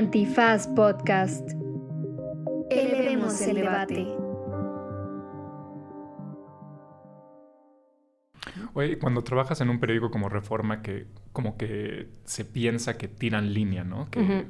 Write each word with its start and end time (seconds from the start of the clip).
Antifaz 0.00 0.66
Podcast. 0.66 1.50
Elevemos 2.70 3.38
el 3.42 3.56
debate. 3.56 4.06
Oye, 8.72 8.98
cuando 8.98 9.22
trabajas 9.22 9.60
en 9.60 9.68
un 9.68 9.78
periódico 9.78 10.10
como 10.10 10.30
Reforma, 10.30 10.80
que 10.80 11.06
como 11.34 11.58
que 11.58 12.08
se 12.24 12.46
piensa 12.46 12.96
que 12.96 13.08
tiran 13.08 13.52
línea, 13.52 13.84
¿no? 13.84 14.10
Que, 14.10 14.46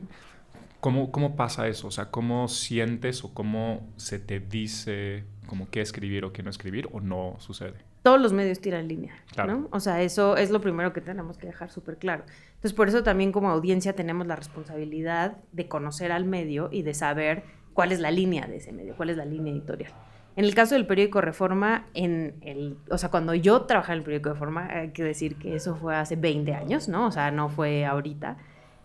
¿cómo, 0.79 1.11
¿Cómo 1.11 1.35
pasa 1.35 1.67
eso? 1.67 1.89
O 1.89 1.91
sea, 1.91 2.13
¿cómo 2.13 2.47
sientes 2.47 3.25
o 3.25 3.35
cómo 3.35 3.93
se 3.97 4.21
te 4.21 4.39
dice 4.39 5.25
como 5.49 5.69
qué 5.69 5.81
escribir 5.81 6.25
o 6.25 6.33
qué 6.33 6.45
no 6.45 6.51
escribir 6.51 6.89
o 6.93 7.01
no 7.01 7.35
sucede? 7.41 7.90
Todos 8.03 8.21
los 8.21 8.33
medios 8.33 8.61
tiran 8.61 8.89
línea, 8.89 9.15
¿no? 9.47 9.69
O 9.73 9.81
sea, 9.81 10.01
eso 10.01 10.39
es 10.39 10.51
lo 10.51 10.63
primero 10.63 10.95
que 10.95 11.03
tenemos 11.03 11.37
que 11.37 11.47
dejar 11.47 11.71
súper 11.71 11.99
claro. 11.99 12.25
Entonces, 12.55 12.73
por 12.73 12.89
eso 12.89 13.03
también 13.03 13.31
como 13.31 13.51
audiencia 13.51 13.95
tenemos 13.95 14.27
la 14.27 14.37
responsabilidad 14.37 15.37
de 15.53 15.69
conocer 15.69 16.11
al 16.11 16.25
medio 16.25 16.71
y 16.73 16.83
de 16.83 16.95
saber 16.95 17.45
cuál 17.75 17.93
es 17.93 18.01
la 18.01 18.11
línea 18.11 18.47
de 18.47 18.57
ese 18.57 18.73
medio, 18.73 18.97
cuál 18.97 19.11
es 19.11 19.19
la 19.19 19.27
línea 19.27 19.53
editorial. 19.53 19.93
En 20.37 20.47
el 20.47 20.55
caso 20.55 20.75
del 20.77 20.87
periódico 20.87 21.21
Reforma, 21.21 21.87
en 21.93 22.37
el, 22.41 22.79
o 22.91 22.97
sea, 22.97 23.11
cuando 23.11 23.35
yo 23.35 23.63
trabajaba 23.63 23.95
en 23.95 23.99
el 23.99 24.05
periódico 24.05 24.31
Reforma, 24.31 24.69
hay 24.71 24.91
que 24.91 25.05
decir 25.05 25.37
que 25.37 25.55
eso 25.55 25.77
fue 25.77 25.95
hace 25.95 26.17
20 26.17 26.55
años, 26.55 26.89
¿no? 26.89 27.07
O 27.07 27.13
sea, 27.13 27.31
no 27.31 27.51
fue 27.51 27.85
ahorita. 27.85 28.39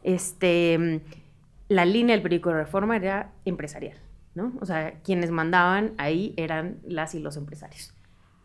Este, 0.03 1.01
la 1.69 1.85
línea 1.85 2.15
del 2.15 2.21
periódico 2.21 2.51
Reforma 2.51 2.97
era 2.97 3.31
empresarial, 3.45 3.97
¿no? 4.33 4.51
O 4.59 4.65
sea, 4.65 4.95
quienes 5.03 5.31
mandaban 5.31 5.93
ahí 5.97 6.33
eran 6.35 6.79
las 6.83 7.15
y 7.15 7.19
los 7.19 7.37
empresarios 7.37 7.94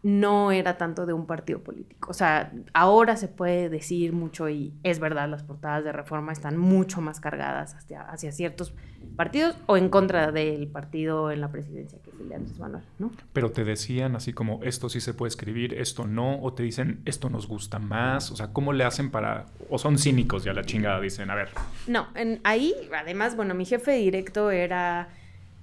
no 0.02 0.50
era 0.50 0.78
tanto 0.78 1.04
de 1.06 1.12
un 1.12 1.26
partido 1.26 1.60
político. 1.60 2.10
O 2.10 2.14
sea, 2.14 2.52
ahora 2.72 3.16
se 3.16 3.28
puede 3.28 3.68
decir 3.68 4.12
mucho 4.12 4.48
y 4.48 4.72
es 4.82 4.98
verdad, 4.98 5.28
las 5.28 5.42
portadas 5.42 5.84
de 5.84 5.92
reforma 5.92 6.32
están 6.32 6.56
mucho 6.56 7.00
más 7.00 7.20
cargadas 7.20 7.74
hacia, 7.74 8.02
hacia 8.02 8.32
ciertos 8.32 8.74
partidos 9.16 9.56
o 9.66 9.76
en 9.76 9.88
contra 9.88 10.32
del 10.32 10.68
partido 10.68 11.30
en 11.30 11.40
la 11.40 11.50
presidencia, 11.50 11.98
que 12.02 12.10
es 12.10 12.20
el 12.20 12.28
de 12.28 12.34
Andrés 12.36 12.58
Manuel, 12.58 12.84
¿no? 12.98 13.10
Pero 13.32 13.50
te 13.50 13.64
decían 13.64 14.16
así 14.16 14.32
como, 14.32 14.60
esto 14.62 14.88
sí 14.88 15.00
se 15.00 15.12
puede 15.14 15.28
escribir, 15.28 15.74
esto 15.74 16.06
no, 16.06 16.40
o 16.40 16.52
te 16.54 16.62
dicen, 16.62 17.02
esto 17.04 17.28
nos 17.28 17.46
gusta 17.46 17.78
más, 17.78 18.30
o 18.30 18.36
sea, 18.36 18.52
¿cómo 18.52 18.72
le 18.72 18.84
hacen 18.84 19.10
para, 19.10 19.46
o 19.68 19.78
son 19.78 19.98
cínicos 19.98 20.44
ya 20.44 20.52
la 20.52 20.64
chingada, 20.64 21.00
dicen, 21.00 21.30
a 21.30 21.34
ver. 21.34 21.50
No, 21.86 22.08
en, 22.14 22.40
ahí, 22.44 22.74
además, 22.96 23.36
bueno, 23.36 23.54
mi 23.54 23.64
jefe 23.64 23.92
directo 23.92 24.50
era 24.50 25.08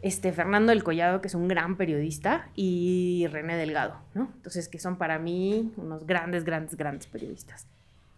este, 0.07 0.31
Fernando 0.31 0.71
del 0.71 0.83
Collado, 0.83 1.21
que 1.21 1.27
es 1.27 1.35
un 1.35 1.47
gran 1.47 1.77
periodista, 1.77 2.49
y 2.55 3.27
René 3.29 3.57
Delgado, 3.57 3.97
¿no? 4.13 4.31
Entonces, 4.35 4.69
que 4.69 4.79
son 4.79 4.97
para 4.97 5.19
mí 5.19 5.71
unos 5.77 6.05
grandes, 6.05 6.43
grandes, 6.43 6.75
grandes 6.75 7.07
periodistas. 7.07 7.67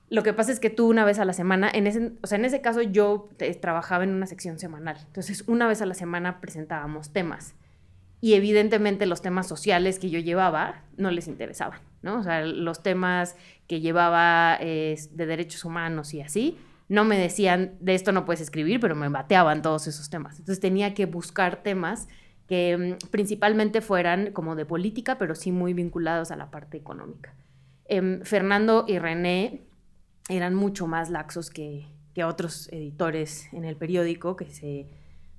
Lo 0.10 0.24
que 0.24 0.34
pasa 0.34 0.52
es 0.52 0.60
que 0.60 0.70
tú 0.70 0.90
una 0.90 1.06
vez 1.06 1.20
a 1.20 1.26
la 1.26 1.34
semana, 1.34 1.70
en 1.72 1.86
ese, 1.86 2.14
o 2.22 2.28
sea, 2.28 2.40
en 2.40 2.46
ese 2.46 2.62
caso 2.62 2.82
yo 2.82 3.30
trabajaba 3.62 4.04
en 4.04 4.12
una 4.12 4.26
sección 4.26 4.58
semanal, 4.58 4.98
entonces 5.06 5.44
una 5.48 5.68
vez 5.68 5.84
a 5.84 5.86
la 5.86 5.94
semana 5.94 6.42
presentábamos 6.42 7.14
temas 7.14 7.54
y 8.20 8.34
evidentemente 8.34 9.06
los 9.06 9.22
temas 9.22 9.48
sociales 9.48 10.00
que 10.00 10.10
yo 10.10 10.20
llevaba 10.20 10.82
no 10.98 11.12
les 11.12 11.28
interesaban, 11.28 11.80
¿no? 12.02 12.20
O 12.20 12.24
sea, 12.24 12.44
los 12.44 12.82
temas 12.82 13.36
que 13.68 13.82
llevaba 13.82 14.58
de 14.60 15.26
derechos 15.26 15.64
humanos 15.64 16.14
y 16.16 16.22
así, 16.22 16.58
no 16.90 17.06
me 17.06 17.18
decían, 17.18 17.76
de 17.80 17.94
esto 17.94 18.12
no 18.12 18.26
puedes 18.26 18.42
escribir, 18.42 18.80
pero 18.80 18.96
me 18.96 19.08
bateaban 19.10 19.62
todos 19.62 19.88
esos 19.88 20.10
temas. 20.10 20.40
Entonces 20.40 20.60
tenía 20.60 20.96
que 20.96 21.06
buscar 21.06 21.62
temas 21.62 22.08
que 22.48 22.98
mm, 23.00 23.10
principalmente 23.10 23.80
fueran 23.80 24.32
como 24.34 24.56
de 24.56 24.66
política, 24.66 25.20
pero 25.20 25.36
sí 25.36 25.52
muy 25.52 25.74
vinculados 25.74 26.32
a 26.32 26.36
la 26.36 26.50
parte 26.50 26.78
económica. 26.78 27.36
Em, 27.86 28.22
Fernando 28.24 28.86
y 28.88 28.98
René 28.98 29.62
eran 30.30 30.56
mucho 30.56 30.88
más 30.88 31.10
laxos 31.10 31.50
que, 31.50 31.88
otros 32.22 32.68
editores 32.74 33.48
en 33.54 33.64
el 33.64 33.78
periódico, 33.78 34.36
que 34.36 34.50
se, 34.50 34.88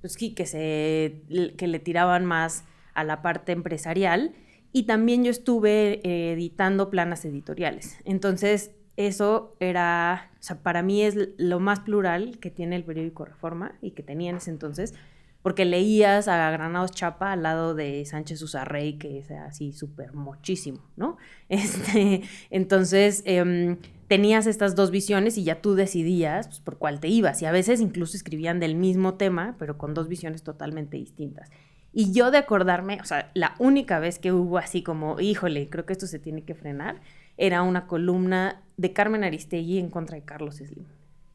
pues, 0.01 0.17
que, 0.17 0.47
se, 0.47 1.21
que 1.55 1.67
le 1.67 1.77
tiraban 1.77 2.25
más 2.25 2.63
a 2.95 3.03
la 3.03 3.21
parte 3.21 3.51
empresarial. 3.51 4.33
Y 4.71 4.87
también 4.87 5.23
yo 5.23 5.29
estuve 5.29 6.01
eh, 6.03 6.33
editando 6.33 6.89
planas 6.89 7.23
editoriales. 7.23 7.99
Entonces, 8.03 8.71
eso 8.97 9.55
era, 9.59 10.31
o 10.39 10.43
sea, 10.43 10.57
para 10.61 10.81
mí 10.83 11.01
es 11.01 11.15
lo 11.37 11.59
más 11.59 11.79
plural 11.81 12.39
que 12.39 12.51
tiene 12.51 12.75
el 12.75 12.83
periódico 12.83 13.25
Reforma 13.25 13.75
y 13.81 13.91
que 13.91 14.03
tenía 14.03 14.29
en 14.29 14.37
ese 14.37 14.51
entonces, 14.51 14.93
porque 15.41 15.65
leías 15.65 16.27
a 16.27 16.51
Granados 16.51 16.91
Chapa 16.91 17.31
al 17.31 17.43
lado 17.43 17.73
de 17.73 18.05
Sánchez 18.05 18.41
Usarrey, 18.41 18.97
que 18.97 19.19
es 19.19 19.31
así 19.31 19.71
súper 19.71 20.13
muchísimo, 20.13 20.81
¿no? 20.95 21.17
Este, 21.49 22.21
entonces, 22.49 23.23
em, 23.25 23.77
tenías 24.07 24.45
estas 24.45 24.75
dos 24.75 24.91
visiones 24.91 25.37
y 25.37 25.43
ya 25.43 25.61
tú 25.61 25.73
decidías 25.73 26.47
pues, 26.47 26.59
por 26.59 26.77
cuál 26.77 26.99
te 26.99 27.07
ibas. 27.07 27.41
Y 27.41 27.45
a 27.45 27.51
veces 27.51 27.81
incluso 27.81 28.17
escribían 28.17 28.59
del 28.59 28.75
mismo 28.75 29.15
tema, 29.15 29.55
pero 29.57 29.77
con 29.77 29.93
dos 29.93 30.07
visiones 30.07 30.43
totalmente 30.43 30.97
distintas. 30.97 31.49
Y 31.93 32.11
yo 32.13 32.29
de 32.29 32.37
acordarme, 32.37 32.99
o 33.01 33.05
sea, 33.05 33.31
la 33.33 33.55
única 33.57 33.99
vez 33.99 34.19
que 34.19 34.31
hubo 34.31 34.57
así 34.57 34.83
como, 34.83 35.19
híjole, 35.19 35.69
creo 35.69 35.85
que 35.85 35.93
esto 35.93 36.07
se 36.07 36.19
tiene 36.19 36.43
que 36.43 36.55
frenar, 36.55 37.01
era 37.37 37.61
una 37.63 37.87
columna 37.87 38.63
de 38.77 38.93
Carmen 38.93 39.23
Aristegui 39.23 39.79
en 39.79 39.89
contra 39.89 40.15
de 40.15 40.23
Carlos 40.23 40.57
Slim. 40.57 40.85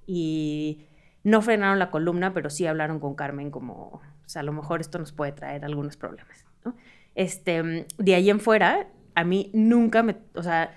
Y 0.07 0.87
no 1.25 1.43
frenaron 1.43 1.79
la 1.79 1.91
columna, 1.91 2.33
pero 2.33 2.51
sí 2.51 2.67
hablaron 2.67 3.01
con 3.01 3.15
Carmen 3.15 3.51
como, 3.51 3.75
o 3.75 4.29
sea, 4.29 4.41
a 4.41 4.45
lo 4.45 4.53
mejor 4.53 4.81
esto 4.81 4.99
nos 4.99 5.13
puede 5.13 5.33
traer 5.33 5.65
algunos 5.65 5.97
problemas. 5.97 6.45
Este, 7.15 7.87
de 7.99 8.15
ahí 8.15 8.31
en 8.31 8.41
fuera, 8.41 8.89
a 9.15 9.25
mí 9.25 9.51
nunca 9.55 10.03
me, 10.03 10.17
o 10.35 10.43
sea, 10.43 10.75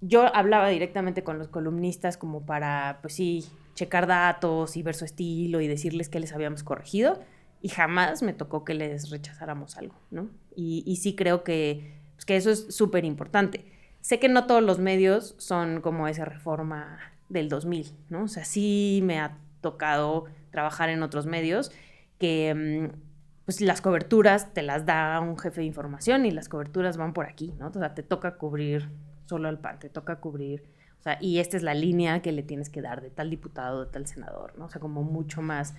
yo 0.00 0.34
hablaba 0.34 0.68
directamente 0.68 1.22
con 1.22 1.38
los 1.38 1.48
columnistas 1.48 2.16
como 2.16 2.44
para, 2.44 2.98
pues 3.02 3.14
sí, 3.14 3.44
checar 3.74 4.06
datos 4.06 4.76
y 4.76 4.82
ver 4.82 4.94
su 4.94 5.04
estilo 5.04 5.60
y 5.60 5.68
decirles 5.68 6.08
que 6.08 6.20
les 6.20 6.32
habíamos 6.32 6.62
corregido 6.62 7.20
y 7.62 7.68
jamás 7.68 8.22
me 8.22 8.32
tocó 8.32 8.64
que 8.64 8.74
les 8.74 9.10
rechazáramos 9.10 9.76
algo, 9.76 9.94
¿no? 10.10 10.30
Y, 10.56 10.96
sí 10.96 11.14
creo 11.14 11.44
que, 11.44 11.94
pues, 12.14 12.24
que 12.24 12.36
eso 12.36 12.50
es 12.50 12.74
súper 12.74 13.04
importante. 13.04 13.64
Sé 14.00 14.18
que 14.18 14.28
no 14.28 14.46
todos 14.46 14.62
los 14.62 14.78
medios 14.78 15.34
son 15.38 15.80
como 15.80 16.08
esa 16.08 16.24
reforma 16.24 16.98
del 17.28 17.48
2000, 17.48 17.92
¿no? 18.08 18.24
O 18.24 18.28
sea, 18.28 18.44
sí 18.44 19.00
me 19.04 19.20
ha 19.20 19.36
tocado 19.60 20.26
trabajar 20.50 20.88
en 20.88 21.02
otros 21.02 21.26
medios 21.26 21.70
que 22.18 22.88
mm, 22.92 22.96
pues 23.44 23.60
las 23.60 23.80
coberturas 23.80 24.52
te 24.52 24.62
las 24.62 24.86
da 24.86 25.18
un 25.20 25.38
jefe 25.38 25.60
de 25.60 25.66
información 25.66 26.26
y 26.26 26.30
las 26.30 26.48
coberturas 26.48 26.96
van 26.96 27.12
por 27.12 27.26
aquí, 27.26 27.52
¿no? 27.58 27.68
O 27.68 27.72
sea, 27.72 27.94
te 27.94 28.02
toca 28.02 28.36
cubrir 28.36 28.88
solo 29.26 29.48
al 29.48 29.58
PAN, 29.58 29.78
te 29.78 29.88
toca 29.88 30.16
cubrir, 30.16 30.64
o 30.98 31.02
sea, 31.02 31.18
y 31.20 31.38
esta 31.38 31.56
es 31.56 31.62
la 31.62 31.74
línea 31.74 32.20
que 32.20 32.32
le 32.32 32.42
tienes 32.42 32.68
que 32.68 32.82
dar 32.82 33.00
de 33.00 33.10
tal 33.10 33.30
diputado, 33.30 33.84
de 33.84 33.90
tal 33.90 34.06
senador, 34.06 34.56
¿no? 34.58 34.66
O 34.66 34.68
sea, 34.68 34.80
como 34.80 35.02
mucho 35.02 35.40
más 35.40 35.74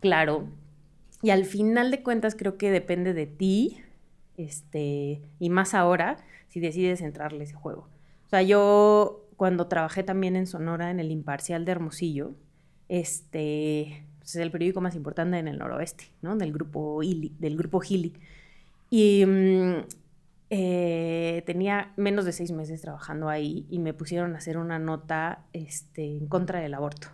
claro. 0.00 0.48
Y 1.22 1.30
al 1.30 1.44
final 1.44 1.90
de 1.90 2.02
cuentas 2.02 2.34
creo 2.34 2.56
que 2.56 2.70
depende 2.70 3.12
de 3.12 3.26
ti, 3.26 3.82
este, 4.36 5.20
y 5.38 5.50
más 5.50 5.74
ahora, 5.74 6.18
si 6.50 6.60
decides 6.60 7.00
entrarle 7.00 7.44
ese 7.44 7.54
juego. 7.54 7.88
O 8.26 8.28
sea, 8.28 8.42
yo 8.42 9.26
cuando 9.36 9.66
trabajé 9.66 10.02
también 10.02 10.36
en 10.36 10.46
Sonora, 10.46 10.90
en 10.90 11.00
el 11.00 11.10
Imparcial 11.10 11.64
de 11.64 11.72
Hermosillo, 11.72 12.34
este, 12.88 14.04
pues, 14.18 14.36
es 14.36 14.42
el 14.42 14.50
periódico 14.50 14.82
más 14.82 14.94
importante 14.94 15.38
en 15.38 15.48
el 15.48 15.58
noroeste, 15.58 16.12
¿no? 16.20 16.36
Del 16.36 16.52
grupo, 16.52 17.02
Ili, 17.02 17.34
del 17.38 17.56
grupo 17.56 17.80
Gili. 17.80 18.12
Y 18.90 19.24
mm, 19.24 19.74
eh, 20.50 21.42
tenía 21.46 21.92
menos 21.96 22.24
de 22.24 22.32
seis 22.32 22.52
meses 22.52 22.82
trabajando 22.82 23.28
ahí 23.28 23.66
y 23.70 23.78
me 23.78 23.94
pusieron 23.94 24.34
a 24.34 24.38
hacer 24.38 24.58
una 24.58 24.78
nota 24.78 25.44
este, 25.52 26.04
en 26.04 26.26
contra 26.26 26.60
del 26.60 26.74
aborto 26.74 27.08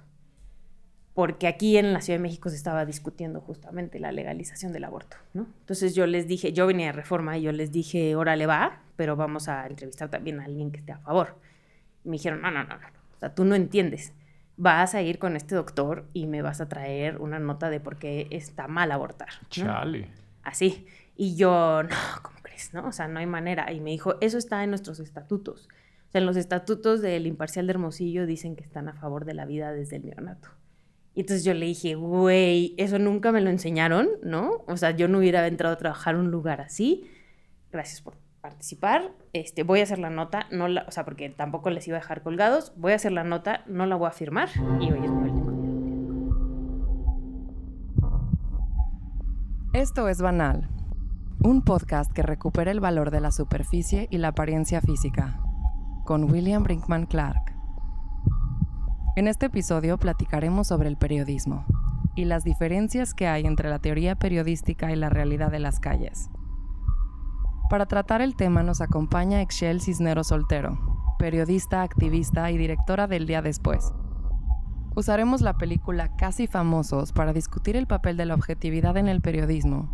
porque 1.16 1.46
aquí 1.46 1.78
en 1.78 1.94
la 1.94 2.02
Ciudad 2.02 2.19
de 2.19 2.22
México 2.22 2.50
se 2.50 2.56
estaba 2.56 2.84
discutiendo 2.84 3.41
justamente 3.41 3.98
la 3.98 4.12
legalización 4.12 4.75
del 4.75 4.84
aborto, 4.84 5.16
¿no? 5.32 5.46
Entonces 5.60 5.94
yo 5.94 6.06
les 6.06 6.28
dije, 6.28 6.52
yo 6.52 6.66
venía 6.66 6.88
de 6.88 6.92
reforma 6.92 7.38
y 7.38 7.42
yo 7.42 7.52
les 7.52 7.72
dije, 7.72 8.14
órale 8.16 8.44
va, 8.44 8.82
pero 8.96 9.16
vamos 9.16 9.48
a 9.48 9.66
entrevistar 9.66 10.08
también 10.10 10.40
a 10.40 10.44
alguien 10.44 10.72
que 10.72 10.80
esté 10.80 10.92
a 10.92 10.98
favor. 10.98 11.36
Y 12.04 12.08
me 12.08 12.16
dijeron, 12.16 12.42
no, 12.42 12.50
no, 12.50 12.64
no, 12.64 12.78
no, 12.78 12.86
o 13.16 13.18
sea, 13.18 13.34
tú 13.34 13.44
no 13.44 13.54
entiendes. 13.54 14.12
Vas 14.56 14.94
a 14.94 15.02
ir 15.02 15.18
con 15.18 15.36
este 15.36 15.54
doctor 15.54 16.06
y 16.12 16.26
me 16.26 16.43
vas 16.43 16.60
a 16.60 16.69
traer 16.69 17.19
una 17.19 17.38
nota 17.38 17.69
de 17.69 17.81
por 17.81 17.96
qué 17.96 18.26
está 18.31 18.69
mal 18.69 18.90
abortar. 18.90 19.28
Chale. 19.50 20.08
Así. 20.43 20.87
Y 21.16 21.37
yo, 21.37 21.82
no, 21.82 21.96
¿cómo 22.22 22.38
crees? 22.43 22.72
¿No? 22.72 22.87
O 22.88 22.93
sea, 22.93 23.08
no 23.08 23.19
hay 23.19 23.26
manera. 23.26 23.70
Y 23.72 23.81
me 23.81 23.90
dijo, 23.90 24.16
eso 24.20 24.38
está 24.38 24.62
en 24.64 24.70
nuestros 24.70 25.00
estatutos. 25.00 25.69
O 26.08 26.10
sea, 26.10 26.20
en 26.20 26.26
los 26.26 26.37
estatutos 26.37 27.02
del 27.02 27.26
imparcial 27.26 27.66
de 27.66 27.72
Hermosillo 27.72 28.26
dicen 28.26 28.56
que 28.56 28.62
están 28.62 28.88
a 28.88 28.94
favor 28.94 29.25
de 29.25 29.34
la 29.34 29.44
vida 29.44 29.72
desde 29.72 29.96
el 29.96 30.06
neonato. 30.06 30.49
Y 31.14 31.20
entonces 31.20 31.44
yo 31.44 31.54
le 31.54 31.66
dije, 31.66 31.94
güey, 31.94 32.75
eso 32.76 32.99
nunca 32.99 33.32
me 33.32 33.40
lo 33.40 33.49
enseñaron, 33.49 34.08
¿no? 34.22 34.62
O 34.66 34.76
sea, 34.76 34.90
yo 34.90 35.08
no 35.08 35.19
hubiera 35.19 35.46
entrado 35.46 35.75
a 35.75 35.78
trabajar 35.78 36.14
en 36.14 36.20
un 36.20 36.31
lugar 36.31 36.60
así. 36.60 37.10
Gracias 37.72 38.02
por 38.02 38.14
participar. 38.46 39.10
Este, 39.32 39.64
voy 39.64 39.81
a 39.81 39.82
hacer 39.82 39.98
la 39.98 40.08
nota, 40.08 40.46
no 40.52 40.69
la, 40.69 40.84
o 40.87 40.93
sea, 40.93 41.04
porque 41.04 41.28
tampoco 41.31 41.70
les 41.70 41.87
iba 41.88 41.96
a 41.96 42.00
dejar 42.00 42.22
colgados. 42.22 42.72
Voy 42.76 42.93
a 42.93 42.94
hacer 42.94 43.10
la 43.10 43.25
nota, 43.25 43.64
no 43.66 43.87
la 43.87 43.96
voy 43.96 44.06
a 44.06 44.12
firmar 44.12 44.48
y 44.81 44.93
hoy 44.93 45.00
es 45.04 45.10
mi 45.10 45.31
último 45.31 45.46
Esto 49.72 50.08
es 50.08 50.22
Banal, 50.22 50.69
un 51.40 51.62
podcast 51.62 52.12
que 52.12 52.22
recupera 52.22 52.70
el 52.70 52.78
valor 52.78 53.10
de 53.10 53.20
la 53.20 53.32
superficie 53.32 54.06
y 54.12 54.19
la 54.19 54.28
apariencia 54.28 54.81
física, 54.81 55.40
con 56.04 56.31
William 56.31 56.62
Brinkman 56.62 57.06
Clark. 57.06 57.52
En 59.16 59.26
este 59.26 59.46
episodio 59.46 59.99
platicaremos 59.99 60.69
sobre 60.69 60.88
el 60.88 60.96
periodismo, 60.96 61.66
y 62.14 62.26
las 62.26 62.44
diferencias 62.44 63.12
que 63.12 63.26
hay 63.26 63.44
entre 63.44 63.69
la 63.69 63.81
teoría 63.81 64.14
periodística 64.14 64.92
y 64.92 64.96
la 64.96 65.10
realidad 65.10 65.50
de 65.50 65.58
las 65.58 65.81
calles. 65.81 66.31
Para 67.68 67.86
tratar 67.86 68.22
el 68.22 68.36
tema 68.36 68.62
nos 68.62 68.80
acompaña 68.80 69.42
Excel 69.42 69.80
Cisneros 69.80 70.28
Soltero, 70.28 70.78
periodista, 71.18 71.82
activista 71.82 72.48
y 72.52 72.58
directora 72.58 73.08
del 73.08 73.26
Día 73.26 73.42
Después. 73.42 73.92
Usaremos 74.94 75.40
la 75.40 75.58
película 75.58 76.14
Casi 76.16 76.46
Famosos 76.46 77.12
para 77.12 77.32
discutir 77.32 77.74
el 77.74 77.88
papel 77.88 78.16
de 78.16 78.24
la 78.24 78.34
objetividad 78.34 78.96
en 78.96 79.08
el 79.08 79.20
periodismo, 79.20 79.90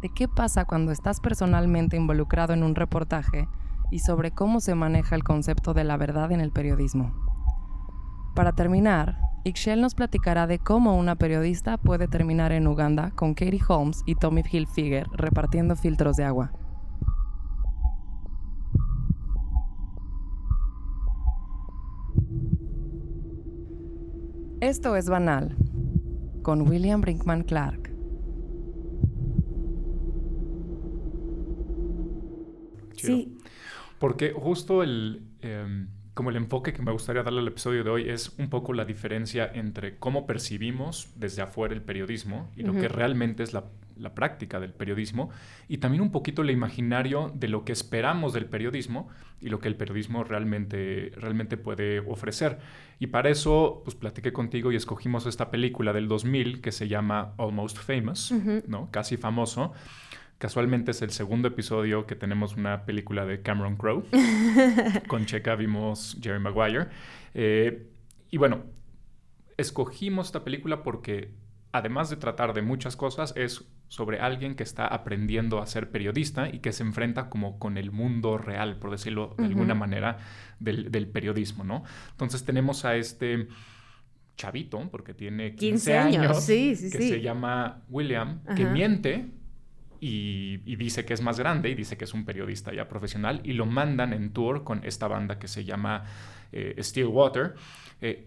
de 0.00 0.08
qué 0.08 0.28
pasa 0.28 0.64
cuando 0.64 0.90
estás 0.90 1.20
personalmente 1.20 1.98
involucrado 1.98 2.54
en 2.54 2.62
un 2.62 2.74
reportaje 2.74 3.48
y 3.90 3.98
sobre 3.98 4.30
cómo 4.30 4.60
se 4.60 4.74
maneja 4.74 5.14
el 5.14 5.24
concepto 5.24 5.74
de 5.74 5.84
la 5.84 5.98
verdad 5.98 6.32
en 6.32 6.40
el 6.40 6.52
periodismo. 6.52 7.12
Para 8.34 8.52
terminar, 8.52 9.18
Ixchel 9.44 9.82
nos 9.82 9.94
platicará 9.94 10.46
de 10.46 10.58
cómo 10.58 10.96
una 10.96 11.16
periodista 11.16 11.76
puede 11.76 12.08
terminar 12.08 12.50
en 12.52 12.66
Uganda 12.66 13.10
con 13.10 13.34
Katie 13.34 13.60
Holmes 13.68 14.02
y 14.06 14.14
Tommy 14.14 14.42
Hilfiger 14.50 15.06
repartiendo 15.12 15.76
filtros 15.76 16.16
de 16.16 16.24
agua. 16.24 16.50
Esto 24.60 24.96
es 24.96 25.08
Banal, 25.08 25.54
con 26.42 26.68
William 26.68 27.00
Brinkman 27.00 27.44
Clark. 27.44 27.90
Sí. 32.96 33.38
Porque 34.00 34.32
justo 34.32 34.82
el, 34.82 35.22
em, 35.42 35.86
como 36.12 36.30
el 36.30 36.36
enfoque 36.36 36.72
que 36.72 36.82
me 36.82 36.90
gustaría 36.90 37.22
darle 37.22 37.38
al 37.38 37.46
episodio 37.46 37.84
de 37.84 37.90
hoy 37.90 38.08
es 38.08 38.36
un 38.36 38.50
poco 38.50 38.72
la 38.72 38.84
diferencia 38.84 39.48
entre 39.54 39.96
cómo 39.96 40.26
percibimos 40.26 41.12
desde 41.14 41.42
afuera 41.42 41.72
el 41.72 41.82
periodismo 41.82 42.50
y 42.56 42.64
lo 42.64 42.72
que 42.72 42.88
realmente 42.88 43.44
es 43.44 43.52
la, 43.52 43.66
la, 43.98 44.14
práctica 44.14 44.60
del 44.60 44.72
periodismo 44.72 45.30
y 45.68 45.78
también 45.78 46.02
un 46.02 46.10
poquito 46.10 46.42
el 46.42 46.50
imaginario 46.50 47.32
de 47.34 47.48
lo 47.48 47.64
que 47.64 47.72
esperamos 47.72 48.32
del 48.32 48.46
periodismo 48.46 49.08
y 49.40 49.48
lo 49.48 49.60
que 49.60 49.68
el 49.68 49.76
periodismo 49.76 50.24
realmente, 50.24 51.12
realmente 51.16 51.56
puede 51.56 52.00
ofrecer. 52.00 52.58
Y 52.98 53.08
para 53.08 53.30
eso, 53.30 53.82
pues 53.84 53.94
platiqué 53.94 54.32
contigo 54.32 54.72
y 54.72 54.76
escogimos 54.76 55.26
esta 55.26 55.50
película 55.50 55.92
del 55.92 56.08
2000 56.08 56.60
que 56.60 56.72
se 56.72 56.88
llama 56.88 57.34
Almost 57.38 57.78
Famous, 57.78 58.32
¿no? 58.66 58.88
Casi 58.90 59.16
famoso 59.16 59.72
Casualmente 60.38 60.92
es 60.92 61.02
el 61.02 61.10
segundo 61.10 61.48
episodio 61.48 62.06
que 62.06 62.14
tenemos 62.14 62.56
una 62.56 62.84
película 62.84 63.26
de 63.26 63.42
Cameron 63.42 63.76
Crowe. 63.76 64.04
Con 65.08 65.26
Checa 65.26 65.56
vimos 65.56 66.16
Jerry 66.22 66.38
Maguire. 66.38 66.86
Eh, 67.34 67.88
y 68.30 68.36
bueno, 68.36 68.62
escogimos 69.56 70.26
esta 70.26 70.44
película 70.44 70.84
porque 70.84 71.34
además 71.72 72.08
de 72.08 72.16
tratar 72.16 72.54
de 72.54 72.62
muchas 72.62 72.94
cosas, 72.94 73.34
es 73.36 73.68
sobre 73.88 74.20
alguien 74.20 74.54
que 74.54 74.62
está 74.62 74.86
aprendiendo 74.86 75.60
a 75.60 75.66
ser 75.66 75.90
periodista 75.90 76.48
y 76.48 76.60
que 76.60 76.72
se 76.72 76.82
enfrenta 76.82 77.28
como 77.28 77.58
con 77.58 77.78
el 77.78 77.90
mundo 77.90 78.38
real, 78.38 78.76
por 78.76 78.90
decirlo 78.90 79.34
de 79.38 79.46
alguna 79.46 79.74
manera, 79.74 80.18
del, 80.60 81.08
periodismo, 81.08 81.64
¿no? 81.64 81.84
Entonces 82.10 82.44
tenemos 82.44 82.84
a 82.84 82.96
este 82.96 83.48
chavito, 84.36 84.88
porque 84.90 85.14
tiene 85.14 85.54
15, 85.56 85.98
años, 85.98 86.46
que 86.46 86.76
se 86.76 87.20
llama 87.20 87.82
William, 87.88 88.40
que 88.54 88.64
miente 88.66 89.30
y, 90.00 90.58
dice 90.76 91.04
que 91.04 91.14
es 91.14 91.22
más 91.22 91.38
grande 91.38 91.70
y 91.70 91.74
dice 91.74 91.96
que 91.96 92.04
es 92.04 92.14
un 92.14 92.24
periodista 92.24 92.72
ya 92.72 92.88
profesional 92.88 93.40
y 93.44 93.52
lo 93.54 93.66
mandan 93.66 94.12
en 94.12 94.32
tour 94.32 94.64
con 94.64 94.84
esta 94.84 95.08
banda 95.08 95.38
que 95.38 95.48
se 95.48 95.64
llama 95.64 96.04
eh, 96.52 96.76
Stillwater. 96.80 97.54
Eh, 98.00 98.24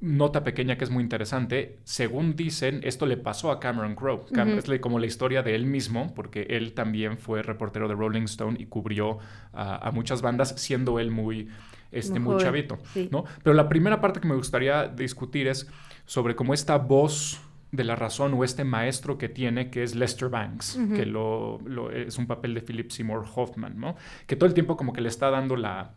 nota 0.00 0.44
pequeña 0.44 0.76
que 0.76 0.84
es 0.84 0.90
muy 0.90 1.02
interesante, 1.02 1.78
según 1.84 2.36
dicen, 2.36 2.80
esto 2.84 3.06
le 3.06 3.16
pasó 3.16 3.50
a 3.50 3.60
Cameron 3.60 3.94
Crowe. 3.94 4.26
Es 4.56 4.80
como 4.80 4.98
la 4.98 5.06
historia 5.06 5.42
de 5.42 5.54
él 5.54 5.66
mismo, 5.66 6.12
porque 6.14 6.46
él 6.50 6.74
también 6.74 7.18
fue 7.18 7.42
reportero 7.42 7.88
de 7.88 7.94
Rolling 7.94 8.24
Stone 8.24 8.56
y 8.60 8.66
cubrió 8.66 9.18
a 9.52 9.90
muchas 9.92 10.20
bandas, 10.22 10.54
siendo 10.58 11.00
él 11.00 11.10
muy, 11.10 11.48
este, 11.92 12.20
muy, 12.20 12.36
chavito. 12.38 12.78
¿no? 13.10 13.24
Pero 13.42 13.54
la 13.54 13.68
primera 13.68 14.00
parte 14.00 14.20
que 14.20 14.28
me 14.28 14.34
gustaría 14.34 14.88
discutir 14.88 15.48
es 15.48 15.68
sobre 16.04 16.36
cómo 16.36 16.54
esta 16.54 16.76
voz 16.76 17.40
de 17.72 17.84
la 17.84 17.96
razón 17.96 18.34
o 18.34 18.44
este 18.44 18.64
maestro 18.64 19.18
que 19.18 19.28
tiene, 19.28 19.70
que 19.70 19.82
es 19.82 19.94
Lester 19.94 20.28
Banks, 20.28 20.78
que 20.94 21.04
lo, 21.06 21.60
es 21.92 22.16
un 22.18 22.26
papel 22.26 22.54
de 22.54 22.60
Philip 22.60 22.90
Seymour 22.90 23.24
Hoffman, 23.34 23.78
¿no? 23.78 23.96
Que 24.26 24.36
todo 24.36 24.46
el 24.46 24.54
tiempo 24.54 24.76
como 24.76 24.92
que 24.92 25.00
le 25.00 25.08
está 25.08 25.30
dando 25.30 25.56
la, 25.56 25.94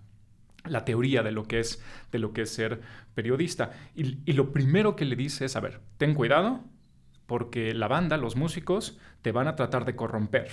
teoría 0.86 1.24
de 1.24 1.32
lo 1.32 1.44
que 1.44 1.60
es, 1.60 1.82
de 2.12 2.20
lo 2.20 2.34
que 2.34 2.44
es 2.44 2.50
ser 2.50 2.82
periodista. 3.14 3.72
Y, 3.96 4.34
lo 4.34 4.52
primero 4.52 4.96
que 4.96 5.06
le 5.06 5.16
dice 5.16 5.46
es, 5.46 5.56
a 5.56 5.60
ver, 5.60 5.80
ten 5.98 6.14
cuidado, 6.14 6.64
porque 7.26 7.74
la 7.74 7.88
banda, 7.88 8.18
los 8.18 8.36
músicos, 8.36 8.98
te 9.22 9.32
van 9.32 9.48
a 9.48 9.56
tratar 9.56 9.86
de 9.86 9.96
corromper, 9.96 10.50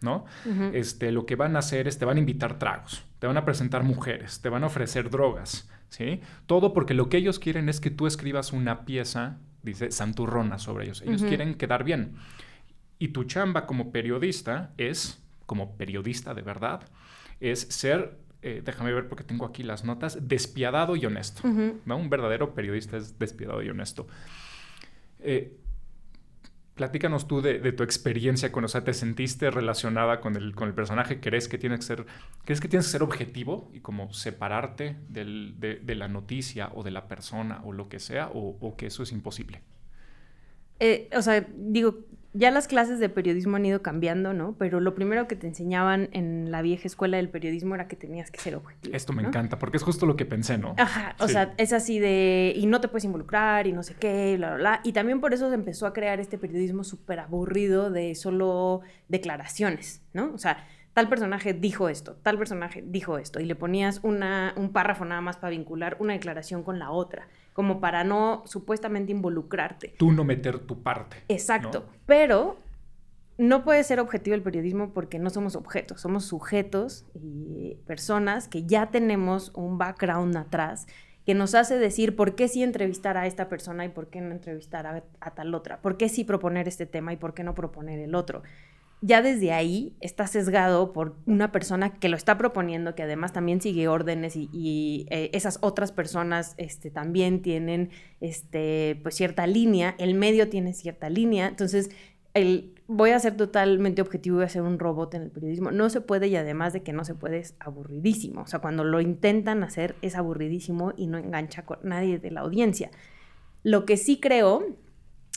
¿no? 0.00 0.24
este, 0.72 1.12
lo 1.12 1.26
que 1.26 1.36
van 1.36 1.56
a 1.56 1.60
hacer 1.60 1.86
es, 1.88 1.98
te 1.98 2.04
van 2.04 2.16
a 2.16 2.20
invitar 2.20 2.58
tragos, 2.58 3.04
te 3.18 3.26
van 3.26 3.36
a 3.36 3.44
presentar 3.44 3.84
mujeres, 3.84 4.40
te 4.40 4.48
van 4.48 4.64
a 4.64 4.66
ofrecer 4.66 5.10
drogas, 5.10 5.68
¿sí? 5.88 6.20
Todo 6.46 6.72
porque 6.72 6.94
lo 6.94 7.08
que 7.08 7.18
ellos 7.18 7.38
quieren 7.38 7.68
es 7.68 7.80
que 7.80 7.90
tú 7.90 8.06
escribas 8.06 8.52
una 8.52 8.84
pieza 8.84 9.38
dice 9.62 9.90
santurrona 9.90 10.58
sobre 10.58 10.84
ellos. 10.84 11.02
Ellos 11.02 11.22
quieren 11.22 11.54
quedar 11.54 11.84
bien. 11.84 12.14
Y 12.98 13.08
tu 13.08 13.24
chamba 13.24 13.66
como 13.66 13.92
periodista 13.92 14.72
es, 14.76 15.22
como 15.46 15.76
periodista 15.76 16.34
de 16.34 16.42
verdad, 16.42 16.82
es 17.40 17.60
ser, 17.60 18.18
eh, 18.42 18.62
déjame 18.64 18.92
ver 18.92 19.08
porque 19.08 19.24
tengo 19.24 19.44
aquí 19.44 19.62
las 19.62 19.84
notas, 19.84 20.28
despiadado 20.28 20.96
y 20.96 21.04
honesto. 21.04 21.42
¿no? 21.84 21.96
Un 21.96 22.08
verdadero 22.08 22.54
periodista 22.54 22.96
es 22.96 23.18
despiadado 23.18 23.62
y 23.62 23.68
honesto. 23.68 24.06
Eh, 25.20 25.56
platícanos 26.74 27.28
tú 27.28 27.42
de, 27.42 27.72
tu 27.72 27.82
experiencia 27.82 28.50
con, 28.50 28.64
o 28.64 28.68
sea, 28.68 28.82
¿te 28.82 28.94
sentiste 28.94 29.50
relacionada 29.50 30.20
con 30.20 30.36
el, 30.36 30.54
con 30.54 30.68
el 30.68 30.74
personaje? 30.74 31.20
¿Crees 31.20 31.46
que 31.46 31.58
tienes 31.58 31.80
que 31.80 31.84
ser, 31.84 32.06
¿crees 32.46 32.60
que 32.60 32.68
tienes 32.68 32.86
que 32.86 32.92
ser 32.92 33.02
objetivo 33.02 33.70
y 33.74 33.80
como 33.80 34.12
separarte 34.14 34.96
de, 35.10 35.94
la 35.94 36.08
noticia 36.08 36.70
o 36.74 36.82
de 36.82 36.90
la 36.90 37.06
persona 37.08 37.60
o 37.64 37.72
lo 37.72 37.90
que 37.90 37.98
sea 37.98 38.30
o, 38.32 38.74
que 38.78 38.86
eso 38.86 39.02
es 39.02 39.12
imposible? 39.12 39.60
Eh, 40.78 41.10
o 41.14 41.20
sea, 41.20 41.46
digo, 41.54 42.06
ya 42.32 42.50
las 42.50 42.68
clases 42.68 43.00
de 43.00 43.08
periodismo 43.08 43.56
han 43.56 43.66
ido 43.66 43.82
cambiando, 43.82 44.32
¿no? 44.32 44.54
Pero 44.56 44.78
lo 44.78 44.94
primero 44.94 45.26
que 45.26 45.34
te 45.34 45.48
enseñaban 45.48 46.08
en 46.12 46.50
la 46.50 46.62
vieja 46.62 46.86
escuela 46.86 47.16
del 47.16 47.28
periodismo 47.28 47.74
era 47.74 47.88
que 47.88 47.96
tenías 47.96 48.30
que 48.30 48.38
ser 48.38 48.54
objetivo. 48.54 48.94
Esto 48.94 49.12
me 49.12 49.22
encanta, 49.22 49.58
porque 49.58 49.78
es 49.78 49.82
justo 49.82 50.06
lo 50.06 50.16
que 50.16 50.26
pensé, 50.26 50.56
¿no? 50.56 50.74
Ajá, 50.78 51.16
o 51.18 51.26
sea, 51.26 51.54
es 51.56 51.72
así 51.72 51.98
de, 51.98 52.52
y 52.54 52.66
no 52.66 52.80
te 52.80 52.88
puedes 52.88 53.04
involucrar 53.04 53.66
y 53.66 53.72
no 53.72 53.82
sé 53.82 53.94
qué, 53.94 54.36
bla, 54.36 54.50
bla, 54.50 54.56
bla. 54.56 54.80
Y 54.84 54.92
también 54.92 55.20
por 55.20 55.34
eso 55.34 55.48
se 55.48 55.54
empezó 55.54 55.86
a 55.86 55.92
crear 55.92 56.20
este 56.20 56.38
periodismo 56.38 56.84
súper 56.84 57.18
aburrido 57.18 57.90
de 57.90 58.14
solo 58.14 58.82
declaraciones, 59.08 60.02
¿no? 60.12 60.32
O 60.32 60.38
sea, 60.38 60.68
tal 60.94 61.08
personaje 61.08 61.52
dijo 61.52 61.88
esto, 61.88 62.16
tal 62.22 62.38
personaje 62.38 62.84
dijo 62.86 63.18
esto, 63.18 63.40
y 63.40 63.44
le 63.44 63.56
ponías 63.56 64.00
una, 64.04 64.54
un 64.56 64.72
párrafo 64.72 65.04
nada 65.04 65.20
más 65.20 65.36
para 65.36 65.50
vincular 65.50 65.96
una 65.98 66.12
declaración 66.12 66.62
con 66.62 66.78
la 66.78 66.90
otra 66.90 67.26
como 67.52 67.80
para 67.80 68.04
no 68.04 68.42
supuestamente 68.46 69.12
involucrarte. 69.12 69.94
Tú 69.98 70.12
no 70.12 70.24
meter 70.24 70.58
tu 70.60 70.82
parte. 70.82 71.18
Exacto, 71.28 71.86
pero 72.06 72.58
no 73.38 73.64
puede 73.64 73.82
ser 73.84 74.00
objetivo 74.00 74.36
el 74.36 74.42
periodismo 74.42 74.92
porque 74.92 75.18
no 75.18 75.30
somos 75.30 75.56
objetos, 75.56 76.00
somos 76.00 76.26
sujetos 76.26 77.06
y 77.14 77.76
personas 77.86 78.48
que 78.48 78.64
ya 78.64 78.90
tenemos 78.90 79.50
un 79.54 79.78
background 79.78 80.36
atrás 80.36 80.86
que 81.24 81.34
nos 81.34 81.54
hace 81.54 81.78
decir 81.78 82.16
por 82.16 82.34
qué 82.34 82.48
sí 82.48 82.62
entrevistar 82.62 83.16
a 83.16 83.26
esta 83.26 83.48
persona 83.48 83.84
y 83.84 83.88
por 83.88 84.08
qué 84.08 84.20
no 84.20 84.32
entrevistar 84.32 84.86
a, 84.86 85.04
a 85.20 85.30
tal 85.30 85.54
otra, 85.54 85.80
por 85.80 85.96
qué 85.96 86.08
sí 86.08 86.24
proponer 86.24 86.68
este 86.68 86.86
tema 86.86 87.12
y 87.12 87.16
por 87.16 87.34
qué 87.34 87.44
no 87.44 87.54
proponer 87.54 87.98
el 88.00 88.14
otro 88.14 88.42
ya 89.02 89.22
desde 89.22 89.52
ahí 89.52 89.96
está 90.00 90.26
sesgado 90.26 90.92
por 90.92 91.16
una 91.26 91.52
persona 91.52 91.94
que 91.94 92.08
lo 92.08 92.16
está 92.16 92.36
proponiendo, 92.36 92.94
que 92.94 93.02
además 93.02 93.32
también 93.32 93.60
sigue 93.60 93.88
órdenes 93.88 94.36
y, 94.36 95.06
eh, 95.10 95.30
esas 95.32 95.58
otras 95.62 95.90
personas 95.90 96.54
este, 96.58 96.90
también 96.90 97.40
tienen 97.40 97.90
este, 98.20 99.00
pues 99.02 99.14
cierta 99.14 99.46
línea, 99.46 99.94
el 99.98 100.14
medio 100.14 100.48
tiene 100.50 100.74
cierta 100.74 101.08
línea, 101.08 101.48
entonces 101.48 101.90
el, 102.34 102.74
voy 102.86 103.10
a 103.10 103.18
ser 103.18 103.36
totalmente 103.36 104.02
objetivo 104.02 104.36
y 104.36 104.38
voy 104.38 104.44
a 104.44 104.50
ser 104.50 104.62
un 104.62 104.78
robot 104.78 105.14
en 105.14 105.22
el 105.22 105.30
periodismo. 105.30 105.70
No 105.70 105.88
se 105.90 106.00
puede 106.00 106.28
y 106.28 106.36
además 106.36 106.72
de 106.72 106.82
que 106.82 106.92
no 106.92 107.04
se 107.04 107.14
puede 107.14 107.38
es 107.38 107.54
aburridísimo, 107.58 108.42
o 108.42 108.46
sea, 108.46 108.60
cuando 108.60 108.84
lo 108.84 109.00
intentan 109.00 109.62
hacer 109.62 109.96
es 110.02 110.14
aburridísimo 110.14 110.92
y 110.96 111.06
no 111.06 111.16
engancha 111.16 111.64
con 111.64 111.78
nadie 111.82 112.18
de 112.18 112.30
la 112.30 112.40
audiencia. 112.40 112.90
Lo 113.62 113.86
que 113.86 113.96
sí 113.96 114.20
creo 114.20 114.76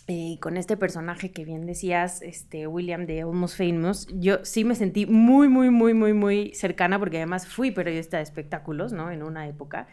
y 0.07 0.37
con 0.39 0.57
este 0.57 0.75
personaje 0.75 1.31
que 1.31 1.45
bien 1.45 1.65
decías, 1.65 2.21
este 2.21 2.67
William 2.67 3.05
de 3.05 3.21
Almost 3.21 3.57
Famous, 3.57 4.07
yo 4.11 4.43
sí 4.43 4.65
me 4.65 4.75
sentí 4.75 5.05
muy, 5.05 5.47
muy, 5.47 5.69
muy, 5.69 5.93
muy, 5.93 6.13
muy 6.13 6.53
cercana 6.53 6.99
porque 6.99 7.17
además 7.17 7.47
fui 7.47 7.71
periodista 7.71 8.17
de 8.17 8.23
espectáculos, 8.23 8.91
¿no? 8.91 9.11
En 9.11 9.23
una 9.23 9.47
época. 9.47 9.87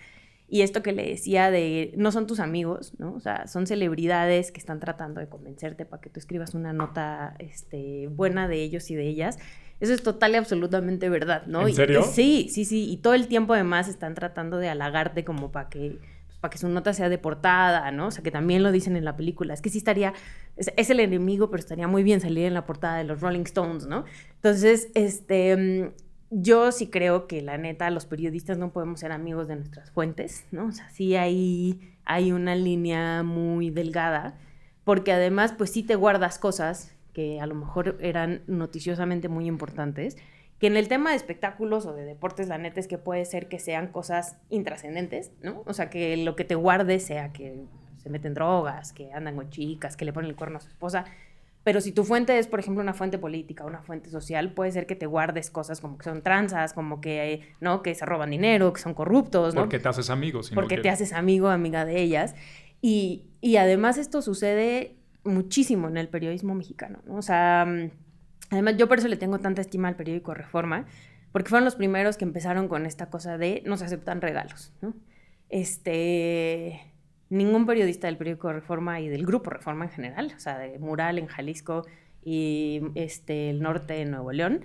Y 0.49 0.63
esto 0.63 0.83
que 0.83 0.91
le 0.91 1.09
decía 1.09 1.53
de, 1.53 1.95
no 1.97 2.11
son 2.11 2.27
tus 2.27 2.41
amigos, 2.41 2.95
¿no? 2.99 3.15
O 3.15 3.21
sea, 3.21 3.47
son 3.47 3.69
celebridades 3.69 4.51
que 4.51 4.59
están 4.59 4.81
tratando 4.81 5.21
de 5.21 5.29
convencerte 5.29 5.87
para 5.87 6.01
que 6.01 6.11
tú 6.11 6.19
escribas 6.19 6.55
una 6.55 6.73
nota 6.73 7.37
este, 7.39 8.09
buena 8.09 8.49
de 8.49 8.65
ellos 8.65 8.91
y 8.91 8.97
de 8.97 9.07
ellas. 9.07 9.39
Eso 9.79 9.95
es 9.95 10.03
total 10.03 10.33
y 10.33 10.37
absolutamente 10.37 11.09
verdad, 11.09 11.47
¿no? 11.47 11.69
¿En 11.69 11.75
serio? 11.75 12.03
sí, 12.03 12.49
sí, 12.51 12.65
sí. 12.65 12.91
Y 12.91 12.97
todo 12.97 13.15
el 13.15 13.29
tiempo 13.29 13.55
además 13.55 13.87
están 13.87 14.15
tratando 14.15 14.59
de 14.59 14.69
halagarte 14.69 15.25
como 15.25 15.53
para 15.53 15.69
que 15.69 16.01
para 16.41 16.51
que 16.51 16.59
su 16.59 16.69
nota 16.69 16.93
sea 16.95 17.09
de 17.09 17.19
portada, 17.19 17.91
¿no? 17.91 18.09
O 18.09 18.11
sea, 18.11 18.23
que 18.23 18.31
también 18.31 18.63
lo 18.63 18.73
dicen 18.73 18.97
en 18.97 19.05
la 19.05 19.17
película. 19.17 19.55
Es 19.55 19.61
que 19.61 19.69
sí 19.69 19.79
estaría, 19.79 20.15
es, 20.57 20.91
el 20.91 21.01
enemigo, 21.01 21.51
pero 21.51 21.61
estaría 21.61 21.87
muy 21.87 22.03
bien 22.03 22.21
salir 22.21 22.47
en 22.47 22.55
la 22.55 22.65
portada 22.65 22.97
de 22.97 23.05
los 23.05 23.21
Rolling 23.21 23.43
Stones, 23.43 23.87
¿no? 23.87 24.05
Entonces, 24.37 24.89
este, 24.95 25.57
mm, 25.57 25.91
yo 26.31 26.73
sí 26.73 26.89
creo 26.89 27.27
que 27.27 27.43
la 27.43 27.59
neta, 27.59 27.91
los 27.91 28.07
periodistas 28.07 28.57
no 28.57 28.73
podemos 28.73 29.01
ser 29.01 29.13
amigos 29.13 29.49
de 29.49 29.57
nuestras 29.57 29.91
fuentes, 29.91 30.47
¿no? 30.51 30.67
O 30.67 30.73
sea, 30.73 30.89
sí 30.91 31.17
hay, 31.17 31.81
hay 32.05 32.33
una 32.33 32.55
línea 32.55 33.23
muy 33.23 33.71
delgada, 33.71 34.39
porque 34.85 35.13
además, 35.13 35.53
pues 35.57 35.71
sí 35.71 35.83
te 35.83 35.95
guardas 35.95 36.39
cosas 36.39 36.97
que 37.13 37.41
a 37.41 37.47
lo 37.47 37.55
mejor 37.55 37.99
eran 38.01 38.43
noticiosamente 38.47 39.29
muy 39.29 39.47
importantes, 39.47 40.17
que 40.61 40.67
en 40.67 40.77
el 40.77 40.89
tema 40.89 41.11
de 41.11 41.17
espectáculos 41.17 41.87
o 41.87 41.95
de 41.95 42.05
deportes, 42.05 42.47
la 42.47 42.59
neta 42.59 42.79
es 42.79 42.87
que 42.87 42.99
puede 42.99 43.25
ser 43.25 43.49
que 43.49 43.59
sean 43.59 43.89
cosas 43.89 44.37
intrascendentes, 44.51 45.33
¿no? 45.43 45.63
O 45.67 45.73
sea, 45.73 45.91
que 45.91 46.17
lo 46.19 46.37
que 46.37 46.45
te 46.45 46.55
guarde 46.55 47.01
sea 47.01 47.33
que 47.33 47.65
se 47.97 48.11
meten 48.11 48.35
drogas, 48.35 48.93
que 48.93 49.13
andan 49.13 49.37
con 49.37 49.51
chicas, 49.51 49.97
que 49.97 50.05
le 50.05 50.13
ponen 50.13 50.31
el 50.31 50.37
cuerno 50.37 50.59
a 50.59 50.61
su 50.61 50.69
esposa, 50.69 51.07
pero 51.63 51.81
si 51.81 51.93
tu 51.93 52.05
fuente 52.05 52.39
es, 52.39 52.47
por 52.47 52.61
ejemplo, 52.61 52.83
una 52.83 52.95
fuente 52.95 53.19
política, 53.19 53.65
una 53.65 53.83
fuente 53.83 54.09
social, 54.11 54.53
puede 54.53 54.73
ser 54.73 54.87
que 54.87 54.97
te 54.97 55.07
guardes 55.07 55.51
cosas 55.51 55.81
como 55.81 55.99
que 55.99 56.05
son 56.05 56.23
tranzas, 56.23 56.73
como 56.73 57.01
que, 57.01 57.43
¿no? 57.61 57.83
Que 57.83 57.95
se 57.95 58.07
roban 58.07 58.31
dinero, 58.31 58.73
que 58.73 58.81
son 58.81 58.95
corruptos, 58.95 59.55
¿no? 59.55 59.63
Porque 59.63 59.79
te 59.79 59.89
haces 59.89 60.09
amigo. 60.09 60.41
Porque 60.55 60.79
te 60.79 60.89
haces 60.89 61.13
amigo, 61.13 61.49
amiga 61.49 61.85
de 61.85 62.01
ellas. 62.01 62.35
Y, 62.81 63.25
y, 63.43 63.57
además 63.57 63.99
esto 63.99 64.23
sucede 64.23 64.97
muchísimo 65.23 65.89
en 65.89 65.99
el 65.99 66.09
periodismo 66.09 66.55
mexicano, 66.55 67.01
¿no? 67.07 67.17
O 67.17 67.23
sea, 67.23 67.67
mm, 67.67 67.91
además 68.51 68.77
yo 68.77 68.89
por 68.89 68.99
eso 68.99 69.09
le 69.09 69.17
tengo 69.17 69.39
tanta 69.39 69.61
estima 69.61 69.89
al 69.89 69.97
periódico 69.97 70.35
Reforma, 70.35 70.87
porque 71.33 71.49
fueron 71.49 71.65
los 71.65 71.77
primeros 71.77 72.17
que 72.17 72.25
empezaron 72.25 72.69
con 72.69 72.87
esta 72.87 73.11
cosa 73.11 73.39
de 73.39 73.63
no 73.65 73.77
se 73.77 73.85
aceptan 73.85 74.21
regalos, 74.21 74.73
¿no? 74.83 74.95
Este 75.49 76.81
ningún 77.31 77.65
periodista 77.65 78.09
del 78.09 78.17
periódico 78.17 78.53
Reforma 78.53 79.01
y 79.01 79.09
del 79.09 79.25
grupo 79.25 79.51
Reforma 79.51 79.85
en 79.85 79.91
general, 79.91 80.33
o 80.37 80.41
sea, 80.41 80.59
de 80.59 80.79
Mural 80.79 81.19
en 81.19 81.27
Jalisco 81.27 81.87
y 82.23 82.83
este, 82.97 83.51
el 83.51 83.63
norte 83.63 83.95
de 83.95 84.05
Nuevo 84.05 84.33
León, 84.33 84.63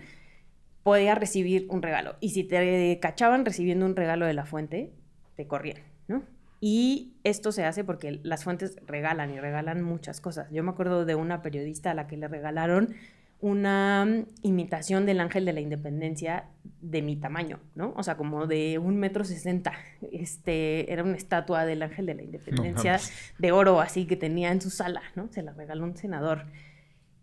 podía 0.84 1.16
recibir 1.16 1.68
un 1.70 1.82
regalo. 1.82 2.16
Y 2.20 2.32
si 2.32 2.44
te 2.44 3.00
cachaban 3.00 3.46
recibiendo 3.46 3.86
un 3.86 3.96
regalo 3.96 4.26
de 4.26 4.34
la 4.34 4.46
fuente, 4.46 4.92
te 5.36 5.48
corrían, 5.48 5.78
¿no? 6.08 6.24
Y 6.60 7.14
esto 7.24 7.52
se 7.52 7.66
hace 7.66 7.84
porque 7.84 8.20
las 8.24 8.44
fuentes 8.44 8.78
regalan 8.88 9.32
y 9.32 9.40
regalan 9.40 9.84
muchas 9.84 10.20
cosas. 10.20 10.50
Yo 10.52 10.64
me 10.64 10.72
acuerdo 10.72 11.06
de 11.06 11.16
una 11.16 11.42
periodista 11.42 11.92
a 11.92 11.94
la 11.94 12.08
que 12.08 12.18
le 12.18 12.28
regalaron 12.28 12.96
una 13.40 14.26
imitación 14.42 15.06
del 15.06 15.20
ángel 15.20 15.46
de 15.46 15.54
la 15.54 15.62
independencia 15.62 16.46
de 16.82 17.02
mi 17.02 17.16
tamaño, 17.16 17.60
¿no? 17.76 17.94
O 17.98 18.04
sea, 18.04 18.18
como 18.18 18.48
de 18.48 18.78
un 18.78 18.98
metro 18.98 19.24
sesenta. 19.24 19.74
Este, 20.12 20.92
era 20.92 21.04
una 21.04 21.18
estatua 21.18 21.66
del 21.66 21.82
ángel 21.82 22.06
de 22.06 22.16
la 22.16 22.24
independencia 22.24 23.00
de 23.38 23.52
oro, 23.52 23.82
así 23.82 24.06
que 24.06 24.16
tenía 24.16 24.52
en 24.52 24.62
su 24.62 24.70
sala, 24.70 25.02
¿no? 25.16 25.30
Se 25.32 25.42
la 25.42 25.54
regaló 25.54 25.84
un 25.84 25.98
senador. 25.98 26.46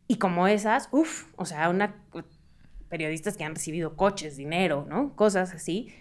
Y 0.08 0.16
como 0.16 0.48
esas, 0.48 0.88
uff, 0.92 1.32
o 1.36 1.44
sea, 1.44 1.70
una 1.70 1.94
periodistas 2.92 3.38
que 3.38 3.44
han 3.44 3.54
recibido 3.54 3.96
coches, 3.96 4.36
dinero, 4.36 4.84
¿no? 4.86 5.16
Cosas 5.16 5.54
así. 5.54 5.94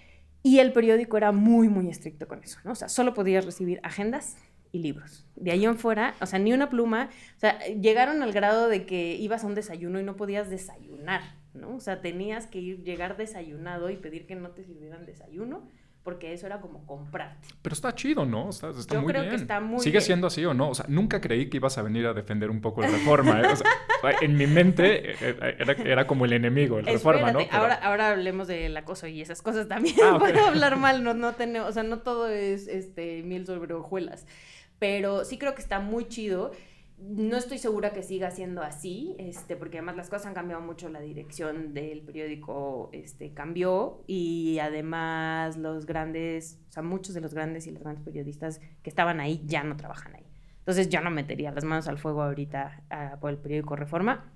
Y 0.43 0.59
el 0.59 0.73
periódico 0.73 1.15
era 1.15 1.31
muy, 1.31 1.69
muy 1.69 1.89
estricto 1.89 2.27
con 2.27 2.43
eso, 2.43 2.59
¿no? 2.65 2.73
O 2.73 2.75
sea, 2.75 2.89
solo 2.89 3.13
podías 3.13 3.45
recibir 3.45 3.79
agendas 3.81 4.35
y 4.71 4.79
libros. 4.79 5.25
De 5.35 5.51
ahí 5.51 5.65
en 5.65 5.77
fuera, 5.77 6.15
o 6.21 6.25
sea, 6.25 6.39
ni 6.39 6.53
una 6.53 6.69
pluma. 6.69 7.09
O 7.35 7.39
sea, 7.39 7.59
llegaron 7.67 8.21
al 8.23 8.31
grado 8.31 8.67
de 8.67 8.85
que 8.85 9.15
ibas 9.15 9.43
a 9.43 9.47
un 9.47 9.55
desayuno 9.55 9.99
y 9.99 10.03
no 10.03 10.15
podías 10.15 10.49
desayunar, 10.49 11.21
¿no? 11.53 11.75
O 11.75 11.79
sea, 11.79 12.01
tenías 12.01 12.47
que 12.47 12.59
ir, 12.59 12.83
llegar 12.83 13.17
desayunado 13.17 13.89
y 13.89 13.97
pedir 13.97 14.27
que 14.27 14.35
no 14.35 14.51
te 14.51 14.63
sirvieran 14.63 15.05
desayuno 15.05 15.67
porque 16.03 16.33
eso 16.33 16.47
era 16.47 16.59
como 16.61 16.85
comprarte. 16.87 17.47
Pero 17.61 17.73
está 17.73 17.93
chido, 17.93 18.25
¿no? 18.25 18.49
Está, 18.49 18.71
está 18.71 18.95
Yo 18.95 19.01
muy 19.01 19.11
creo 19.11 19.21
bien. 19.21 19.35
que 19.35 19.41
está 19.41 19.59
muy 19.59 19.79
¿Sigue 19.79 19.99
bien. 19.99 20.01
siendo 20.01 20.27
así 20.27 20.43
o 20.45 20.53
no? 20.53 20.69
O 20.69 20.75
sea, 20.75 20.85
nunca 20.87 21.21
creí 21.21 21.49
que 21.49 21.57
ibas 21.57 21.77
a 21.77 21.83
venir 21.83 22.07
a 22.07 22.13
defender 22.13 22.49
un 22.49 22.59
poco 22.59 22.81
la 22.81 22.87
reforma. 22.87 23.39
¿eh? 23.41 23.47
O 23.51 23.55
sea, 23.55 23.69
en 24.21 24.35
mi 24.35 24.47
mente 24.47 25.11
eh, 25.11 25.55
era, 25.59 25.73
era, 25.73 26.07
como 26.07 26.25
el 26.25 26.33
enemigo, 26.33 26.79
el 26.79 26.87
reforma, 26.87 27.31
¿no? 27.31 27.39
Pero... 27.39 27.51
Ahora, 27.51 27.75
ahora 27.75 28.09
hablemos 28.11 28.47
del 28.47 28.75
acoso 28.75 29.05
y 29.05 29.21
esas 29.21 29.43
cosas 29.43 29.67
también. 29.67 29.95
Ah, 30.03 30.15
okay. 30.19 30.33
Puedo 30.33 30.47
hablar 30.47 30.77
mal, 30.77 31.03
no, 31.03 31.13
no 31.13 31.33
tenemos, 31.33 31.69
o 31.69 31.71
sea, 31.71 31.83
no 31.83 31.99
todo 31.99 32.27
es 32.29 32.67
este, 32.67 33.21
miel 33.21 33.45
sobre 33.45 33.73
hojuelas. 33.73 34.25
Pero 34.81 35.25
sí 35.25 35.37
creo 35.37 35.53
que 35.53 35.61
está 35.61 35.79
muy 35.79 36.07
chido. 36.07 36.53
No 36.97 37.37
estoy 37.37 37.59
segura 37.59 37.93
que 37.93 38.01
siga 38.01 38.31
siendo 38.31 38.63
así, 38.63 39.15
este, 39.19 39.55
porque 39.55 39.77
además 39.77 39.95
las 39.95 40.09
cosas 40.09 40.25
han 40.25 40.33
cambiado 40.33 40.63
mucho, 40.63 40.89
la 40.89 40.99
dirección 40.99 41.75
del 41.75 42.01
periódico 42.01 42.89
este, 42.91 43.31
cambió 43.31 44.03
y 44.07 44.57
además 44.57 45.55
los 45.57 45.85
grandes, 45.85 46.59
o 46.69 46.71
sea, 46.71 46.81
muchos 46.81 47.13
de 47.13 47.21
los 47.21 47.35
grandes 47.35 47.67
y 47.67 47.71
los 47.71 47.83
grandes 47.83 48.03
periodistas 48.03 48.59
que 48.81 48.89
estaban 48.89 49.19
ahí 49.19 49.43
ya 49.45 49.63
no 49.63 49.77
trabajan 49.77 50.15
ahí. 50.15 50.25
Entonces 50.57 50.89
yo 50.89 50.99
no 51.01 51.11
metería 51.11 51.51
las 51.51 51.63
manos 51.63 51.87
al 51.87 51.99
fuego 51.99 52.23
ahorita 52.23 52.81
uh, 52.89 53.19
por 53.19 53.29
el 53.29 53.37
periódico 53.37 53.75
Reforma. 53.75 54.33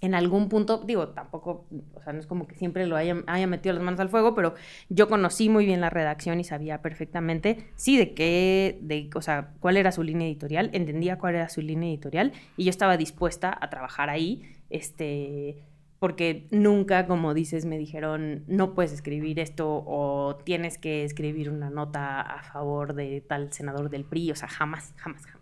En 0.00 0.14
algún 0.14 0.48
punto, 0.48 0.78
digo, 0.84 1.08
tampoco, 1.08 1.66
o 1.94 2.02
sea, 2.02 2.12
no 2.12 2.20
es 2.20 2.26
como 2.26 2.46
que 2.46 2.54
siempre 2.54 2.86
lo 2.86 2.96
haya, 2.96 3.14
metido 3.46 3.74
las 3.74 3.82
manos 3.82 3.98
al 3.98 4.08
fuego, 4.08 4.34
pero 4.34 4.54
yo 4.88 5.08
conocí 5.08 5.48
muy 5.48 5.66
bien 5.66 5.80
la 5.80 5.90
redacción 5.90 6.38
y 6.38 6.44
sabía 6.44 6.82
perfectamente, 6.82 7.66
sí, 7.74 7.96
de 7.96 8.14
qué, 8.14 8.78
de, 8.80 9.10
o 9.16 9.22
sea, 9.22 9.54
cuál 9.58 9.76
era 9.76 9.90
su 9.90 10.04
línea 10.04 10.28
editorial, 10.28 10.70
entendía 10.72 11.18
cuál 11.18 11.34
era 11.34 11.48
su 11.48 11.62
línea 11.62 11.90
editorial 11.90 12.32
y 12.56 12.64
yo 12.64 12.70
estaba 12.70 12.96
dispuesta 12.96 13.56
a 13.60 13.70
trabajar 13.70 14.08
ahí, 14.08 14.42
este, 14.70 15.64
porque 15.98 16.46
nunca, 16.52 17.06
como 17.08 17.34
dices, 17.34 17.64
me 17.64 17.76
dijeron, 17.76 18.44
no 18.46 18.74
puedes 18.74 18.92
escribir 18.92 19.40
esto 19.40 19.82
o 19.84 20.36
tienes 20.44 20.78
que 20.78 21.04
escribir 21.04 21.50
una 21.50 21.70
nota 21.70 22.20
a 22.20 22.42
favor 22.44 22.94
de 22.94 23.20
tal 23.20 23.52
senador 23.52 23.90
del 23.90 24.04
PRI, 24.04 24.30
o 24.30 24.36
sea, 24.36 24.48
jamás, 24.48 24.94
jamás, 24.96 25.26
jamás. 25.26 25.38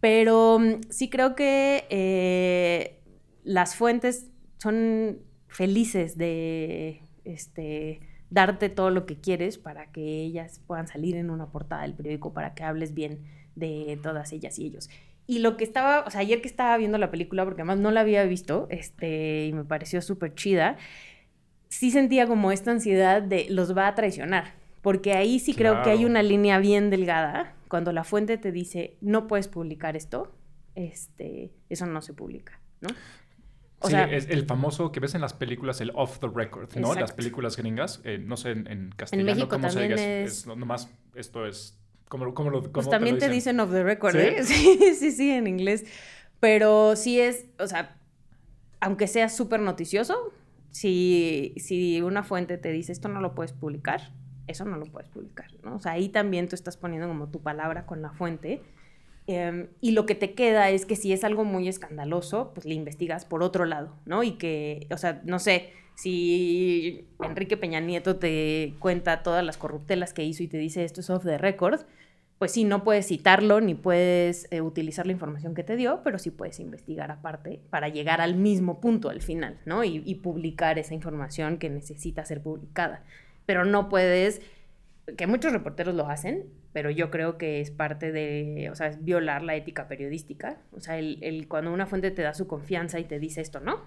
Pero 0.00 0.58
sí 0.88 1.10
creo 1.10 1.36
que 1.36 1.84
eh, 1.90 3.01
las 3.42 3.76
fuentes 3.76 4.30
son 4.58 5.18
felices 5.48 6.16
de 6.16 7.02
este, 7.24 8.00
darte 8.30 8.68
todo 8.68 8.90
lo 8.90 9.04
que 9.04 9.20
quieres 9.20 9.58
para 9.58 9.92
que 9.92 10.22
ellas 10.22 10.60
puedan 10.66 10.88
salir 10.88 11.16
en 11.16 11.30
una 11.30 11.46
portada 11.46 11.82
del 11.82 11.94
periódico, 11.94 12.32
para 12.32 12.54
que 12.54 12.64
hables 12.64 12.94
bien 12.94 13.20
de 13.54 13.98
todas 14.02 14.32
ellas 14.32 14.58
y 14.58 14.66
ellos. 14.66 14.88
Y 15.26 15.38
lo 15.38 15.56
que 15.56 15.64
estaba, 15.64 16.04
o 16.06 16.10
sea, 16.10 16.20
ayer 16.20 16.40
que 16.40 16.48
estaba 16.48 16.76
viendo 16.76 16.98
la 16.98 17.10
película, 17.10 17.44
porque 17.44 17.62
además 17.62 17.78
no 17.78 17.90
la 17.90 18.00
había 18.00 18.24
visto, 18.24 18.66
este, 18.70 19.46
y 19.46 19.52
me 19.52 19.64
pareció 19.64 20.02
súper 20.02 20.34
chida, 20.34 20.76
sí 21.68 21.90
sentía 21.90 22.26
como 22.26 22.52
esta 22.52 22.70
ansiedad 22.70 23.22
de 23.22 23.46
los 23.48 23.76
va 23.76 23.86
a 23.86 23.94
traicionar, 23.94 24.54
porque 24.80 25.12
ahí 25.12 25.38
sí 25.38 25.54
claro. 25.54 25.74
creo 25.74 25.84
que 25.84 25.90
hay 25.90 26.04
una 26.04 26.22
línea 26.22 26.58
bien 26.58 26.90
delgada, 26.90 27.54
cuando 27.68 27.92
la 27.92 28.04
fuente 28.04 28.36
te 28.36 28.52
dice, 28.52 28.96
no 29.00 29.26
puedes 29.26 29.48
publicar 29.48 29.96
esto, 29.96 30.34
este, 30.74 31.52
eso 31.68 31.86
no 31.86 32.02
se 32.02 32.14
publica, 32.14 32.60
¿no? 32.80 32.88
O 33.82 33.86
sí, 33.86 33.92
sea, 33.92 34.04
es 34.04 34.28
el 34.28 34.46
famoso 34.46 34.92
que 34.92 35.00
ves 35.00 35.14
en 35.14 35.20
las 35.20 35.32
películas, 35.32 35.80
el 35.80 35.90
off 35.94 36.18
the 36.20 36.28
record, 36.28 36.68
¿no? 36.76 36.88
Exacto. 36.88 37.00
Las 37.00 37.12
películas 37.12 37.56
gringas, 37.56 38.00
eh, 38.04 38.18
no 38.18 38.36
sé 38.36 38.52
en, 38.52 38.66
en 38.68 38.90
castellano 38.96 39.28
en 39.28 39.36
México 39.36 39.48
cómo 39.48 39.68
se 39.70 39.82
diga, 39.82 39.96
es... 39.96 40.38
es, 40.38 40.46
nomás 40.46 40.88
esto 41.14 41.46
es, 41.46 41.78
¿cómo, 42.08 42.32
cómo 42.32 42.50
lo 42.50 42.60
cómo 42.60 42.72
Pues 42.72 42.88
también 42.88 43.18
te, 43.18 43.26
te, 43.26 43.32
dicen 43.32 43.58
off 43.60 43.70
the 43.70 43.82
record, 43.82 44.12
¿Sí? 44.12 44.18
¿eh? 44.18 44.36
Sí, 44.44 44.94
sí, 44.94 45.10
sí, 45.10 45.30
en 45.30 45.46
inglés. 45.46 45.84
Pero 46.38 46.96
sí 46.96 47.20
es, 47.20 47.46
o 47.58 47.66
sea, 47.66 47.96
aunque 48.80 49.06
sea 49.06 49.28
súper 49.28 49.60
noticioso, 49.60 50.32
si, 50.70 51.54
si 51.56 52.00
una 52.02 52.24
fuente 52.24 52.58
te 52.58 52.72
dice 52.72 52.92
esto 52.92 53.08
no 53.08 53.20
lo 53.20 53.34
puedes 53.34 53.52
publicar, 53.52 54.12
eso 54.46 54.64
no 54.64 54.76
lo 54.76 54.86
puedes 54.86 55.08
publicar, 55.08 55.46
¿no? 55.62 55.76
O 55.76 55.80
sea, 55.80 55.92
ahí 55.92 56.08
también 56.08 56.48
tú 56.48 56.56
estás 56.56 56.76
poniendo 56.76 57.06
como 57.06 57.28
tu 57.28 57.40
palabra 57.40 57.86
con 57.86 58.02
la 58.02 58.10
fuente. 58.10 58.62
Um, 59.28 59.68
y 59.80 59.92
lo 59.92 60.04
que 60.04 60.16
te 60.16 60.34
queda 60.34 60.70
es 60.70 60.84
que 60.84 60.96
si 60.96 61.12
es 61.12 61.22
algo 61.22 61.44
muy 61.44 61.68
escandaloso, 61.68 62.52
pues 62.54 62.66
le 62.66 62.74
investigas 62.74 63.24
por 63.24 63.42
otro 63.42 63.64
lado, 63.66 63.94
¿no? 64.04 64.24
Y 64.24 64.32
que, 64.32 64.88
o 64.90 64.96
sea, 64.96 65.22
no 65.24 65.38
sé, 65.38 65.70
si 65.94 67.06
Enrique 67.22 67.56
Peña 67.56 67.80
Nieto 67.80 68.16
te 68.16 68.74
cuenta 68.80 69.22
todas 69.22 69.44
las 69.44 69.56
corruptelas 69.56 70.12
que 70.12 70.24
hizo 70.24 70.42
y 70.42 70.48
te 70.48 70.58
dice 70.58 70.84
esto 70.84 71.00
es 71.00 71.10
off 71.10 71.24
the 71.24 71.38
record, 71.38 71.82
pues 72.38 72.50
sí, 72.50 72.64
no 72.64 72.82
puedes 72.82 73.06
citarlo 73.06 73.60
ni 73.60 73.74
puedes 73.74 74.48
eh, 74.50 74.60
utilizar 74.60 75.06
la 75.06 75.12
información 75.12 75.54
que 75.54 75.62
te 75.62 75.76
dio, 75.76 76.00
pero 76.02 76.18
sí 76.18 76.32
puedes 76.32 76.58
investigar 76.58 77.12
aparte 77.12 77.60
para 77.70 77.88
llegar 77.88 78.20
al 78.20 78.34
mismo 78.34 78.80
punto 78.80 79.10
al 79.10 79.22
final, 79.22 79.60
¿no? 79.64 79.84
Y, 79.84 80.02
y 80.04 80.16
publicar 80.16 80.80
esa 80.80 80.94
información 80.94 81.58
que 81.58 81.70
necesita 81.70 82.24
ser 82.24 82.42
publicada. 82.42 83.04
Pero 83.46 83.64
no 83.64 83.88
puedes, 83.88 84.42
que 85.16 85.28
muchos 85.28 85.52
reporteros 85.52 85.94
lo 85.94 86.08
hacen, 86.08 86.46
pero 86.72 86.90
yo 86.90 87.10
creo 87.10 87.36
que 87.36 87.60
es 87.60 87.70
parte 87.70 88.12
de, 88.12 88.68
o 88.70 88.74
sea, 88.74 88.88
es 88.88 89.04
violar 89.04 89.42
la 89.42 89.54
ética 89.54 89.88
periodística. 89.88 90.58
O 90.72 90.80
sea, 90.80 90.98
el, 90.98 91.18
el, 91.22 91.48
cuando 91.48 91.72
una 91.72 91.86
fuente 91.86 92.10
te 92.10 92.22
da 92.22 92.34
su 92.34 92.46
confianza 92.46 92.98
y 92.98 93.04
te 93.04 93.18
dice 93.18 93.40
esto, 93.40 93.60
no, 93.60 93.80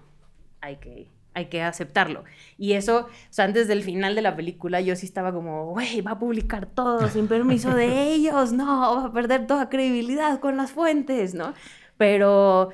hay 0.60 0.76
que, 0.76 1.10
hay 1.34 1.46
que 1.46 1.62
aceptarlo. 1.62 2.24
Y 2.56 2.72
eso, 2.72 3.06
o 3.06 3.32
sea, 3.32 3.44
antes 3.44 3.66
del 3.68 3.82
final 3.82 4.14
de 4.14 4.22
la 4.22 4.36
película 4.36 4.80
yo 4.80 4.94
sí 4.94 5.06
estaba 5.06 5.32
como, 5.32 5.70
güey, 5.72 6.00
va 6.00 6.12
a 6.12 6.18
publicar 6.18 6.66
todo 6.66 7.08
sin 7.08 7.26
permiso 7.28 7.74
de 7.74 8.14
ellos, 8.14 8.52
no, 8.52 8.96
va 8.96 9.06
a 9.06 9.12
perder 9.12 9.46
toda 9.46 9.68
credibilidad 9.68 10.38
con 10.40 10.56
las 10.56 10.72
fuentes, 10.72 11.34
¿no? 11.34 11.54
Pero, 11.96 12.70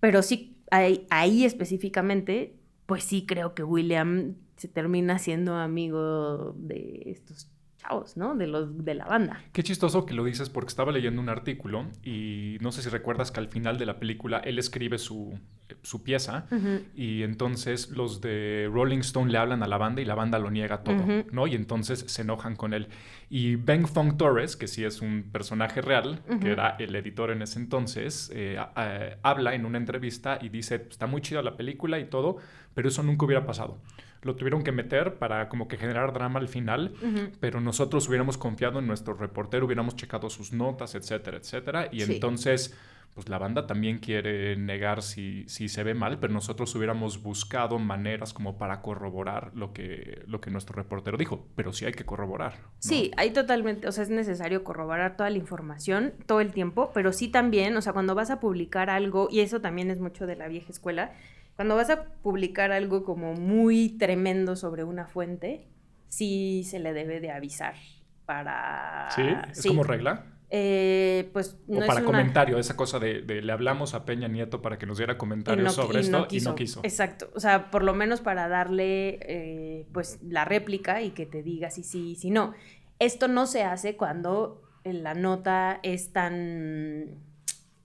pero 0.00 0.22
sí, 0.22 0.56
ahí, 0.70 1.06
ahí 1.10 1.44
específicamente, 1.44 2.54
pues 2.86 3.04
sí 3.04 3.26
creo 3.26 3.54
que 3.54 3.64
William 3.64 4.36
se 4.56 4.68
termina 4.68 5.18
siendo 5.18 5.56
amigo 5.56 6.54
de 6.56 7.02
estos 7.06 7.50
chavos, 7.88 8.16
¿no? 8.16 8.34
De 8.34 8.46
los 8.46 8.84
de 8.84 8.94
la 8.94 9.06
banda. 9.06 9.42
Qué 9.52 9.62
chistoso 9.62 10.04
que 10.06 10.14
lo 10.14 10.24
dices 10.24 10.48
porque 10.48 10.68
estaba 10.68 10.92
leyendo 10.92 11.20
un 11.20 11.28
artículo 11.28 11.86
y 12.02 12.58
no 12.60 12.72
sé 12.72 12.82
si 12.82 12.88
recuerdas 12.88 13.30
que 13.30 13.40
al 13.40 13.48
final 13.48 13.78
de 13.78 13.86
la 13.86 13.98
película 13.98 14.38
él 14.38 14.58
escribe 14.58 14.98
su, 14.98 15.38
su 15.82 16.02
pieza 16.02 16.46
y 16.94 17.22
entonces 17.22 17.90
los 17.90 18.20
de 18.20 18.68
Rolling 18.72 18.98
Stone 18.98 19.30
le 19.30 19.38
hablan 19.38 19.62
a 19.62 19.66
la 19.66 19.78
banda 19.78 20.00
y 20.00 20.04
la 20.04 20.14
banda 20.14 20.38
lo 20.38 20.50
niega 20.50 20.82
todo, 20.82 21.02
¿no? 21.32 21.46
Y 21.46 21.54
entonces 21.54 22.04
se 22.06 22.22
enojan 22.22 22.56
con 22.56 22.74
él. 22.74 22.88
Y 23.30 23.56
Ben 23.56 23.86
Fong 23.86 24.16
Torres, 24.16 24.56
que 24.56 24.66
sí 24.66 24.84
es 24.84 25.02
un 25.02 25.24
personaje 25.30 25.82
real, 25.82 26.22
que 26.40 26.52
era 26.52 26.76
el 26.78 26.94
editor 26.94 27.30
en 27.30 27.42
ese 27.42 27.58
entonces, 27.58 28.30
eh, 28.34 28.58
habla 29.22 29.54
en 29.54 29.64
una 29.64 29.78
entrevista 29.78 30.38
y 30.40 30.48
dice, 30.48 30.86
está 30.90 31.06
muy 31.06 31.20
chida 31.20 31.42
la 31.42 31.56
película 31.56 31.98
y 31.98 32.06
todo, 32.06 32.38
pero 32.74 32.88
eso 32.88 33.02
nunca 33.02 33.26
hubiera 33.26 33.44
pasado 33.44 33.78
lo 34.22 34.36
tuvieron 34.36 34.62
que 34.62 34.72
meter 34.72 35.14
para 35.14 35.48
como 35.48 35.68
que 35.68 35.76
generar 35.76 36.12
drama 36.12 36.38
al 36.40 36.48
final, 36.48 36.94
pero 37.40 37.60
nosotros 37.60 38.08
hubiéramos 38.08 38.38
confiado 38.38 38.78
en 38.78 38.86
nuestro 38.86 39.14
reportero, 39.14 39.66
hubiéramos 39.66 39.96
checado 39.96 40.30
sus 40.30 40.52
notas, 40.52 40.94
etcétera, 40.94 41.38
etcétera, 41.38 41.88
y 41.92 42.02
entonces 42.02 42.76
pues 43.18 43.28
la 43.28 43.38
banda 43.38 43.66
también 43.66 43.98
quiere 43.98 44.54
negar 44.54 45.02
si, 45.02 45.42
si 45.48 45.68
se 45.68 45.82
ve 45.82 45.92
mal, 45.92 46.20
pero 46.20 46.32
nosotros 46.32 46.72
hubiéramos 46.76 47.20
buscado 47.20 47.80
maneras 47.80 48.32
como 48.32 48.58
para 48.58 48.80
corroborar 48.80 49.50
lo 49.56 49.72
que, 49.72 50.22
lo 50.28 50.40
que 50.40 50.52
nuestro 50.52 50.76
reportero 50.76 51.16
dijo, 51.16 51.44
pero 51.56 51.72
sí 51.72 51.84
hay 51.84 51.92
que 51.94 52.04
corroborar. 52.04 52.58
Sí, 52.78 53.10
hay 53.16 53.32
totalmente, 53.32 53.88
o 53.88 53.92
sea, 53.92 54.04
es 54.04 54.10
necesario 54.10 54.62
corroborar 54.62 55.16
toda 55.16 55.30
la 55.30 55.38
información 55.38 56.12
todo 56.26 56.40
el 56.40 56.52
tiempo, 56.52 56.92
pero 56.94 57.12
sí 57.12 57.26
también, 57.26 57.76
o 57.76 57.82
sea, 57.82 57.92
cuando 57.92 58.14
vas 58.14 58.30
a 58.30 58.38
publicar 58.38 58.88
algo, 58.88 59.26
y 59.32 59.40
eso 59.40 59.60
también 59.60 59.90
es 59.90 59.98
mucho 59.98 60.24
de 60.24 60.36
la 60.36 60.46
vieja 60.46 60.70
escuela, 60.70 61.12
cuando 61.58 61.74
vas 61.74 61.90
a 61.90 62.04
publicar 62.22 62.70
algo 62.70 63.02
como 63.02 63.34
muy 63.34 63.98
tremendo 63.98 64.54
sobre 64.54 64.84
una 64.84 65.08
fuente, 65.08 65.66
sí 66.06 66.62
se 66.62 66.78
le 66.78 66.92
debe 66.92 67.18
de 67.18 67.32
avisar 67.32 67.74
para... 68.26 69.08
Sí, 69.10 69.22
es 69.50 69.66
como 69.66 69.82
regla. 69.82 70.24
Eh, 70.50 71.28
pues 71.32 71.58
no 71.66 71.80
o 71.80 71.86
para 71.88 72.04
comentario, 72.04 72.60
esa 72.60 72.76
cosa 72.76 73.00
de, 73.00 73.22
le 73.22 73.52
hablamos 73.52 73.94
a 73.94 74.04
Peña 74.04 74.28
Nieto 74.28 74.62
para 74.62 74.78
que 74.78 74.86
nos 74.86 74.98
diera 74.98 75.18
comentarios 75.18 75.74
sobre 75.74 75.98
esto 75.98 76.28
y 76.30 76.38
no 76.42 76.54
quiso. 76.54 76.78
Exacto, 76.84 77.28
o 77.34 77.40
sea, 77.40 77.72
por 77.72 77.82
lo 77.82 77.92
menos 77.92 78.20
para 78.20 78.46
darle 78.46 79.18
eh, 79.22 79.88
pues 79.92 80.20
la 80.22 80.44
réplica 80.44 81.02
y 81.02 81.10
que 81.10 81.26
te 81.26 81.42
diga 81.42 81.70
si 81.70 81.82
sí, 81.82 82.14
si 82.14 82.30
no. 82.30 82.54
Esto 83.00 83.26
no 83.26 83.48
se 83.48 83.64
hace 83.64 83.96
cuando 83.96 84.62
la 84.84 85.14
nota 85.14 85.80
es 85.82 86.12
tan 86.12 87.18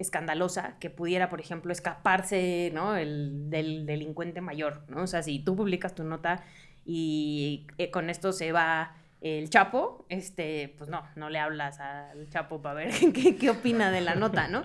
escandalosa 0.04 0.78
que 0.80 0.90
pudiera, 0.90 1.30
por 1.30 1.40
ejemplo, 1.40 1.72
escaparse, 1.72 2.72
¿no? 2.74 2.96
El, 2.96 3.50
del 3.50 3.86
delincuente 3.86 4.42
mayor, 4.42 4.84
¿no? 4.88 5.04
O 5.04 5.08
sea, 5.08 5.24
si 5.24 5.40
tú 5.40 5.56
publicas 5.56 5.96
tu 5.96 6.04
nota 6.04 6.44
y 6.86 7.68
eh, 7.78 7.90
con 7.90 8.10
esto 8.10 8.32
se 8.32 8.52
va 8.52 8.96
el 9.22 9.50
Chapo, 9.50 10.06
este, 10.10 10.76
pues 10.78 10.90
no, 10.90 11.04
no 11.16 11.30
le 11.30 11.40
hablas 11.40 11.80
al 11.80 12.30
Chapo 12.30 12.62
para 12.62 12.76
ver 12.76 12.92
qué, 13.14 13.36
qué 13.36 13.50
opina 13.50 13.90
de 13.90 14.02
la 14.02 14.16
nota, 14.16 14.48
¿no? 14.48 14.64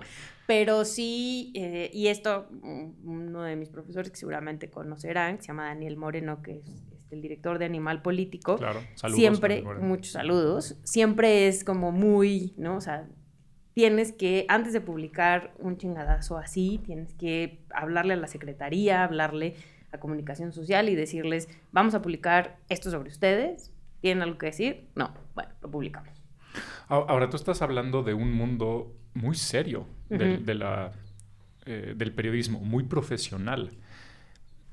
Pero 0.49 0.83
sí, 0.83 1.51
eh, 1.53 1.91
y 1.93 2.07
esto, 2.07 2.47
uno 3.03 3.43
de 3.43 3.55
mis 3.55 3.69
profesores 3.69 4.09
que 4.09 4.17
seguramente 4.17 4.71
conocerán, 4.71 5.37
que 5.37 5.43
se 5.43 5.47
llama 5.49 5.65
Daniel 5.65 5.95
Moreno, 5.95 6.41
que 6.41 6.57
es 6.57 6.67
este, 6.91 7.15
el 7.15 7.21
director 7.21 7.59
de 7.59 7.65
Animal 7.65 8.01
Político. 8.01 8.57
Claro, 8.57 8.81
saludos. 8.95 9.19
Siempre, 9.19 9.61
muchos 9.61 10.13
saludos. 10.13 10.79
Siempre 10.83 11.47
es 11.47 11.63
como 11.63 11.91
muy, 11.91 12.55
¿no? 12.57 12.77
O 12.77 12.81
sea, 12.81 13.07
tienes 13.79 14.11
que, 14.11 14.45
antes 14.49 14.73
de 14.73 14.81
publicar 14.81 15.53
un 15.57 15.77
chingadazo 15.77 16.37
así, 16.37 16.81
tienes 16.85 17.13
que 17.13 17.61
hablarle 17.73 18.15
a 18.15 18.17
la 18.17 18.27
secretaría, 18.27 19.05
hablarle 19.05 19.55
a 19.93 20.01
comunicación 20.01 20.51
social 20.51 20.89
y 20.89 20.95
decirles, 20.95 21.47
vamos 21.71 21.95
a 21.95 22.01
publicar 22.01 22.57
esto 22.67 22.91
sobre 22.91 23.07
ustedes, 23.07 23.71
¿tienen 24.01 24.21
algo 24.21 24.37
que 24.37 24.47
decir? 24.47 24.89
No, 24.95 25.13
bueno, 25.33 25.51
lo 25.61 25.71
publicamos. 25.71 26.21
Ahora 26.89 27.29
tú 27.29 27.37
estás 27.37 27.61
hablando 27.61 28.03
de 28.03 28.13
un 28.13 28.33
mundo 28.33 28.97
muy 29.13 29.35
serio 29.37 29.87
de, 30.09 30.55
la, 30.55 30.91
eh, 31.65 31.93
del 31.95 32.13
periodismo, 32.13 32.59
muy 32.59 32.83
profesional. 32.83 33.77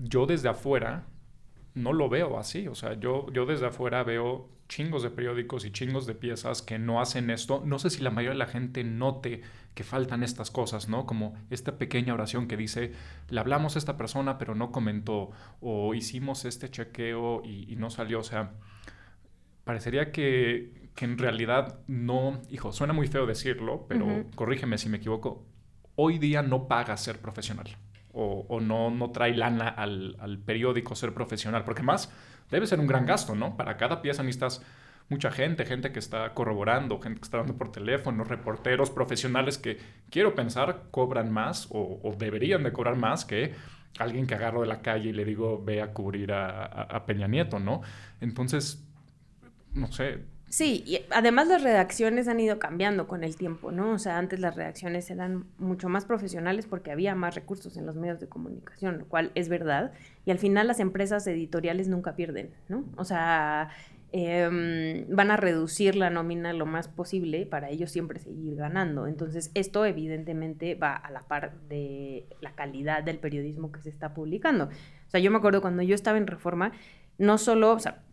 Yo 0.00 0.26
desde 0.26 0.48
afuera 0.48 1.04
no 1.74 1.92
lo 1.92 2.08
veo 2.08 2.40
así, 2.40 2.66
o 2.66 2.74
sea, 2.74 2.94
yo, 2.94 3.30
yo 3.32 3.46
desde 3.46 3.66
afuera 3.66 4.02
veo 4.02 4.48
chingos 4.68 5.02
de 5.02 5.10
periódicos 5.10 5.64
y 5.64 5.70
chingos 5.70 6.06
de 6.06 6.14
piezas 6.14 6.62
que 6.62 6.78
no 6.78 7.00
hacen 7.00 7.30
esto. 7.30 7.62
No 7.64 7.78
sé 7.78 7.90
si 7.90 8.02
la 8.02 8.10
mayoría 8.10 8.32
de 8.32 8.38
la 8.38 8.46
gente 8.46 8.84
note 8.84 9.42
que 9.74 9.84
faltan 9.84 10.22
estas 10.22 10.50
cosas, 10.50 10.88
¿no? 10.88 11.06
Como 11.06 11.34
esta 11.50 11.78
pequeña 11.78 12.14
oración 12.14 12.48
que 12.48 12.56
dice, 12.56 12.92
le 13.28 13.40
hablamos 13.40 13.76
a 13.76 13.78
esta 13.78 13.96
persona 13.96 14.38
pero 14.38 14.54
no 14.54 14.72
comentó, 14.72 15.30
o 15.60 15.94
hicimos 15.94 16.44
este 16.44 16.70
chequeo 16.70 17.42
y, 17.44 17.76
no 17.76 17.90
salió. 17.90 18.20
O 18.20 18.24
sea, 18.24 18.54
parecería 19.64 20.12
que, 20.12 20.90
que, 20.94 21.04
en 21.04 21.18
realidad 21.18 21.80
no, 21.86 22.40
hijo, 22.50 22.72
suena 22.72 22.92
muy 22.92 23.06
feo 23.06 23.26
decirlo, 23.26 23.86
pero 23.88 24.24
corrígeme 24.34 24.78
si 24.78 24.88
me 24.88 24.96
equivoco, 24.96 25.46
hoy 25.94 26.18
día 26.18 26.42
no 26.42 26.68
paga 26.68 26.96
ser 26.96 27.20
profesional. 27.20 27.76
O, 28.18 28.46
o 28.48 28.60
no, 28.60 28.90
no 28.90 29.10
trae 29.10 29.36
lana 29.36 29.68
al, 29.68 30.16
al 30.20 30.38
periódico 30.38 30.94
ser 30.94 31.12
profesional, 31.12 31.64
porque 31.64 31.82
más 31.82 32.10
debe 32.50 32.66
ser 32.66 32.80
un 32.80 32.86
gran 32.86 33.06
gasto, 33.06 33.34
¿no? 33.34 33.56
Para 33.56 33.76
cada 33.76 34.02
pieza 34.02 34.22
necesitas 34.22 34.62
mucha 35.08 35.30
gente, 35.30 35.64
gente 35.64 35.92
que 35.92 35.98
está 35.98 36.34
corroborando, 36.34 37.00
gente 37.00 37.20
que 37.20 37.24
está 37.24 37.38
dando 37.38 37.56
por 37.56 37.70
teléfono, 37.70 38.24
reporteros 38.24 38.90
profesionales 38.90 39.58
que 39.58 39.78
quiero 40.10 40.34
pensar 40.34 40.84
cobran 40.90 41.32
más 41.32 41.68
o, 41.70 42.14
deberían 42.18 42.62
de 42.62 42.72
cobrar 42.72 42.96
más 42.96 43.24
que 43.24 43.54
alguien 43.98 44.26
que 44.26 44.34
agarro 44.34 44.62
de 44.62 44.66
la 44.66 44.82
calle 44.82 45.10
y 45.10 45.12
le 45.12 45.24
digo 45.24 45.62
ve 45.64 45.80
a 45.80 45.92
cubrir 45.92 46.32
a, 46.32 47.04
Peña 47.06 47.28
Nieto, 47.28 47.58
¿no? 47.58 47.82
Entonces, 48.20 48.84
no 49.72 49.90
sé, 49.92 50.24
Sí, 50.56 50.82
y 50.86 51.00
además 51.10 51.48
las 51.48 51.62
redacciones 51.62 52.28
han 52.28 52.40
ido 52.40 52.58
cambiando 52.58 53.06
con 53.06 53.24
el 53.24 53.36
tiempo, 53.36 53.72
¿no? 53.72 53.90
O 53.90 53.98
sea, 53.98 54.16
antes 54.16 54.40
las 54.40 54.56
redacciones 54.56 55.10
eran 55.10 55.44
mucho 55.58 55.90
más 55.90 56.06
profesionales 56.06 56.66
porque 56.66 56.90
había 56.90 57.14
más 57.14 57.34
recursos 57.34 57.76
en 57.76 57.84
los 57.84 57.94
medios 57.96 58.20
de 58.20 58.28
comunicación, 58.30 58.96
lo 58.96 59.04
cual 59.04 59.32
es 59.34 59.50
verdad. 59.50 59.92
Y 60.24 60.30
al 60.30 60.38
final 60.38 60.66
las 60.66 60.80
empresas 60.80 61.26
editoriales 61.26 61.88
nunca 61.88 62.16
pierden, 62.16 62.54
¿no? 62.70 62.86
O 62.96 63.04
sea, 63.04 63.68
em, 64.12 65.06
van 65.14 65.30
a 65.30 65.36
reducir 65.36 65.94
la 65.94 66.08
nómina 66.08 66.54
lo 66.54 66.64
más 66.64 66.88
posible 66.88 67.44
para 67.44 67.68
ellos 67.68 67.90
siempre 67.90 68.18
seguir 68.18 68.56
ganando. 68.56 69.06
Entonces, 69.06 69.50
esto 69.52 69.84
evidentemente 69.84 70.74
va 70.74 70.94
a 70.94 71.10
la 71.10 71.24
par 71.24 71.52
de 71.68 72.24
la 72.40 72.54
calidad 72.54 73.02
del 73.02 73.18
periodismo 73.18 73.72
que 73.72 73.82
se 73.82 73.90
está 73.90 74.14
publicando. 74.14 74.64
O 74.64 75.10
sea, 75.10 75.20
yo 75.20 75.30
me 75.30 75.36
acuerdo 75.36 75.60
cuando 75.60 75.82
yo 75.82 75.94
estaba 75.94 76.16
en 76.16 76.26
Reforma, 76.26 76.72
no 77.18 77.36
solo, 77.36 77.72
o 77.72 77.78
sea, 77.78 78.05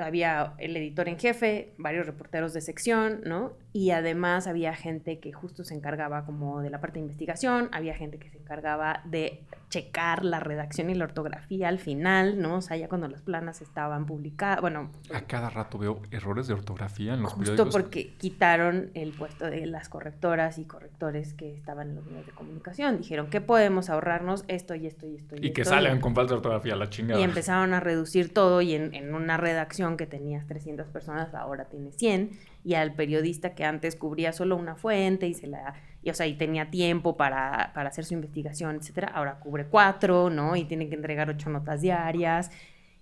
había 0.00 0.54
el 0.58 0.76
editor 0.76 1.08
en 1.08 1.18
jefe, 1.18 1.72
varios 1.78 2.06
reporteros 2.06 2.52
de 2.52 2.60
sección, 2.60 3.20
¿no? 3.24 3.52
Y 3.72 3.90
además 3.90 4.46
había 4.46 4.74
gente 4.74 5.20
que 5.20 5.32
justo 5.32 5.62
se 5.64 5.74
encargaba 5.74 6.24
como 6.24 6.60
de 6.60 6.70
la 6.70 6.80
parte 6.80 6.98
de 6.98 7.04
investigación, 7.06 7.68
había 7.72 7.94
gente 7.94 8.18
que 8.18 8.28
se 8.28 8.38
encargaba 8.38 9.02
de 9.04 9.42
checar 9.68 10.24
la 10.24 10.40
redacción 10.40 10.90
y 10.90 10.94
la 10.94 11.04
ortografía 11.04 11.68
al 11.68 11.78
final, 11.78 12.42
¿no? 12.42 12.56
O 12.56 12.60
sea, 12.60 12.76
ya 12.76 12.88
cuando 12.88 13.06
las 13.06 13.22
planas 13.22 13.62
estaban 13.62 14.04
publicadas, 14.04 14.60
bueno... 14.60 14.90
A 15.14 15.20
cada 15.22 15.48
rato 15.48 15.78
veo 15.78 16.02
errores 16.10 16.48
de 16.48 16.54
ortografía 16.54 17.14
en 17.14 17.22
los 17.22 17.32
justo 17.32 17.70
porque 17.70 18.14
quitaron 18.14 18.90
el 18.94 19.12
puesto 19.12 19.46
de 19.46 19.66
las 19.66 19.88
correctoras 19.88 20.58
y 20.58 20.64
correctores 20.64 21.34
que 21.34 21.54
estaban 21.54 21.90
en 21.90 21.94
los 21.96 22.06
medios 22.06 22.26
de 22.26 22.32
comunicación. 22.32 22.98
Dijeron, 22.98 23.30
¿qué 23.30 23.40
podemos 23.40 23.88
ahorrarnos? 23.90 24.44
Esto 24.48 24.74
y 24.74 24.88
esto 24.88 25.06
y 25.06 25.14
esto 25.14 25.36
y, 25.36 25.46
y 25.46 25.52
que 25.52 25.64
salgan 25.64 26.00
con 26.00 26.16
falta 26.16 26.32
de 26.32 26.38
ortografía, 26.38 26.74
la 26.74 26.90
chingada. 26.90 27.20
Y 27.20 27.22
empezaron 27.22 27.72
a 27.72 27.78
reducir 27.78 28.34
todo 28.34 28.60
y 28.62 28.74
en, 28.74 28.92
en 28.94 29.14
una 29.14 29.36
redacción 29.36 29.89
que 29.96 30.06
tenías 30.06 30.46
300 30.46 30.88
personas, 30.88 31.34
ahora 31.34 31.66
tiene 31.66 31.92
100 31.92 32.30
y 32.64 32.74
al 32.74 32.94
periodista 32.94 33.54
que 33.54 33.64
antes 33.64 33.96
cubría 33.96 34.32
solo 34.32 34.56
una 34.56 34.76
fuente 34.76 35.26
y 35.26 35.34
se 35.34 35.46
la 35.46 35.74
y, 36.02 36.10
o 36.10 36.14
sea, 36.14 36.26
y 36.26 36.34
tenía 36.34 36.70
tiempo 36.70 37.16
para, 37.16 37.72
para 37.74 37.90
hacer 37.90 38.04
su 38.04 38.14
investigación, 38.14 38.76
etcétera, 38.76 39.08
ahora 39.08 39.38
cubre 39.38 39.66
cuatro, 39.66 40.30
¿no? 40.30 40.56
Y 40.56 40.64
tiene 40.64 40.88
que 40.88 40.94
entregar 40.94 41.28
ocho 41.28 41.50
notas 41.50 41.82
diarias. 41.82 42.50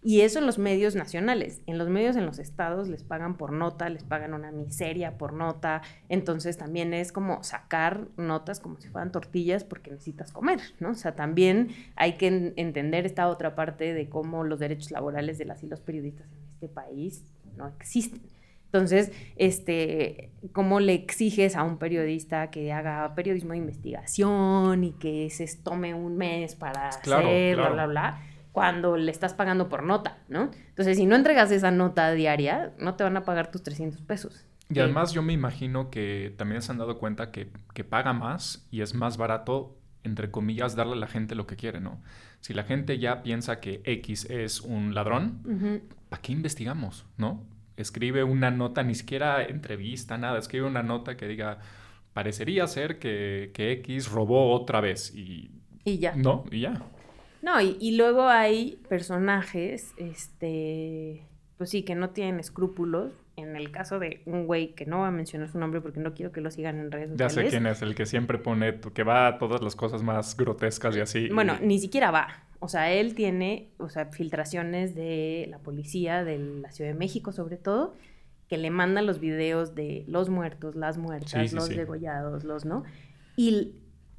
Y 0.00 0.20
eso 0.20 0.38
en 0.38 0.46
los 0.46 0.58
medios 0.58 0.94
nacionales. 0.94 1.60
En 1.66 1.76
los 1.76 1.88
medios 1.88 2.16
en 2.16 2.24
los 2.24 2.38
estados 2.38 2.88
les 2.88 3.02
pagan 3.02 3.36
por 3.36 3.52
nota, 3.52 3.88
les 3.88 4.04
pagan 4.04 4.32
una 4.32 4.52
miseria 4.52 5.18
por 5.18 5.32
nota. 5.32 5.82
Entonces 6.08 6.56
también 6.56 6.94
es 6.94 7.10
como 7.12 7.42
sacar 7.42 8.06
notas 8.16 8.60
como 8.60 8.80
si 8.80 8.88
fueran 8.88 9.10
tortillas 9.12 9.64
porque 9.64 9.90
necesitas 9.90 10.32
comer, 10.32 10.60
¿no? 10.78 10.90
O 10.90 10.94
sea, 10.94 11.16
también 11.16 11.70
hay 11.96 12.16
que 12.16 12.52
entender 12.56 13.06
esta 13.06 13.28
otra 13.28 13.54
parte 13.56 13.92
de 13.92 14.08
cómo 14.08 14.44
los 14.44 14.60
derechos 14.60 14.92
laborales 14.92 15.36
de 15.38 15.46
las 15.46 15.62
y 15.64 15.66
los 15.66 15.80
periodistas 15.80 16.28
en 16.30 16.47
este 16.58 16.68
país 16.68 17.22
no 17.56 17.68
existen. 17.68 18.20
Entonces, 18.66 19.12
este, 19.36 20.30
¿cómo 20.52 20.78
le 20.78 20.92
exiges 20.92 21.56
a 21.56 21.62
un 21.62 21.78
periodista 21.78 22.50
que 22.50 22.70
haga 22.72 23.14
periodismo 23.14 23.52
de 23.52 23.58
investigación 23.58 24.84
y 24.84 24.92
que 24.92 25.30
se 25.30 25.46
tome 25.56 25.94
un 25.94 26.18
mes 26.18 26.54
para 26.54 26.88
hacer, 26.88 27.56
bla, 27.56 27.70
bla, 27.70 27.86
bla, 27.86 28.22
cuando 28.52 28.98
le 28.98 29.10
estás 29.10 29.32
pagando 29.32 29.70
por 29.70 29.84
nota, 29.84 30.18
¿no? 30.28 30.50
Entonces, 30.68 30.98
si 30.98 31.06
no 31.06 31.16
entregas 31.16 31.50
esa 31.50 31.70
nota 31.70 32.12
diaria, 32.12 32.72
no 32.78 32.94
te 32.94 33.04
van 33.04 33.16
a 33.16 33.24
pagar 33.24 33.50
tus 33.50 33.62
300 33.62 34.02
pesos. 34.02 34.44
Y 34.68 34.80
además 34.80 35.12
yo 35.12 35.22
me 35.22 35.32
imagino 35.32 35.88
que 35.88 36.34
también 36.36 36.60
se 36.60 36.70
han 36.72 36.78
dado 36.78 36.98
cuenta 36.98 37.30
que, 37.30 37.50
que 37.72 37.84
paga 37.84 38.12
más 38.12 38.66
y 38.70 38.82
es 38.82 38.94
más 38.94 39.16
barato, 39.16 39.78
entre 40.02 40.30
comillas, 40.30 40.76
darle 40.76 40.92
a 40.92 40.96
la 40.96 41.06
gente 41.06 41.34
lo 41.34 41.46
que 41.46 41.56
quiere, 41.56 41.80
¿no? 41.80 42.02
Si 42.40 42.52
la 42.52 42.64
gente 42.64 42.98
ya 42.98 43.22
piensa 43.22 43.60
que 43.60 43.80
X 43.84 44.26
es 44.28 44.60
un 44.60 44.94
ladrón, 44.94 45.88
¿para 46.08 46.22
qué 46.22 46.32
investigamos, 46.32 47.06
no? 47.16 47.44
escribe 47.76 48.24
una 48.24 48.50
nota, 48.50 48.82
ni 48.82 48.96
siquiera 48.96 49.44
entrevista, 49.44 50.18
nada, 50.18 50.38
escribe 50.40 50.66
una 50.66 50.82
nota 50.82 51.16
que 51.16 51.28
diga, 51.28 51.58
parecería 52.12 52.66
ser 52.66 52.98
que, 52.98 53.52
que 53.54 53.70
X 53.70 54.10
robó 54.10 54.50
otra 54.52 54.80
vez 54.80 55.14
y... 55.14 55.52
Y 55.84 55.98
ya. 55.98 56.16
No, 56.16 56.44
y 56.50 56.62
ya. 56.62 56.82
No, 57.40 57.60
y, 57.60 57.76
y 57.80 57.96
luego 57.96 58.26
hay 58.28 58.80
personajes, 58.88 59.92
este, 59.96 61.22
pues 61.56 61.70
sí, 61.70 61.82
que 61.84 61.94
no 61.94 62.10
tienen 62.10 62.40
escrúpulos. 62.40 63.12
En 63.36 63.54
el 63.54 63.70
caso 63.70 64.00
de 64.00 64.22
un 64.26 64.46
güey 64.48 64.74
que 64.74 64.84
no 64.84 64.98
va 65.00 65.08
a 65.08 65.10
mencionar 65.12 65.48
su 65.48 65.58
nombre 65.60 65.80
porque 65.80 66.00
no 66.00 66.12
quiero 66.12 66.32
que 66.32 66.40
lo 66.40 66.50
sigan 66.50 66.80
en 66.80 66.90
redes 66.90 67.10
Ya 67.16 67.28
sociales. 67.28 67.52
sé 67.52 67.56
quién 67.58 67.66
es, 67.70 67.82
el 67.82 67.94
que 67.94 68.04
siempre 68.06 68.38
pone, 68.38 68.80
que 68.80 69.04
va 69.04 69.28
a 69.28 69.38
todas 69.38 69.62
las 69.62 69.76
cosas 69.76 70.02
más 70.02 70.36
grotescas 70.36 70.96
y 70.96 71.00
así. 71.00 71.28
Bueno, 71.28 71.56
y- 71.62 71.66
ni 71.66 71.78
siquiera 71.78 72.10
va. 72.10 72.26
O 72.60 72.68
sea, 72.68 72.92
él 72.92 73.14
tiene, 73.14 73.68
o 73.78 73.88
sea, 73.88 74.06
filtraciones 74.06 74.94
de 74.94 75.46
la 75.50 75.58
policía 75.58 76.24
de 76.24 76.38
la 76.38 76.70
Ciudad 76.72 76.90
de 76.90 76.98
México, 76.98 77.32
sobre 77.32 77.56
todo, 77.56 77.94
que 78.48 78.58
le 78.58 78.70
mandan 78.70 79.06
los 79.06 79.20
videos 79.20 79.74
de 79.74 80.04
los 80.08 80.28
muertos, 80.28 80.74
las 80.74 80.98
muertas, 80.98 81.30
Sí, 81.30 81.48
sí, 81.48 81.54
los 81.54 81.66
sí. 81.66 81.74
degollados, 81.74 82.44
los, 82.44 82.64
¿no? 82.64 82.84
Y 83.36 83.48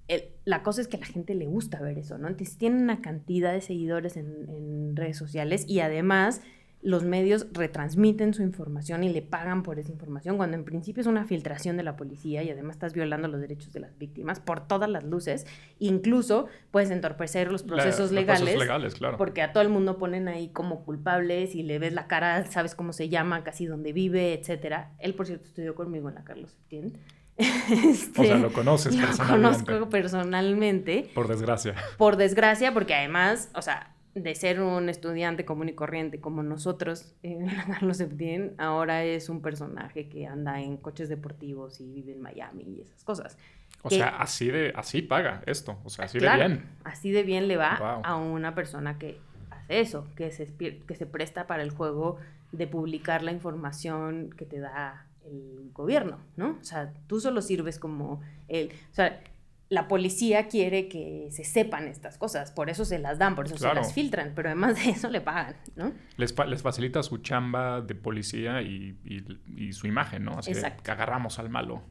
el- 0.07 0.23
la 0.45 0.63
cosa 0.63 0.81
es 0.81 0.87
que 0.87 0.97
a 0.97 0.99
la 1.01 1.05
gente 1.05 1.35
le 1.35 1.45
gusta 1.47 1.79
ver 1.81 1.97
eso, 1.97 2.17
¿no? 2.17 2.27
Entonces 2.27 2.57
tiene 2.57 2.81
una 2.81 3.01
cantidad 3.01 3.51
de 3.53 3.61
seguidores 3.61 4.17
en, 4.17 4.49
en 4.49 4.95
redes 4.95 5.17
sociales 5.17 5.65
y 5.67 5.81
además 5.81 6.41
los 6.81 7.03
medios 7.03 7.47
retransmiten 7.51 8.33
su 8.33 8.41
información 8.41 9.03
y 9.03 9.09
le 9.09 9.21
pagan 9.21 9.63
por 9.63 9.79
esa 9.79 9.91
información, 9.91 10.37
cuando 10.37 10.55
en 10.55 10.63
principio 10.63 11.01
es 11.01 11.07
una 11.07 11.25
filtración 11.25 11.75
de 11.75 11.83
la 11.83 11.97
policía 11.97 12.41
y 12.41 12.49
además 12.49 12.77
estás 12.77 12.93
violando 12.93 13.27
los 13.27 13.41
derechos 13.41 13.73
de 13.73 13.81
las 13.81 13.97
víctimas 13.97 14.39
por 14.39 14.65
todas 14.65 14.89
las 14.89 15.03
luces. 15.03 15.45
Incluso 15.79 16.47
puedes 16.71 16.89
entorpecer 16.89 17.51
los 17.51 17.63
la- 17.63 17.67
procesos 17.75 17.99
los 17.99 18.11
legales. 18.13 18.41
procesos 18.41 18.61
legales, 18.63 18.95
claro. 18.95 19.17
Porque 19.17 19.41
a 19.41 19.51
todo 19.51 19.61
el 19.61 19.69
mundo 19.69 19.97
ponen 19.97 20.27
ahí 20.29 20.49
como 20.49 20.85
culpables 20.85 21.53
y 21.53 21.63
le 21.63 21.79
ves 21.79 21.91
la 21.93 22.07
cara, 22.07 22.45
sabes 22.45 22.75
cómo 22.75 22.93
se 22.93 23.09
llama, 23.09 23.43
casi 23.43 23.65
dónde 23.65 23.91
vive, 23.91 24.33
etcétera. 24.33 24.93
Él, 24.99 25.15
por 25.15 25.25
cierto, 25.27 25.47
estudió 25.47 25.75
conmigo 25.75 26.07
en 26.07 26.15
la 26.15 26.23
Carlos 26.23 26.51
Septién. 26.51 26.97
Este, 27.37 28.21
O 28.21 28.23
sea, 28.25 28.37
lo 28.37 28.51
conoces 28.51 28.95
lo 28.95 29.05
personalmente. 29.05 29.65
conozco 29.65 29.89
personalmente, 29.89 31.09
Por 31.13 31.27
desgracia. 31.27 31.75
por 31.97 32.17
desgracia, 32.17 32.73
porque 32.73 32.93
además, 32.95 33.49
o 33.53 33.61
sea, 33.61 33.95
de 34.15 34.35
ser 34.35 34.59
un 34.61 34.89
estudiante 34.89 35.45
común 35.45 35.69
y 35.69 35.73
corriente 35.73 36.19
como 36.19 36.41
nosotros 36.43 37.13
Carlos 37.67 37.97
Septién, 37.97 38.55
ahora 38.57 39.03
es 39.03 39.29
un 39.29 39.41
personaje 39.41 40.09
que 40.09 40.25
anda 40.27 40.59
en 40.61 40.77
coches 40.77 41.09
deportivos 41.09 41.79
y 41.79 41.91
vive 41.91 42.13
en 42.13 42.21
Miami 42.21 42.63
y 42.63 42.81
esas 42.81 43.03
cosas. 43.03 43.37
O 43.83 43.89
que- 43.89 43.95
sea, 43.97 44.09
así 44.17 44.47
de, 44.49 44.73
así 44.75 45.01
paga 45.01 45.41
esto. 45.45 45.79
O 45.83 45.89
sea, 45.89 46.05
así 46.05 46.17
Claro, 46.17 46.41
de 46.41 46.47
bien. 46.49 46.65
Así 46.83 47.11
de 47.11 47.23
bien 47.23 47.47
le 47.47 47.55
va 47.57 47.77
Wow. 47.79 48.01
a 48.03 48.15
una 48.17 48.55
persona 48.55 48.97
que 48.97 49.19
hace 49.51 49.79
eso, 49.79 50.07
que 50.15 50.31
se, 50.31 50.53
que 50.55 50.95
se 50.95 51.05
presta 51.05 51.47
para 51.47 51.63
el 51.63 51.69
juego 51.69 52.17
de 52.51 52.65
publicar 52.67 53.21
la 53.23 53.31
información 53.31 54.31
que 54.35 54.45
te 54.45 54.59
da 54.59 55.05
el 55.23 55.69
gobierno, 55.73 56.17
¿no? 56.35 56.57
O 56.59 56.63
sea, 56.63 56.91
tú 57.07 57.19
solo 57.21 57.41
sirves 57.41 57.77
como 57.77 58.21
el... 58.47 58.69
O 58.91 58.95
sea, 58.95 59.21
la 59.69 59.87
policía 59.87 60.47
quiere 60.47 60.87
que 60.87 61.27
se 61.31 61.43
sepan 61.43 61.87
estas 61.87 62.17
cosas, 62.17 62.51
por 62.51 62.71
eso 62.71 62.85
se 62.85 62.97
las 62.97 63.19
dan, 63.19 63.35
por 63.35 63.45
eso 63.45 63.55
Claro. 63.55 63.75
se 63.75 63.81
las 63.81 63.93
filtran, 63.93 64.33
pero 64.35 64.49
además 64.49 64.75
de 64.83 64.89
eso 64.89 65.09
le 65.11 65.21
pagan, 65.21 65.55
¿no? 65.75 65.93
Les, 66.17 66.33
fa- 66.33 66.45
les 66.47 66.63
facilita 66.63 67.03
su 67.03 67.19
chamba 67.19 67.79
de 67.81 67.93
policía 67.93 68.63
y, 68.63 68.97
y- 69.05 69.67
y 69.67 69.73
su 69.73 69.85
imagen, 69.85 70.25
¿no? 70.25 70.39
Así 70.39 70.51
Exacto. 70.51 70.81
que 70.83 70.89
agarramos 70.89 71.37
al 71.37 71.49
malo. 71.49 71.83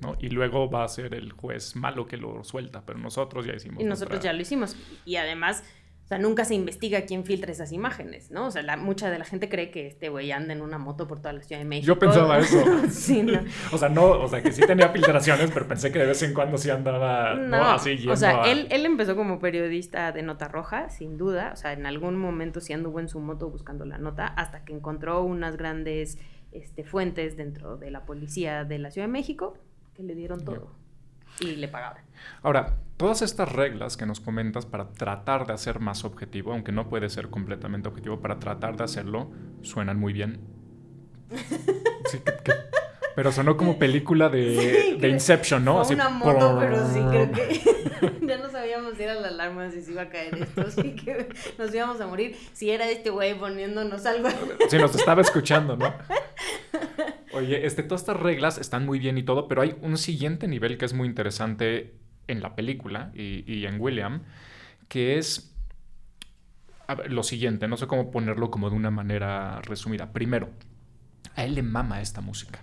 ¿no? 0.00 0.16
Y 0.18 0.30
luego 0.30 0.70
va 0.70 0.84
a 0.84 0.88
ser 0.88 1.12
el 1.14 1.32
juez 1.32 1.76
malo 1.76 2.06
que 2.06 2.16
lo 2.16 2.42
suelta, 2.42 2.84
pero 2.86 2.98
nosotros 2.98 3.44
ya 3.44 3.54
hicimos 3.54 3.82
Y 3.82 3.84
nosotros 3.84 4.12
nuestra- 4.14 4.30
ya 4.30 4.34
lo 4.34 4.40
hicimos. 4.42 4.76
Y 5.04 5.16
además, 5.16 5.62
o 6.06 6.08
sea, 6.08 6.18
nunca 6.18 6.44
se 6.44 6.54
investiga 6.54 7.00
quién 7.00 7.24
filtra 7.24 7.50
esas 7.50 7.72
imágenes, 7.72 8.30
¿no? 8.30 8.46
O 8.46 8.50
sea, 8.52 8.62
la, 8.62 8.76
mucha 8.76 9.10
de 9.10 9.18
la 9.18 9.24
gente 9.24 9.48
cree 9.48 9.72
que 9.72 9.88
este 9.88 10.08
güey 10.08 10.30
anda 10.30 10.52
en 10.52 10.60
una 10.60 10.78
moto 10.78 11.08
por 11.08 11.18
toda 11.18 11.32
la 11.32 11.42
Ciudad 11.42 11.60
de 11.60 11.64
México. 11.64 11.88
Yo 11.88 11.98
pensaba 11.98 12.38
eso. 12.38 12.62
sí, 12.90 13.24
no. 13.24 13.40
O 13.72 13.76
sea, 13.76 13.88
no, 13.88 14.10
o 14.10 14.28
sea, 14.28 14.40
que 14.40 14.52
sí 14.52 14.60
tenía 14.64 14.90
filtraciones, 14.90 15.50
pero 15.50 15.66
pensé 15.66 15.90
que 15.90 15.98
de 15.98 16.06
vez 16.06 16.22
en 16.22 16.32
cuando 16.32 16.58
sí 16.58 16.70
andaba, 16.70 17.34
¿no? 17.34 17.48
No, 17.48 17.70
Así 17.72 17.96
yendo 17.96 18.12
o 18.12 18.16
sea, 18.16 18.44
a- 18.44 18.52
él, 18.52 18.68
él 18.70 18.86
empezó 18.86 19.16
como 19.16 19.40
periodista 19.40 20.12
de 20.12 20.22
Nota 20.22 20.46
Roja, 20.46 20.90
sin 20.90 21.18
duda. 21.18 21.50
O 21.52 21.56
sea, 21.56 21.72
en 21.72 21.86
algún 21.86 22.16
momento 22.16 22.60
sí 22.60 22.72
anduvo 22.72 23.00
en 23.00 23.08
su 23.08 23.18
moto 23.18 23.50
buscando 23.50 23.84
la 23.84 23.98
nota, 23.98 24.26
hasta 24.26 24.64
que 24.64 24.74
encontró 24.74 25.24
unas 25.24 25.56
grandes 25.56 26.18
este, 26.52 26.84
fuentes 26.84 27.36
dentro 27.36 27.78
de 27.78 27.90
la 27.90 28.06
policía 28.06 28.64
de 28.64 28.78
la 28.78 28.92
Ciudad 28.92 29.08
de 29.08 29.12
México 29.12 29.58
que 29.96 30.04
le 30.04 30.14
dieron 30.14 30.44
todo. 30.44 30.70
Y 31.40 31.56
le 31.56 31.68
pagaban. 31.68 32.02
Ahora, 32.42 32.76
todas 32.96 33.22
estas 33.22 33.52
reglas 33.52 33.96
que 33.96 34.06
nos 34.06 34.20
comentas 34.20 34.64
para 34.66 34.88
tratar 34.92 35.46
de 35.46 35.52
hacer 35.52 35.80
más 35.80 36.04
objetivo, 36.04 36.52
aunque 36.52 36.72
no 36.72 36.88
puede 36.88 37.08
ser 37.10 37.28
completamente 37.28 37.88
objetivo, 37.88 38.20
para 38.20 38.38
tratar 38.38 38.76
de 38.76 38.84
hacerlo, 38.84 39.30
suenan 39.62 39.98
muy 39.98 40.12
bien. 40.12 40.40
Sí, 42.06 42.18
que- 42.20 42.32
que- 42.44 42.52
pero 43.16 43.32
sonó 43.32 43.56
como 43.56 43.78
película 43.78 44.28
de, 44.28 44.50
Sí, 44.54 44.92
de 44.92 44.98
creo- 44.98 45.10
Inception, 45.10 45.64
¿no? 45.64 45.72
Fue 45.74 45.82
Así, 45.82 45.94
una 45.94 46.08
moto, 46.10 46.56
pero 46.60 46.86
sí 46.88 47.00
creo 47.10 47.32
que 47.32 47.60
ya 48.26 48.38
no 48.38 48.48
sabíamos 48.50 48.96
si 48.96 49.02
era 49.02 49.14
la 49.14 49.28
alarma, 49.28 49.70
si 49.70 49.80
se 49.82 49.90
iba 49.92 50.02
a 50.02 50.08
caer 50.08 50.36
esto, 50.42 50.60
así 50.68 50.94
que 50.94 51.28
nos 51.58 51.74
íbamos 51.74 52.00
a 52.00 52.06
morir. 52.06 52.36
Si 52.52 52.70
era 52.70 52.88
este 52.88 53.10
güey 53.10 53.36
poniéndonos 53.38 54.06
algo. 54.06 54.28
Sí, 54.68 54.76
nos 54.78 54.94
estaba 54.94 55.22
escuchando, 55.22 55.76
¿no? 55.76 55.92
Oye, 57.32 57.66
este, 57.66 57.82
todas 57.82 58.02
estas 58.02 58.18
reglas 58.18 58.58
están 58.58 58.86
muy 58.86 58.98
bien 58.98 59.18
y 59.18 59.22
todo, 59.22 59.48
pero 59.48 59.62
hay 59.62 59.76
un 59.82 59.98
siguiente 59.98 60.46
nivel 60.48 60.78
que 60.78 60.84
es 60.84 60.92
muy 60.94 61.06
interesante 61.08 61.94
en 62.28 62.40
la 62.40 62.54
película 62.54 63.10
y, 63.14 63.44
y 63.52 63.66
en 63.66 63.80
William, 63.80 64.22
que 64.88 65.18
es 65.18 65.54
ver, 66.96 67.12
lo 67.12 67.22
siguiente, 67.22 67.68
no 67.68 67.76
sé 67.76 67.86
cómo 67.86 68.10
ponerlo 68.10 68.50
como 68.50 68.70
de 68.70 68.76
una 68.76 68.90
manera 68.90 69.60
resumida. 69.62 70.12
Primero, 70.12 70.48
a 71.34 71.44
él 71.44 71.54
le 71.54 71.62
mama 71.62 72.00
esta 72.00 72.20
música. 72.20 72.60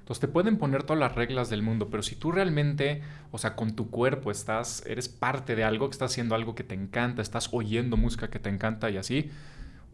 Entonces 0.00 0.20
te 0.20 0.28
pueden 0.28 0.58
poner 0.58 0.82
todas 0.82 0.98
las 1.00 1.14
reglas 1.14 1.48
del 1.48 1.62
mundo, 1.62 1.88
pero 1.88 2.02
si 2.02 2.16
tú 2.16 2.32
realmente, 2.32 3.02
o 3.30 3.38
sea, 3.38 3.54
con 3.54 3.76
tu 3.76 3.90
cuerpo 3.90 4.30
estás, 4.30 4.84
eres 4.86 5.08
parte 5.08 5.54
de 5.54 5.64
algo, 5.64 5.88
que 5.88 5.92
estás 5.94 6.10
haciendo 6.12 6.34
algo 6.34 6.54
que 6.54 6.64
te 6.64 6.74
encanta, 6.74 7.22
estás 7.22 7.48
oyendo 7.52 7.96
música 7.96 8.28
que 8.28 8.40
te 8.40 8.48
encanta 8.50 8.90
y 8.90 8.96
así, 8.96 9.30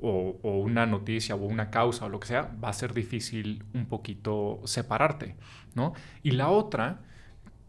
o, 0.00 0.38
o 0.42 0.58
una 0.58 0.86
noticia 0.86 1.34
o 1.34 1.38
una 1.44 1.70
causa 1.70 2.06
o 2.06 2.08
lo 2.08 2.20
que 2.20 2.28
sea, 2.28 2.54
va 2.62 2.70
a 2.70 2.72
ser 2.72 2.94
difícil 2.94 3.64
un 3.74 3.86
poquito 3.86 4.60
separarte, 4.64 5.36
¿no? 5.74 5.92
Y 6.22 6.32
la 6.32 6.48
otra, 6.50 7.02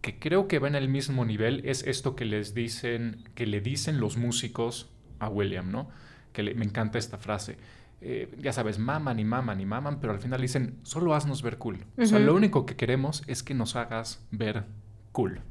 que 0.02 0.20
creo 0.20 0.48
que 0.48 0.60
va 0.60 0.68
en 0.68 0.76
el 0.76 0.88
mismo 0.90 1.26
nivel, 1.26 1.62
es 1.66 1.84
esto 1.86 2.16
que 2.16 2.26
les 2.26 2.54
dicen, 2.54 3.24
que 3.36 3.46
le 3.46 3.62
dicen 3.62 4.00
los 4.00 4.18
músicos 4.18 4.90
a 5.20 5.28
William, 5.30 5.72
¿no? 5.72 5.90
Que 6.34 6.44
le- 6.44 6.56
me 6.56 6.66
encanta 6.66 6.98
esta 6.98 7.18
frase. 7.18 7.58
Eh, 8.02 8.34
ya 8.40 8.54
sabes, 8.54 8.80
maman 8.80 9.20
y 9.20 9.26
maman 9.26 9.60
y 9.60 9.66
maman, 9.66 10.00
pero 10.00 10.14
al 10.14 10.20
final 10.20 10.40
dicen, 10.42 10.78
solo 10.84 11.14
haznos 11.16 11.42
ver 11.42 11.58
cool. 11.58 11.86
O 11.98 12.06
sea, 12.06 12.20
lo 12.20 12.34
único 12.34 12.66
que 12.66 12.76
queremos 12.76 13.24
es 13.28 13.44
que 13.44 13.54
nos 13.54 13.76
hagas 13.76 14.26
ver 14.32 14.64
cool. 15.12 15.42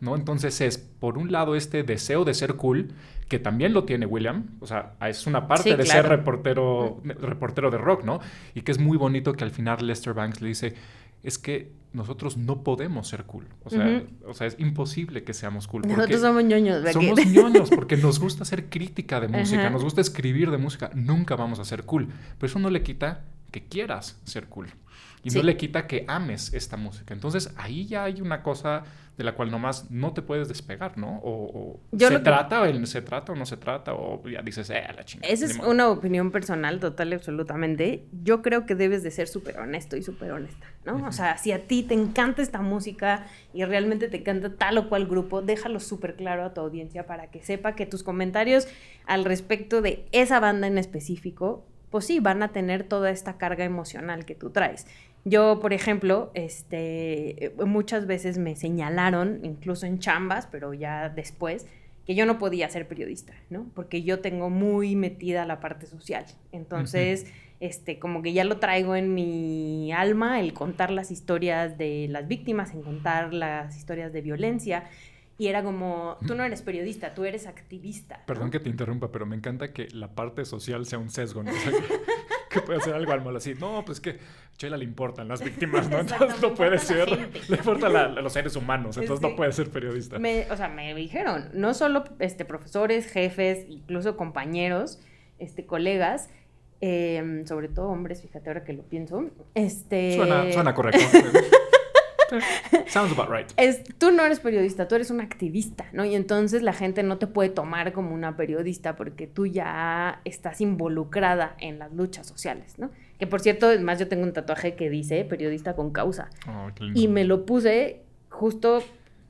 ¿no? 0.00 0.16
Entonces 0.16 0.60
es, 0.60 0.78
por 0.78 1.18
un 1.18 1.32
lado, 1.32 1.54
este 1.54 1.82
deseo 1.82 2.24
de 2.24 2.34
ser 2.34 2.54
cool, 2.54 2.92
que 3.28 3.38
también 3.38 3.72
lo 3.74 3.84
tiene 3.84 4.06
William, 4.06 4.46
o 4.60 4.66
sea, 4.66 4.94
es 5.06 5.26
una 5.26 5.48
parte 5.48 5.70
Sí, 5.70 5.76
de 5.76 5.84
ser 5.86 6.08
reportero, 6.08 7.00
reportero 7.04 7.70
de 7.70 7.78
rock, 7.78 8.04
¿no? 8.04 8.20
Y 8.54 8.62
que 8.62 8.72
es 8.72 8.78
muy 8.78 8.96
bonito 8.96 9.32
que 9.34 9.44
al 9.44 9.50
final 9.50 9.86
Lester 9.86 10.14
Banks 10.14 10.40
le 10.40 10.48
dice, 10.48 10.74
es 11.22 11.38
que 11.38 11.72
nosotros 11.92 12.36
no 12.36 12.64
podemos 12.64 13.08
ser 13.08 13.24
cool, 13.24 13.46
o 13.64 13.70
sea, 13.70 14.02
o 14.26 14.32
sea 14.32 14.46
es 14.46 14.58
imposible 14.58 15.24
que 15.24 15.34
seamos 15.34 15.68
cool. 15.68 15.82
Nosotros 15.86 16.20
somos 16.20 16.42
ñoños, 16.44 16.82
¿verdad? 16.82 16.92
somos 16.92 17.26
ñoños 17.26 17.70
porque 17.70 17.96
nos 17.96 18.18
gusta 18.18 18.44
hacer 18.44 18.70
crítica 18.70 19.20
de 19.20 19.28
música, 19.28 19.68
nos 19.70 19.84
gusta 19.84 20.00
escribir 20.00 20.50
de 20.50 20.58
música, 20.58 20.90
nunca 20.94 21.36
vamos 21.36 21.58
a 21.58 21.64
ser 21.64 21.84
cool, 21.84 22.08
pero 22.38 22.46
eso 22.50 22.58
no 22.58 22.70
le 22.70 22.82
quita 22.82 23.24
que 23.50 23.64
quieras 23.64 24.18
ser 24.24 24.48
cool. 24.48 24.68
Y 25.24 25.30
no 25.30 25.42
le 25.42 25.56
quita 25.56 25.86
que 25.86 26.04
ames 26.08 26.52
esta 26.52 26.76
música. 26.76 27.14
Entonces 27.14 27.52
ahí 27.56 27.86
ya 27.86 28.04
hay 28.04 28.20
una 28.20 28.42
cosa 28.42 28.82
de 29.16 29.24
la 29.24 29.34
cual 29.34 29.50
nomás 29.50 29.90
no 29.90 30.14
te 30.14 30.22
puedes 30.22 30.48
despegar, 30.48 30.96
¿no? 30.96 31.18
O, 31.18 31.44
o 31.44 31.80
Yo 31.92 32.08
se 32.08 32.14
que- 32.14 32.20
trata, 32.20 32.62
o 32.62 32.86
se 32.86 33.02
trata 33.02 33.32
o 33.32 33.36
no 33.36 33.44
se 33.44 33.56
trata, 33.58 33.92
o 33.94 34.26
ya 34.26 34.40
dices, 34.42 34.70
eh, 34.70 34.82
la 34.96 35.04
chingada. 35.04 35.32
Esa 35.32 35.44
es 35.44 35.58
modo". 35.58 35.70
una 35.70 35.88
opinión 35.90 36.30
personal, 36.30 36.80
total 36.80 37.10
y 37.10 37.14
absolutamente. 37.14 38.06
Yo 38.24 38.40
creo 38.42 38.64
que 38.64 38.74
debes 38.74 39.02
de 39.02 39.10
ser 39.10 39.28
súper 39.28 39.58
honesto 39.58 39.96
y 39.96 40.02
súper 40.02 40.32
honesta, 40.32 40.66
¿no? 40.86 41.06
O 41.06 41.12
sea, 41.12 41.36
si 41.36 41.52
a 41.52 41.66
ti 41.66 41.82
te 41.82 41.92
encanta 41.94 42.40
esta 42.40 42.62
música 42.62 43.26
y 43.52 43.64
realmente 43.64 44.08
te 44.08 44.16
encanta 44.16 44.56
tal 44.56 44.78
o 44.78 44.88
cual 44.88 45.06
grupo, 45.06 45.42
déjalo 45.42 45.78
súper 45.78 46.16
claro 46.16 46.44
a 46.44 46.54
tu 46.54 46.62
audiencia 46.62 47.06
para 47.06 47.30
que 47.30 47.42
sepa 47.42 47.74
que 47.76 47.84
tus 47.84 48.02
comentarios 48.02 48.66
al 49.06 49.24
respecto 49.26 49.82
de 49.82 50.06
esa 50.12 50.40
banda 50.40 50.66
en 50.66 50.78
específico, 50.78 51.66
pues 51.90 52.06
sí, 52.06 52.18
van 52.20 52.42
a 52.42 52.48
tener 52.48 52.84
toda 52.84 53.10
esta 53.10 53.36
carga 53.36 53.64
emocional 53.64 54.24
que 54.24 54.34
tú 54.34 54.48
traes. 54.48 54.86
Yo, 55.24 55.60
por 55.60 55.72
ejemplo, 55.72 56.30
este, 56.34 57.46
eh, 57.46 57.54
muchas 57.64 58.06
veces 58.06 58.38
me 58.38 58.56
señalaron, 58.56 59.40
incluso 59.44 59.86
en 59.86 60.00
chambas, 60.00 60.48
pero 60.50 60.74
ya 60.74 61.08
después, 61.08 61.66
que 62.06 62.14
yo 62.14 62.26
no 62.26 62.38
podía 62.38 62.68
ser 62.68 62.88
periodista, 62.88 63.32
¿no? 63.48 63.66
Porque 63.74 64.02
yo 64.02 64.20
tengo 64.20 64.50
muy 64.50 64.96
metida 64.96 65.46
la 65.46 65.60
parte 65.60 65.86
social. 65.86 66.24
Entonces, 66.50 67.26
este, 67.60 68.00
como 68.00 68.22
que 68.22 68.32
ya 68.32 68.42
lo 68.42 68.58
traigo 68.58 68.96
en 68.96 69.14
mi 69.14 69.92
alma, 69.92 70.40
el 70.40 70.52
contar 70.52 70.90
las 70.90 71.12
historias 71.12 71.78
de 71.78 72.08
las 72.10 72.26
víctimas, 72.26 72.74
en 72.74 72.82
contar 72.82 73.32
las 73.32 73.76
historias 73.76 74.12
de 74.12 74.20
violencia. 74.20 74.84
Y 75.38 75.46
era 75.46 75.62
como, 75.62 76.18
tú 76.26 76.34
no 76.34 76.44
eres 76.44 76.62
periodista, 76.62 77.14
tú 77.14 77.24
eres 77.24 77.46
activista. 77.46 78.18
¿no? 78.18 78.26
Perdón 78.26 78.50
que 78.50 78.58
te 78.58 78.68
interrumpa, 78.68 79.12
pero 79.12 79.26
me 79.26 79.36
encanta 79.36 79.72
que 79.72 79.86
la 79.92 80.14
parte 80.14 80.44
social 80.44 80.86
sea 80.86 80.98
un 80.98 81.10
sesgo, 81.10 81.44
¿no? 81.44 81.52
O 81.52 81.54
sea, 81.54 81.72
que, 82.52 82.60
puede 82.60 82.78
hacer 82.78 82.94
algo 82.94 83.12
al 83.12 83.24
malo 83.24 83.38
así. 83.38 83.54
No, 83.54 83.84
pues 83.84 84.00
que 84.00 84.10
a 84.10 84.56
Chela 84.56 84.76
le 84.76 84.84
importan 84.84 85.28
las 85.28 85.42
víctimas, 85.42 85.88
¿no? 85.88 85.98
Entonces 86.00 86.40
no 86.40 86.54
puede 86.54 86.78
ser. 86.78 87.08
Le 87.48 87.56
importan 87.56 87.96
a 87.96 88.08
los 88.08 88.32
seres 88.32 88.56
humanos, 88.56 88.96
entonces 88.96 89.22
no 89.22 89.34
puede 89.36 89.52
ser 89.52 89.70
periodista. 89.70 90.18
Me, 90.18 90.50
o 90.50 90.56
sea, 90.56 90.68
me 90.68 90.94
dijeron, 90.94 91.50
no 91.54 91.74
solo 91.74 92.04
este, 92.18 92.44
profesores, 92.44 93.06
jefes, 93.06 93.66
incluso 93.68 94.16
compañeros, 94.16 95.00
este, 95.38 95.66
colegas, 95.66 96.30
eh, 96.80 97.42
sobre 97.46 97.68
todo 97.68 97.88
hombres, 97.88 98.22
fíjate 98.22 98.50
ahora 98.50 98.64
que 98.64 98.72
lo 98.72 98.82
pienso. 98.82 99.30
Este... 99.54 100.16
Suena, 100.16 100.52
suena 100.52 100.74
correcto. 100.74 101.00
Sounds 102.86 103.12
about 103.12 103.30
right. 103.30 103.50
Es, 103.56 103.82
tú 103.98 104.10
no 104.10 104.24
eres 104.24 104.40
periodista, 104.40 104.88
tú 104.88 104.94
eres 104.94 105.10
un 105.10 105.20
activista, 105.20 105.86
¿no? 105.92 106.04
Y 106.04 106.14
entonces 106.14 106.62
la 106.62 106.72
gente 106.72 107.02
no 107.02 107.18
te 107.18 107.26
puede 107.26 107.50
tomar 107.50 107.92
como 107.92 108.14
una 108.14 108.36
periodista 108.36 108.96
porque 108.96 109.26
tú 109.26 109.46
ya 109.46 110.20
estás 110.24 110.60
involucrada 110.60 111.56
en 111.58 111.78
las 111.78 111.92
luchas 111.92 112.26
sociales, 112.26 112.78
¿no? 112.78 112.90
Que 113.18 113.26
por 113.26 113.40
cierto, 113.40 113.66
además 113.66 113.98
yo 113.98 114.08
tengo 114.08 114.24
un 114.24 114.32
tatuaje 114.32 114.74
que 114.74 114.90
dice 114.90 115.24
periodista 115.24 115.74
con 115.74 115.92
causa. 115.92 116.30
Oh, 116.48 116.68
y 116.94 117.08
me 117.08 117.24
lo 117.24 117.46
puse 117.46 118.00
justo 118.28 118.82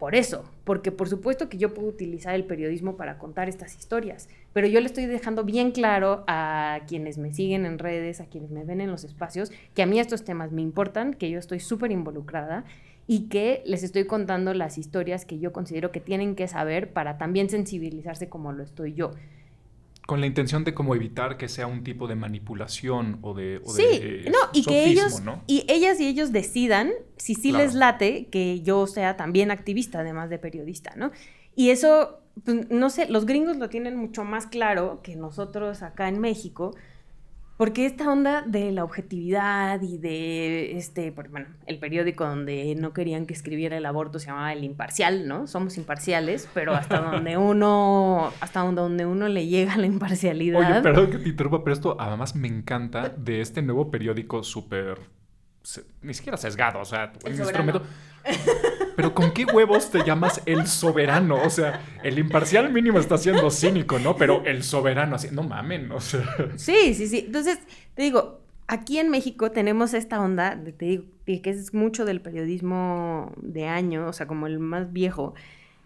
por 0.02 0.16
eso, 0.16 0.44
porque 0.64 0.90
por 0.90 1.08
supuesto 1.08 1.48
que 1.48 1.58
yo 1.58 1.74
puedo 1.74 1.86
utilizar 1.86 2.34
el 2.34 2.42
periodismo 2.42 2.96
para 2.96 3.18
contar 3.18 3.48
estas 3.48 3.76
historias, 3.78 4.28
pero 4.52 4.66
yo 4.66 4.80
le 4.80 4.86
estoy 4.86 5.06
dejando 5.06 5.44
bien 5.44 5.70
claro 5.70 6.24
a 6.26 6.80
quienes 6.88 7.18
me 7.18 7.32
siguen 7.32 7.66
en 7.66 7.78
redes, 7.78 8.20
a 8.20 8.26
quienes 8.26 8.50
me 8.50 8.64
ven 8.64 8.80
en 8.80 8.90
los 8.90 9.04
espacios, 9.04 9.52
que 9.74 9.82
a 9.82 9.86
mí 9.86 10.00
estos 10.00 10.24
temas 10.24 10.50
me 10.50 10.60
importan, 10.60 11.14
que 11.14 11.30
yo 11.30 11.38
estoy 11.38 11.60
súper 11.60 11.92
involucrada 11.92 12.64
y 13.12 13.28
que 13.28 13.62
les 13.66 13.82
estoy 13.82 14.06
contando 14.06 14.54
las 14.54 14.78
historias 14.78 15.26
que 15.26 15.38
yo 15.38 15.52
considero 15.52 15.92
que 15.92 16.00
tienen 16.00 16.34
que 16.34 16.48
saber 16.48 16.94
para 16.94 17.18
también 17.18 17.50
sensibilizarse 17.50 18.30
como 18.30 18.52
lo 18.52 18.62
estoy 18.62 18.94
yo. 18.94 19.10
Con 20.06 20.22
la 20.22 20.26
intención 20.26 20.64
de 20.64 20.72
como 20.72 20.94
evitar 20.94 21.36
que 21.36 21.46
sea 21.48 21.66
un 21.66 21.84
tipo 21.84 22.08
de 22.08 22.14
manipulación 22.14 23.18
o 23.20 23.34
de 23.34 23.60
o 23.62 23.70
sí 23.70 24.24
no 24.30 24.38
y 24.54 24.64
que 24.64 24.86
ellos 24.86 25.22
y 25.46 25.66
ellas 25.68 26.00
y 26.00 26.06
ellos 26.06 26.32
decidan 26.32 26.90
si 27.18 27.34
sí 27.34 27.52
les 27.52 27.74
late 27.74 28.28
que 28.30 28.62
yo 28.62 28.86
sea 28.86 29.18
también 29.18 29.50
activista 29.50 30.00
además 30.00 30.30
de 30.30 30.38
periodista 30.38 30.94
no 30.96 31.12
y 31.54 31.68
eso 31.68 32.18
pues, 32.44 32.70
no 32.70 32.88
sé 32.88 33.08
los 33.10 33.26
gringos 33.26 33.58
lo 33.58 33.68
tienen 33.68 33.94
mucho 33.96 34.24
más 34.24 34.46
claro 34.46 35.00
que 35.02 35.16
nosotros 35.16 35.82
acá 35.82 36.08
en 36.08 36.18
México 36.18 36.74
porque 37.62 37.86
esta 37.86 38.10
onda 38.10 38.42
de 38.44 38.72
la 38.72 38.82
objetividad 38.82 39.80
y 39.82 39.96
de 39.96 40.76
este, 40.76 41.12
bueno, 41.12 41.46
el 41.66 41.78
periódico 41.78 42.26
donde 42.26 42.74
no 42.74 42.92
querían 42.92 43.24
que 43.24 43.34
escribiera 43.34 43.76
el 43.76 43.86
aborto 43.86 44.18
se 44.18 44.26
llamaba 44.26 44.52
El 44.52 44.64
Imparcial, 44.64 45.28
¿no? 45.28 45.46
Somos 45.46 45.76
imparciales, 45.76 46.48
pero 46.54 46.74
hasta 46.74 46.98
donde 47.12 47.36
uno, 47.36 48.32
hasta 48.40 48.62
donde 48.62 49.06
uno 49.06 49.28
le 49.28 49.46
llega 49.46 49.76
la 49.76 49.86
imparcialidad. 49.86 50.72
Oye, 50.72 50.82
perdón 50.82 51.12
que 51.12 51.18
te 51.18 51.28
interrumpa, 51.28 51.62
pero 51.62 51.72
esto 51.72 51.96
además 52.00 52.34
me 52.34 52.48
encanta 52.48 53.10
de 53.10 53.40
este 53.40 53.62
nuevo 53.62 53.92
periódico 53.92 54.42
súper, 54.42 54.98
ni 56.02 56.14
siquiera 56.14 56.36
sesgado, 56.38 56.80
o 56.80 56.84
sea, 56.84 57.12
el 57.24 57.38
instrumento. 57.38 57.82
Pero 58.96 59.14
¿con 59.14 59.32
qué 59.32 59.44
huevos 59.44 59.90
te 59.90 60.04
llamas 60.04 60.42
el 60.46 60.66
soberano? 60.66 61.42
O 61.42 61.50
sea, 61.50 61.82
el 62.02 62.18
imparcial 62.18 62.72
mínimo 62.72 62.98
está 62.98 63.18
siendo 63.18 63.50
cínico, 63.50 63.98
¿no? 63.98 64.16
Pero 64.16 64.42
el 64.44 64.62
soberano, 64.62 65.16
así, 65.16 65.28
no 65.32 65.42
mamen, 65.42 65.90
o 65.92 66.00
sea. 66.00 66.24
Sí, 66.56 66.94
sí, 66.94 67.08
sí. 67.08 67.24
Entonces, 67.26 67.58
te 67.94 68.02
digo, 68.02 68.40
aquí 68.66 68.98
en 68.98 69.10
México 69.10 69.50
tenemos 69.50 69.94
esta 69.94 70.20
onda, 70.20 70.56
de, 70.56 70.72
te 70.72 70.84
digo, 70.84 71.04
que 71.24 71.50
es 71.50 71.74
mucho 71.74 72.04
del 72.04 72.20
periodismo 72.20 73.32
de 73.36 73.66
año, 73.66 74.08
o 74.08 74.12
sea, 74.12 74.26
como 74.26 74.46
el 74.46 74.58
más 74.58 74.92
viejo, 74.92 75.34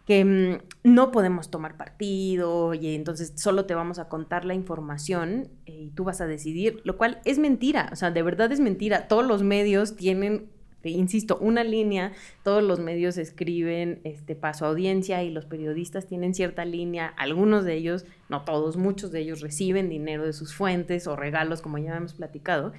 que 0.07 0.25
mm, 0.25 0.89
no 0.89 1.11
podemos 1.11 1.51
tomar 1.51 1.77
partido 1.77 2.75
y 2.75 2.95
entonces 2.95 3.33
solo 3.35 3.67
te 3.67 3.75
vamos 3.75 3.99
a 3.99 4.09
contar 4.09 4.45
la 4.45 4.55
información 4.55 5.49
eh, 5.67 5.87
y 5.87 5.91
tú 5.91 6.05
vas 6.05 6.21
a 6.21 6.27
decidir, 6.27 6.81
lo 6.85 6.97
cual 6.97 7.21
es 7.25 7.39
mentira, 7.39 7.89
o 7.93 7.97
sea, 7.97 8.11
de 8.11 8.23
verdad 8.23 8.51
es 8.53 8.61
mentira. 8.61 9.09
Todos 9.09 9.27
los 9.27 9.43
medios 9.43 9.97
tienen 9.97 10.49
insisto, 10.91 11.39
una 11.41 11.65
línea, 11.65 12.13
todos 12.43 12.63
los 12.63 12.81
medios 12.81 13.19
escriben 13.19 14.01
este, 14.05 14.35
para 14.35 14.55
su 14.55 14.65
audiencia 14.65 15.23
y 15.23 15.31
los 15.31 15.47
periodistas 15.47 16.07
tienen 16.07 16.35
cierta 16.35 16.65
línea, 16.65 17.13
algunos 17.17 17.65
de 17.65 17.75
ellos, 17.75 18.05
no 18.29 18.43
todos, 18.43 18.77
muchos 18.77 19.11
de 19.11 19.21
ellos 19.21 19.41
reciben 19.41 19.89
dinero 19.89 20.25
de 20.25 20.33
sus 20.33 20.55
fuentes 20.55 21.07
o 21.07 21.17
regalos, 21.17 21.63
como 21.63 21.79
ya 21.79 21.97
hemos 21.97 22.15
platicado. 22.15 22.73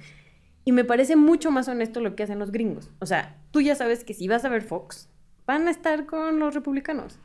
Y 0.64 0.72
me 0.72 0.84
parece 0.84 1.16
mucho 1.16 1.50
más 1.50 1.68
honesto 1.68 2.00
lo 2.00 2.14
que 2.14 2.22
hacen 2.22 2.38
los 2.38 2.52
gringos. 2.52 2.90
O 2.98 3.06
sea, 3.06 3.38
tú 3.50 3.60
ya 3.60 3.74
sabes 3.74 4.04
que 4.04 4.14
si 4.14 4.28
vas 4.28 4.44
a 4.44 4.48
ver 4.48 4.62
Fox, 4.62 5.08
van 5.46 5.66
a 5.66 5.70
estar 5.70 6.04
con 6.04 6.38
los 6.38 6.54
republicanos. 6.54 7.18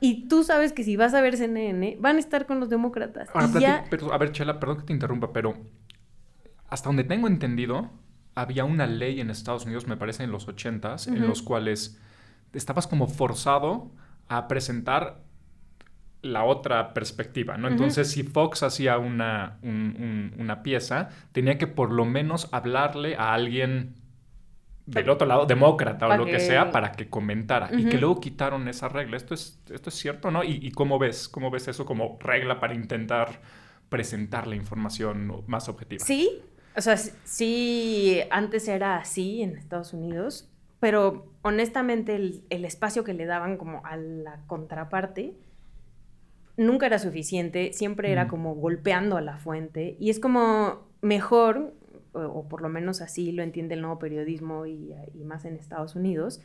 Y 0.00 0.28
tú 0.28 0.44
sabes 0.44 0.72
que 0.72 0.84
si 0.84 0.96
vas 0.96 1.14
a 1.14 1.20
ver 1.20 1.36
CNN, 1.36 1.96
van 2.00 2.16
a 2.16 2.18
estar 2.18 2.46
con 2.46 2.60
los 2.60 2.68
demócratas. 2.68 3.28
pero, 3.90 4.12
a 4.12 4.18
ver, 4.18 4.32
Chela, 4.32 4.60
perdón 4.60 4.78
que 4.78 4.84
te 4.84 4.92
interrumpa, 4.92 5.32
pero 5.32 5.54
hasta 6.68 6.88
donde 6.88 7.04
tengo 7.04 7.28
entendido, 7.28 7.90
había 8.36 8.64
una 8.64 8.86
ley 8.86 9.20
en 9.20 9.30
Estados 9.30 9.64
Unidos, 9.64 9.88
me 9.88 9.96
parece 9.96 10.22
en 10.22 10.30
los 10.30 10.46
80s, 10.46 11.08
en 11.08 11.26
los 11.26 11.42
cuales 11.42 11.98
estabas 12.52 12.86
como 12.86 13.08
forzado 13.08 13.90
a 14.28 14.46
presentar 14.46 15.22
la 16.20 16.44
otra 16.44 16.92
perspectiva, 16.92 17.56
¿no? 17.56 17.68
Entonces, 17.68 18.10
si 18.10 18.24
Fox 18.24 18.62
hacía 18.62 18.98
una, 18.98 19.58
una 19.62 20.62
pieza, 20.62 21.08
tenía 21.32 21.56
que 21.56 21.66
por 21.66 21.92
lo 21.92 22.04
menos 22.04 22.48
hablarle 22.52 23.16
a 23.16 23.32
alguien 23.32 23.94
del 24.84 25.08
otro 25.10 25.26
lado, 25.26 25.46
demócrata 25.46 26.06
o 26.06 26.16
lo 26.16 26.26
que... 26.26 26.38
sea, 26.38 26.70
para 26.70 26.92
que 26.92 27.08
comentara. 27.08 27.70
Y 27.72 27.86
que 27.86 27.98
luego 27.98 28.20
quitaron 28.20 28.68
esa 28.68 28.88
regla. 28.88 29.16
Esto 29.16 29.32
es, 29.34 29.60
esto 29.70 29.88
es 29.88 29.96
cierto, 29.96 30.30
¿no? 30.30 30.44
¿Y, 30.44 30.58
¿Y, 30.62 30.72
cómo 30.72 30.98
ves? 30.98 31.28
¿Cómo 31.28 31.50
ves 31.50 31.68
eso 31.68 31.86
como 31.86 32.18
regla 32.20 32.60
para 32.60 32.74
intentar 32.74 33.40
presentar 33.88 34.46
la 34.46 34.56
información 34.56 35.44
más 35.46 35.68
objetiva? 35.68 36.04
Sí, 36.04 36.42
o 36.76 36.80
sea, 36.80 36.96
sí, 36.96 38.20
antes 38.30 38.68
era 38.68 38.96
así 38.98 39.42
en 39.42 39.56
Estados 39.56 39.92
Unidos, 39.94 40.48
pero 40.78 41.32
honestamente 41.42 42.16
el, 42.16 42.64
espacio 42.64 43.02
que 43.02 43.14
le 43.14 43.24
daban 43.24 43.56
como 43.56 43.84
a 43.86 43.96
la 43.96 44.42
contraparte 44.46 45.34
nunca 46.56 46.86
era 46.86 46.98
suficiente, 46.98 47.72
siempre 47.72 48.12
era 48.12 48.28
como 48.28 48.54
golpeando 48.54 49.16
a 49.16 49.20
la 49.20 49.38
fuente 49.38 49.96
y 49.98 50.10
es 50.10 50.20
como 50.20 50.86
mejor, 51.00 51.74
o, 52.12 52.48
por 52.48 52.62
lo 52.62 52.68
menos 52.68 53.00
así 53.00 53.32
lo 53.32 53.42
entiende 53.42 53.74
el 53.74 53.82
nuevo 53.82 53.98
periodismo 53.98 54.66
y, 54.66 54.94
y 55.14 55.24
más 55.24 55.44
en 55.44 55.56
Estados 55.56 55.96
Unidos, 55.96 56.40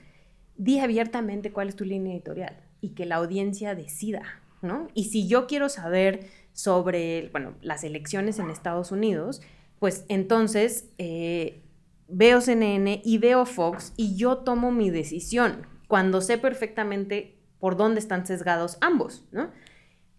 di 0.55 0.79
abiertamente 0.79 1.51
cuál 1.51 1.69
es 1.69 1.75
tu 1.75 1.85
línea 1.85 2.13
editorial 2.13 2.57
y 2.81 2.89
que 2.89 3.05
la 3.05 3.15
audiencia 3.15 3.75
decida, 3.75 4.23
¿no? 4.61 4.87
Y 4.93 5.05
si 5.05 5.27
yo 5.27 5.47
quiero 5.47 5.69
saber 5.69 6.27
sobre, 6.53 7.29
bueno, 7.31 7.55
las 7.61 7.83
elecciones 7.83 8.39
en 8.39 8.49
Estados 8.49 8.91
Unidos, 8.91 9.41
pues 9.81 10.05
entonces 10.09 10.91
eh, 10.99 11.63
veo 12.07 12.39
CNN 12.39 13.01
y 13.03 13.17
veo 13.17 13.47
Fox 13.47 13.93
y 13.97 14.15
yo 14.15 14.37
tomo 14.37 14.71
mi 14.71 14.91
decisión 14.91 15.65
cuando 15.87 16.21
sé 16.21 16.37
perfectamente 16.37 17.39
por 17.57 17.77
dónde 17.77 17.99
están 17.99 18.27
sesgados 18.27 18.77
ambos, 18.81 19.25
¿no? 19.31 19.49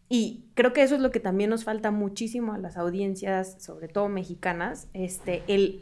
Y 0.09 0.47
creo 0.55 0.73
que 0.73 0.83
eso 0.83 0.97
es 0.97 1.01
lo 1.01 1.13
que 1.13 1.21
también 1.21 1.49
nos 1.49 1.63
falta 1.63 1.93
muchísimo 1.93 2.55
a 2.55 2.59
las 2.59 2.77
audiencias, 2.77 3.63
sobre 3.63 3.87
todo 3.87 4.09
mexicanas. 4.09 4.89
Este, 4.95 5.45
el, 5.47 5.81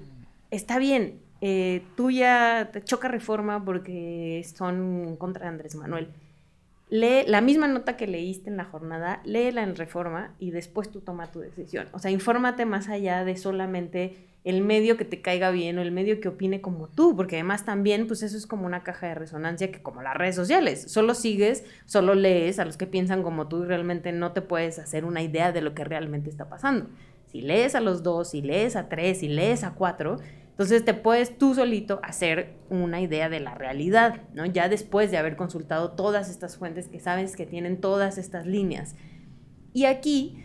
está 0.50 0.78
bien, 0.78 1.22
eh, 1.40 1.82
tú 1.96 2.10
ya 2.10 2.68
te 2.74 2.84
choca 2.84 3.08
reforma 3.08 3.64
porque 3.64 4.46
son 4.54 5.16
contra 5.16 5.48
Andrés 5.48 5.74
Manuel 5.74 6.12
lee 6.90 7.24
la 7.26 7.40
misma 7.40 7.68
nota 7.68 7.96
que 7.96 8.06
leíste 8.06 8.50
en 8.50 8.56
la 8.56 8.64
jornada, 8.64 9.22
léela 9.24 9.62
en 9.62 9.76
reforma 9.76 10.34
y 10.38 10.50
después 10.50 10.90
tú 10.90 11.00
toma 11.00 11.30
tu 11.30 11.40
decisión. 11.40 11.88
O 11.92 11.98
sea, 11.98 12.10
infórmate 12.10 12.66
más 12.66 12.88
allá 12.88 13.24
de 13.24 13.36
solamente 13.36 14.26
el 14.42 14.62
medio 14.62 14.96
que 14.96 15.04
te 15.04 15.20
caiga 15.20 15.50
bien 15.50 15.78
o 15.78 15.82
el 15.82 15.92
medio 15.92 16.20
que 16.20 16.28
opine 16.28 16.60
como 16.60 16.88
tú, 16.88 17.14
porque 17.14 17.36
además 17.36 17.64
también, 17.64 18.06
pues 18.06 18.22
eso 18.22 18.36
es 18.36 18.46
como 18.46 18.66
una 18.66 18.82
caja 18.82 19.08
de 19.08 19.14
resonancia 19.14 19.70
que 19.70 19.82
como 19.82 20.02
las 20.02 20.16
redes 20.16 20.34
sociales, 20.34 20.90
solo 20.90 21.14
sigues, 21.14 21.64
solo 21.84 22.14
lees 22.14 22.58
a 22.58 22.64
los 22.64 22.76
que 22.76 22.86
piensan 22.86 23.22
como 23.22 23.48
tú 23.48 23.64
y 23.64 23.66
realmente 23.66 24.12
no 24.12 24.32
te 24.32 24.40
puedes 24.40 24.78
hacer 24.78 25.04
una 25.04 25.22
idea 25.22 25.52
de 25.52 25.60
lo 25.60 25.74
que 25.74 25.84
realmente 25.84 26.30
está 26.30 26.48
pasando. 26.48 26.88
Si 27.26 27.42
lees 27.42 27.74
a 27.74 27.80
los 27.80 28.02
dos, 28.02 28.30
si 28.30 28.42
lees 28.42 28.74
a 28.76 28.88
tres, 28.88 29.20
si 29.20 29.28
lees 29.28 29.62
a 29.62 29.74
cuatro, 29.74 30.16
entonces 30.60 30.84
te 30.84 30.92
puedes 30.92 31.38
tú 31.38 31.54
solito 31.54 32.00
hacer 32.02 32.58
una 32.68 33.00
idea 33.00 33.30
de 33.30 33.40
la 33.40 33.54
realidad, 33.54 34.20
¿no? 34.34 34.44
Ya 34.44 34.68
después 34.68 35.10
de 35.10 35.16
haber 35.16 35.34
consultado 35.34 35.92
todas 35.92 36.28
estas 36.28 36.58
fuentes 36.58 36.86
que 36.86 37.00
sabes 37.00 37.34
que 37.34 37.46
tienen 37.46 37.80
todas 37.80 38.18
estas 38.18 38.44
líneas. 38.44 38.94
Y 39.72 39.86
aquí, 39.86 40.36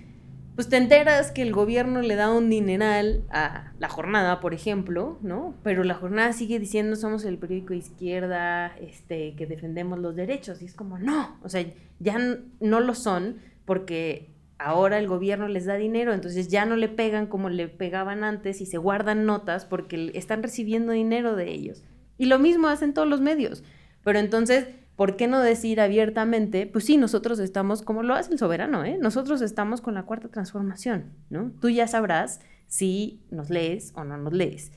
pues 0.56 0.70
te 0.70 0.78
enteras 0.78 1.32
que 1.32 1.42
el 1.42 1.52
gobierno 1.52 2.02
le 2.02 2.16
da 2.16 2.32
un 2.32 2.50
dineral 2.50 3.26
a 3.30 3.74
la 3.78 3.90
jornada, 3.90 4.40
por 4.40 4.54
ejemplo, 4.54 5.20
¿no? 5.22 5.54
Pero 5.64 5.84
la 5.84 5.96
jornada 5.96 6.32
sigue 6.32 6.60
diciendo 6.60 6.96
somos 6.96 7.26
el 7.26 7.38
periódico 7.38 7.74
izquierda, 7.74 8.74
este, 8.78 9.36
que 9.36 9.46
defendemos 9.48 10.00
los 10.00 10.16
derechos. 10.16 10.62
Y 10.62 10.66
es 10.68 10.76
como, 10.76 10.98
no, 10.98 11.38
o 11.44 11.50
sea, 11.50 11.66
ya 12.00 12.18
no 12.62 12.80
lo 12.80 12.96
son 12.96 13.40
porque 13.66 14.30
ahora 14.58 15.00
el 15.00 15.08
gobierno 15.08 15.48
les 15.48 15.66
da 15.66 15.76
dinero, 15.76 16.14
entonces 16.14 16.48
ya 16.48 16.66
no 16.66 16.76
le 16.76 16.90
pegan 16.90 17.28
como 17.28 17.50
le 17.50 17.68
pegaban 17.68 18.24
antes 18.24 18.62
y 18.62 18.66
se 18.66 18.78
guardan 18.78 19.26
notas 19.26 19.66
porque 19.66 20.12
están 20.16 20.44
recibiendo 20.44 20.92
dinero 20.92 21.36
de 21.36 21.52
ellos. 21.52 21.84
Y 22.18 22.26
lo 22.26 22.40
mismo 22.40 22.68
hacen 22.68 22.94
todos 22.94 23.08
los 23.08 23.22
medios. 23.22 23.64
Pero 24.04 24.20
entonces, 24.20 24.68
¿por 24.96 25.18
qué 25.18 25.28
no 25.28 25.42
decir 25.42 25.82
abiertamente? 25.82 26.68
Pues 26.68 26.86
sí, 26.86 26.98
nosotros 26.98 27.40
estamos, 27.40 27.82
como 27.82 28.04
lo 28.04 28.14
hace 28.14 28.32
el 28.32 28.40
soberano, 28.40 28.86
¿eh? 28.86 28.98
Nosotros 29.00 29.42
estamos 29.42 29.82
con 29.82 29.94
la 29.96 30.04
cuarta 30.04 30.30
transformación, 30.30 31.12
¿no? 31.30 31.52
Tú 31.60 31.70
ya 31.70 31.88
sabrás 31.88 32.40
si 32.68 33.22
nos 33.32 33.50
lees 33.50 33.92
o 33.96 34.04
no 34.04 34.18
nos 34.18 34.34
lees. 34.34 34.72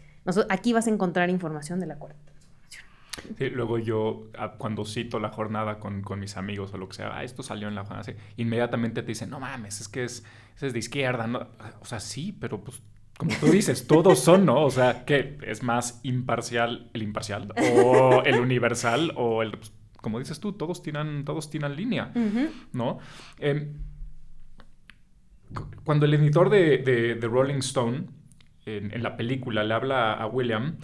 aquí 0.49 0.73
vas 0.73 0.87
a 0.87 0.91
encontrar 0.91 1.31
información 1.31 1.81
de 1.81 1.87
la 1.87 1.97
cuarta 1.97 2.28
Sí, 3.37 3.51
luego 3.51 3.79
yo, 3.79 4.29
ah, 4.39 4.55
cuando 4.59 4.85
cito 4.85 5.19
la 5.19 5.31
jornada 5.31 5.79
con, 5.79 6.03
con, 6.03 6.21
mis 6.21 6.37
amigos 6.37 6.73
o 6.75 6.79
lo 6.79 6.89
que 6.89 6.97
sea, 6.97 7.17
ah, 7.17 7.25
esto 7.25 7.43
salió 7.43 7.69
en 7.69 7.75
la 7.75 7.85
jornada, 7.85 8.13
inmediatamente 8.37 9.03
te 9.03 9.09
dicen, 9.09 9.31
no 9.31 9.41
mames, 9.41 9.81
es 9.81 9.89
que 9.89 10.05
es, 10.05 10.25
es 10.61 10.73
de 10.73 10.79
izquierda. 10.79 11.27
¿no? 11.27 11.49
O 11.81 11.85
sea, 11.85 12.01
sí, 12.01 12.37
pero 12.39 12.63
pues 12.63 12.83
como 13.19 13.33
tú 13.41 13.47
dices, 13.47 13.87
todos 13.89 14.21
son, 14.21 14.47
¿no? 14.47 14.65
O 14.65 14.71
sea, 14.71 15.05
¿qué 15.05 15.39
es 15.43 15.65
más 15.65 16.01
imparcial 16.05 16.89
el 16.95 17.03
imparcial 17.03 17.53
o 17.57 18.23
el 18.25 18.39
universal 18.39 19.13
o 19.17 19.43
el, 19.43 19.51
pues, 19.51 19.73
como 20.01 20.21
dices 20.21 20.39
tú, 20.39 20.53
todos 20.53 20.83
tienen, 20.83 21.25
todos 21.25 21.51
tienen 21.51 21.75
línea, 21.75 22.13
¿no? 22.73 23.01
Em, 23.39 23.73
cuando 25.83 26.07
el 26.07 26.15
editor 26.15 26.49
de, 26.49 26.79
de, 26.79 27.27
Rolling 27.27 27.59
Stone 27.59 28.07
en, 28.67 28.95
en, 28.95 29.03
la 29.03 29.17
película 29.17 29.65
le 29.65 29.75
habla 29.75 30.13
a 30.13 30.27
William 30.27 30.77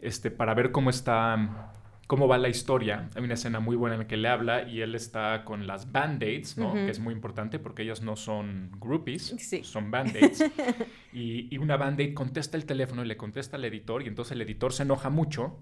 este, 0.00 0.30
para 0.30 0.54
ver 0.54 0.72
cómo 0.72 0.88
está 0.88 1.72
cómo 2.06 2.28
va 2.28 2.38
la 2.38 2.48
historia. 2.48 3.08
Hay 3.14 3.22
una 3.22 3.34
escena 3.34 3.60
muy 3.60 3.76
buena 3.76 3.94
en 3.94 4.02
la 4.02 4.06
que 4.06 4.16
le 4.16 4.28
habla 4.28 4.68
y 4.68 4.80
él 4.80 4.94
está 4.94 5.44
con 5.44 5.66
las 5.66 5.92
band-aids, 5.92 6.58
¿no? 6.58 6.74
Que 6.74 6.90
es 6.90 6.98
muy 6.98 7.14
importante 7.14 7.58
porque 7.58 7.82
ellas 7.82 8.02
no 8.02 8.16
son 8.16 8.70
groupies, 8.78 9.34
son 9.62 9.90
band-aids. 9.90 10.44
y, 11.12 11.56
una 11.58 11.76
band-aid 11.76 12.14
contesta 12.14 12.56
el 12.56 12.66
teléfono 12.66 13.04
y 13.04 13.06
le 13.06 13.16
contesta 13.16 13.56
al 13.56 13.64
editor 13.64 14.02
y 14.02 14.08
entonces 14.08 14.32
el 14.32 14.42
editor 14.42 14.72
se 14.72 14.82
enoja 14.82 15.10
mucho 15.10 15.58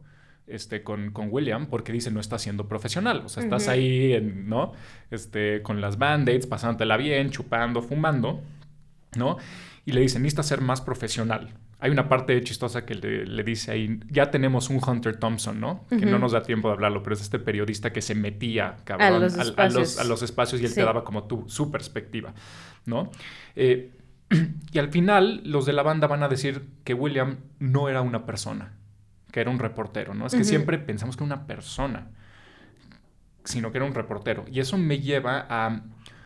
este, 0.46 0.82
con, 0.82 1.10
con, 1.10 1.28
William 1.30 1.66
porque 1.66 1.92
dice 1.92 2.10
no 2.10 2.20
está 2.20 2.38
siendo 2.38 2.66
profesional. 2.66 3.22
O 3.24 3.28
sea, 3.28 3.42
estás 3.42 3.68
ahí, 3.68 4.18
¿no? 4.20 4.72
Este, 5.10 5.62
con 5.62 5.80
las 5.80 5.98
band-aids, 5.98 6.46
pasándotela 6.46 6.96
bien, 6.96 7.30
chupando, 7.30 7.82
fumando, 7.82 8.40
¿no? 9.16 9.36
Y 9.84 9.92
le 9.92 10.00
dice, 10.00 10.18
necesitas 10.18 10.46
ser 10.46 10.60
más 10.60 10.80
profesional. 10.80 11.54
Hay 11.80 11.90
una 11.90 12.08
parte 12.08 12.42
chistosa 12.42 12.84
que 12.84 12.94
le, 12.94 13.42
dice 13.42 13.72
ahí, 13.72 14.00
ya 14.10 14.30
tenemos 14.30 14.68
un 14.68 14.80
Hunter 14.86 15.16
Thompson, 15.16 15.58
¿no? 15.58 15.86
Que 15.88 16.04
no 16.04 16.18
nos 16.18 16.32
da 16.32 16.42
tiempo 16.42 16.68
de 16.68 16.74
hablarlo, 16.74 17.02
pero 17.02 17.14
es 17.14 17.22
este 17.22 17.38
periodista 17.38 17.92
que 17.92 18.02
se 18.02 18.14
metía, 18.14 18.76
cabrón, 18.84 19.08
a 19.08 19.18
los 20.04 20.22
espacios, 20.22 20.60
y 20.60 20.66
él 20.66 20.74
te 20.74 20.82
daba 20.82 21.04
como 21.04 21.24
tú, 21.24 21.44
su 21.48 21.70
perspectiva, 21.70 22.34
¿no? 22.84 23.10
Eh, 23.56 23.92
y 24.72 24.78
al 24.78 24.90
final 24.90 25.40
los 25.44 25.66
de 25.66 25.72
la 25.72 25.82
banda 25.82 26.06
van 26.06 26.22
a 26.22 26.28
decir 26.28 26.66
que 26.84 26.94
William 26.94 27.38
no 27.58 27.88
era 27.88 28.02
una 28.02 28.26
persona, 28.26 28.74
que 29.32 29.40
era 29.40 29.50
un 29.50 29.58
reportero, 29.58 30.14
¿no? 30.14 30.26
Es 30.26 30.34
que 30.34 30.44
siempre 30.44 30.78
pensamos 30.78 31.16
que 31.16 31.24
era 31.24 31.34
una 31.34 31.46
persona, 31.46 32.08
sino 33.44 33.72
que 33.72 33.78
era 33.78 33.86
un 33.86 33.94
reportero. 33.94 34.44
Y 34.50 34.60
eso 34.60 34.76
me 34.76 35.00
lleva 35.00 35.46
a 35.48 35.82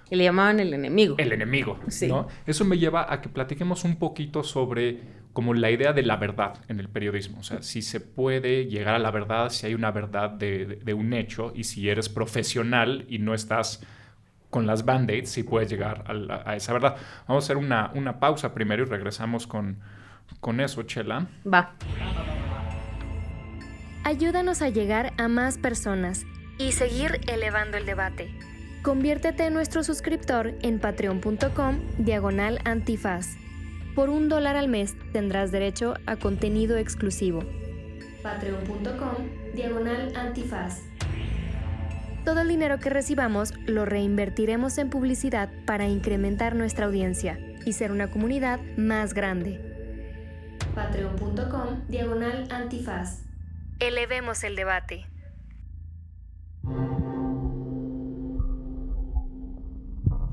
que 0.08 0.16
le 0.16 0.24
llamaban 0.24 0.60
el 0.60 0.74
enemigo. 0.74 1.16
El 1.18 1.32
enemigo, 1.32 1.78
¿no? 2.08 2.28
Eso 2.46 2.64
me 2.64 2.78
lleva 2.78 3.12
a 3.12 3.20
que 3.20 3.28
platiquemos 3.28 3.84
un 3.84 3.96
poquito 3.96 4.42
sobre 4.42 5.00
como 5.34 5.52
la 5.52 5.70
idea 5.70 5.92
de 5.92 6.02
la 6.02 6.16
verdad 6.16 6.54
en 6.68 6.80
el 6.80 6.88
periodismo. 6.88 7.40
O 7.40 7.42
sea, 7.42 7.60
si 7.60 7.82
se 7.82 8.00
puede 8.00 8.66
llegar 8.66 8.94
a 8.94 9.00
la 9.00 9.10
verdad, 9.10 9.50
si 9.50 9.66
hay 9.66 9.74
una 9.74 9.90
verdad 9.90 10.30
de, 10.30 10.94
un 10.94 11.12
hecho 11.12 11.52
y 11.54 11.64
si 11.64 11.90
eres 11.90 12.08
profesional 12.08 13.04
y 13.08 13.18
no 13.18 13.34
estás 13.34 13.82
con 14.48 14.64
las 14.64 14.84
band-aids, 14.84 15.28
si 15.28 15.42
puedes 15.42 15.68
llegar 15.68 16.04
a, 16.06 16.54
esa 16.54 16.72
verdad. 16.72 16.96
Vamos 17.26 17.44
a 17.44 17.46
hacer 17.46 17.56
una, 17.56 17.90
una 17.94 18.20
pausa 18.20 18.54
primero 18.54 18.84
y 18.84 18.86
regresamos 18.86 19.48
con, 19.48 19.80
con 20.38 20.60
eso, 20.60 20.84
Chela. 20.84 21.26
Va. 21.52 21.74
Ayúdanos 24.04 24.62
a 24.62 24.68
llegar 24.68 25.14
a 25.18 25.26
más 25.26 25.58
personas 25.58 26.24
y 26.58 26.70
seguir 26.72 27.20
elevando 27.26 27.76
el 27.76 27.86
debate. 27.86 28.32
Conviértete 28.82 29.46
en 29.46 29.54
nuestro 29.54 29.82
suscriptor 29.82 30.54
en 30.62 30.78
patreon.com 30.78 31.80
diagonal 31.98 32.60
antifaz. 32.64 33.43
Por 33.94 34.10
un 34.10 34.28
dólar 34.28 34.56
al 34.56 34.68
mes 34.68 34.96
tendrás 35.12 35.52
derecho 35.52 35.94
a 36.06 36.16
contenido 36.16 36.76
exclusivo. 36.76 37.44
Patreon.com 38.22 39.54
diagonal 39.54 40.12
antifaz. 40.16 40.80
Todo 42.24 42.40
el 42.40 42.48
dinero 42.48 42.78
que 42.78 42.90
recibamos 42.90 43.52
lo 43.66 43.84
reinvertiremos 43.84 44.78
en 44.78 44.88
publicidad 44.88 45.50
para 45.66 45.86
incrementar 45.86 46.56
nuestra 46.56 46.86
audiencia 46.86 47.38
y 47.66 47.74
ser 47.74 47.92
una 47.92 48.10
comunidad 48.10 48.60
más 48.76 49.14
grande. 49.14 49.60
Patreon.com 50.74 51.86
diagonal 51.88 52.48
antifaz. 52.50 53.22
Elevemos 53.78 54.42
el 54.42 54.56
debate. 54.56 55.06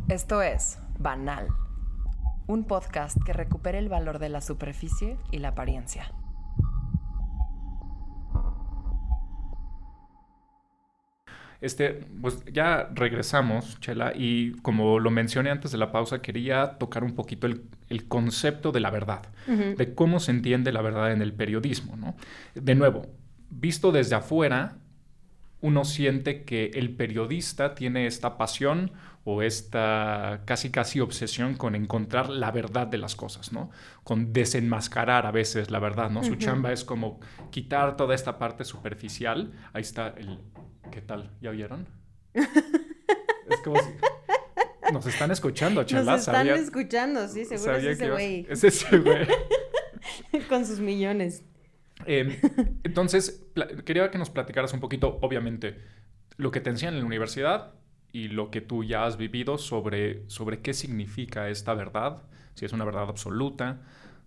Esto 0.07 0.41
es 0.41 0.77
Banal, 0.99 1.47
un 2.51 2.65
podcast 2.65 3.17
que 3.23 3.31
recupera 3.31 3.79
el 3.79 3.87
valor 3.87 4.19
de 4.19 4.27
la 4.27 4.41
superficie 4.41 5.17
y 5.31 5.37
la 5.37 5.49
apariencia. 5.49 6.11
Este, 11.61 12.05
pues 12.21 12.43
ya 12.51 12.89
regresamos, 12.93 13.79
Chela, 13.79 14.13
y 14.15 14.53
como 14.63 14.99
lo 14.99 15.11
mencioné 15.11 15.51
antes 15.51 15.71
de 15.71 15.77
la 15.77 15.91
pausa, 15.91 16.21
quería 16.21 16.77
tocar 16.77 17.03
un 17.03 17.13
poquito 17.13 17.47
el, 17.47 18.07
concepto 18.07 18.71
de 18.71 18.79
la 18.79 18.89
verdad, 18.89 19.21
de 19.47 19.93
cómo 19.93 20.19
se 20.19 20.31
entiende 20.31 20.71
la 20.71 20.81
verdad 20.81 21.11
en 21.11 21.21
el 21.21 21.33
periodismo, 21.33 21.95
¿no? 21.95 22.15
De 22.55 22.73
nuevo, 22.73 23.05
visto 23.49 23.91
desde 23.91 24.15
afuera, 24.15 24.77
uno 25.61 25.85
siente 25.85 26.43
que 26.43 26.71
el 26.73 26.95
periodista 26.95 27.75
tiene 27.75 28.07
esta 28.07 28.37
pasión 28.37 28.91
o 29.23 29.41
esta 29.43 30.41
casi 30.45 30.71
casi 30.71 30.99
obsesión 30.99 31.55
con 31.55 31.75
encontrar 31.75 32.29
la 32.29 32.51
verdad 32.51 32.87
de 32.87 32.97
las 32.97 33.15
cosas, 33.15 33.53
¿no? 33.53 33.69
Con 34.03 34.33
desenmascarar 34.33 35.25
a 35.25 35.31
veces 35.31 35.69
la 35.69 35.79
verdad, 35.79 36.09
¿no? 36.09 36.23
Su 36.23 36.35
chamba 36.35 36.71
es 36.71 36.83
como 36.83 37.19
quitar 37.51 37.97
toda 37.97 38.15
esta 38.15 38.39
parte 38.39 38.65
superficial. 38.65 39.51
Ahí 39.73 39.81
está 39.81 40.07
el... 40.17 40.39
¿Qué 40.91 41.01
tal? 41.01 41.31
¿Ya 41.39 41.51
vieron? 41.51 41.87
es 42.33 43.59
como 43.63 43.77
si... 43.79 43.89
Nos 44.91 45.05
están 45.05 45.31
escuchando, 45.31 45.83
chala. 45.83 46.13
Nos 46.13 46.21
están 46.21 46.47
escuchando, 46.49 47.27
sí, 47.27 47.45
seguro 47.45 47.77
es 47.77 47.85
ese 47.85 48.09
güey. 48.09 48.47
Es 48.49 48.63
ese 48.63 48.97
güey. 48.97 49.27
Con 50.49 50.65
sus 50.65 50.79
millones. 50.79 51.45
Em, 52.05 52.35
entonces, 52.83 53.45
quería 53.85 54.09
que 54.11 54.17
nos 54.17 54.29
platicaras 54.29 54.73
un 54.73 54.79
poquito, 54.79 55.19
obviamente, 55.21 55.79
lo 56.37 56.51
que 56.51 56.59
te 56.59 56.71
enseñan 56.71 56.95
en 56.95 57.01
la 57.01 57.05
universidad 57.05 57.73
y 58.11 58.27
lo 58.27 58.51
que 58.51 58.61
tú 58.61 58.83
ya 58.83 59.05
has 59.05 59.17
vivido 59.17 59.57
sobre, 59.57 60.29
sobre 60.29 60.59
qué 60.59 60.73
significa 60.73 61.49
esta 61.49 61.73
verdad, 61.73 62.23
si 62.55 62.65
es 62.65 62.73
una 62.73 62.85
verdad 62.85 63.03
absoluta, 63.09 63.81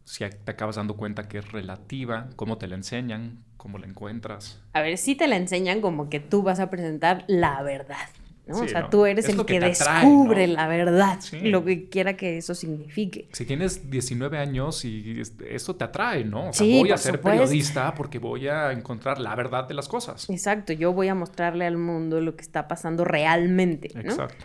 si 0.04 0.24
te 0.28 0.50
acabas 0.50 0.76
dando 0.76 0.96
cuenta 0.96 1.28
que 1.28 1.38
es 1.38 1.52
relativa, 1.52 2.28
cómo 2.36 2.58
te 2.58 2.66
la 2.66 2.74
enseñan, 2.74 3.42
cómo 3.56 3.78
la 3.78 3.86
encuentras. 3.86 4.62
A 4.72 4.82
ver, 4.82 4.98
si 4.98 5.14
te 5.14 5.26
la 5.26 5.36
enseñan 5.36 5.80
como 5.80 6.10
que 6.10 6.20
tú 6.20 6.42
vas 6.42 6.60
a 6.60 6.70
presentar 6.70 7.24
la 7.28 7.62
verdad 7.62 8.08
o 8.48 8.68
sea, 8.68 8.90
tú 8.90 9.06
eres 9.06 9.28
el 9.28 9.44
que, 9.46 9.58
descubre 9.58 10.46
la 10.46 10.66
verdad, 10.66 11.18
lo 11.42 11.64
que 11.64 11.88
quiera 11.88 12.16
que 12.16 12.38
eso 12.38 12.54
signifique. 12.54 13.28
Si 13.32 13.46
tienes 13.46 13.90
19 13.90 14.38
años 14.38 14.84
y 14.84 15.22
eso 15.48 15.76
te 15.76 15.84
atrae, 15.84 16.24
¿no? 16.24 16.50
O 16.50 16.52
sea, 16.52 16.66
voy 16.66 16.90
a 16.90 16.98
ser 16.98 17.20
periodista 17.20 17.94
porque 17.94 18.18
voy 18.18 18.48
a 18.48 18.72
encontrar 18.72 19.18
la 19.18 19.34
verdad 19.34 19.66
de 19.66 19.74
las 19.74 19.88
cosas. 19.88 20.28
Exacto, 20.28 20.72
yo 20.72 20.92
voy 20.92 21.08
a 21.08 21.14
mostrarle 21.14 21.64
al 21.66 21.78
mundo 21.78 22.20
lo 22.20 22.36
que 22.36 22.42
está 22.42 22.68
pasando 22.68 23.04
realmente, 23.04 23.90
¿no? 23.94 24.00
Exacto. 24.00 24.44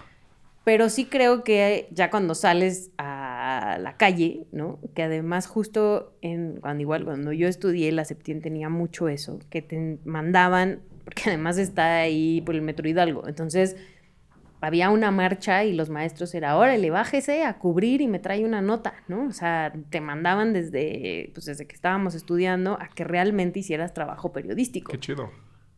Pero 0.64 0.90
sí 0.90 1.06
creo 1.06 1.44
que 1.44 1.88
ya 1.92 2.10
cuando 2.10 2.36
sales 2.36 2.92
a 2.98 3.78
la 3.80 3.98
calle, 3.98 4.46
¿no? 4.52 4.80
Que 4.94 5.04
además 5.04 5.48
justo 5.48 6.14
en, 6.22 6.60
cuando 6.62 6.82
igual 6.82 7.06
cuando 7.06 7.34
yo 7.34 7.48
estudié, 7.48 7.92
la 7.92 8.06
Septien 8.06 8.42
tenía 8.42 8.70
mucho 8.70 9.10
eso, 9.10 9.40
que 9.50 9.62
te 9.62 9.98
mandaban 10.06 10.82
porque 11.10 11.24
además 11.30 11.58
está 11.58 12.02
ahí 12.02 12.40
por 12.42 12.54
el 12.54 12.62
Metro 12.62 12.88
Hidalgo. 12.88 13.28
Entonces, 13.28 13.76
había 14.62 14.92
una 14.92 15.10
marcha 15.10 15.64
y 15.64 15.74
los 15.74 15.90
maestros 15.90 16.36
era, 16.36 16.56
órale, 16.56 16.92
bájese 16.92 17.44
a 17.46 17.58
cubrir 17.58 18.02
y 18.02 18.08
me 18.08 18.20
trae 18.20 18.46
una 18.46 18.62
nota, 18.62 18.94
¿no? 19.08 19.26
O 19.26 19.32
sea, 19.32 19.74
te 19.90 20.02
mandaban 20.02 20.54
desde, 20.54 21.32
pues 21.34 21.48
desde 21.48 21.66
que 21.66 21.74
estábamos 21.74 22.14
estudiando 22.14 22.78
a 22.80 22.90
que 22.90 23.06
realmente 23.06 23.58
hicieras 23.58 23.96
trabajo 23.96 24.32
periodístico. 24.32 24.92
Qué 24.92 25.00
chido. 25.00 25.32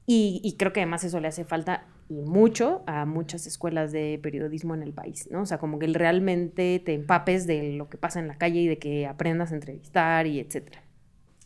Y, 0.05 0.41
y, 0.43 0.57
creo 0.57 0.73
que 0.73 0.81
además 0.81 1.05
eso 1.05 1.21
le 1.21 1.29
hace 1.29 1.45
falta 1.45 1.85
y 2.09 2.15
mucho 2.15 2.83
a 2.85 3.05
muchas 3.05 3.47
escuelas 3.47 3.93
de 3.93 4.19
periodismo 4.21 4.75
en 4.75 4.83
el 4.83 4.91
país, 4.91 5.29
¿no? 5.31 5.43
O 5.43 5.45
sea, 5.45 5.59
como 5.59 5.79
que 5.79 5.87
realmente 5.87 6.81
te 6.83 6.93
empapes 6.93 7.47
de 7.47 7.71
lo 7.71 7.87
que 7.87 7.97
pasa 7.97 8.19
en 8.19 8.27
la 8.27 8.37
calle 8.37 8.59
y 8.59 8.67
de 8.67 8.79
que 8.79 9.07
aprendas 9.07 9.53
a 9.53 9.55
entrevistar 9.55 10.27
y 10.27 10.41
etcétera, 10.41 10.83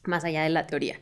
más 0.06 0.24
allá 0.24 0.42
de 0.42 0.50
la 0.50 0.66
teoría. 0.66 0.96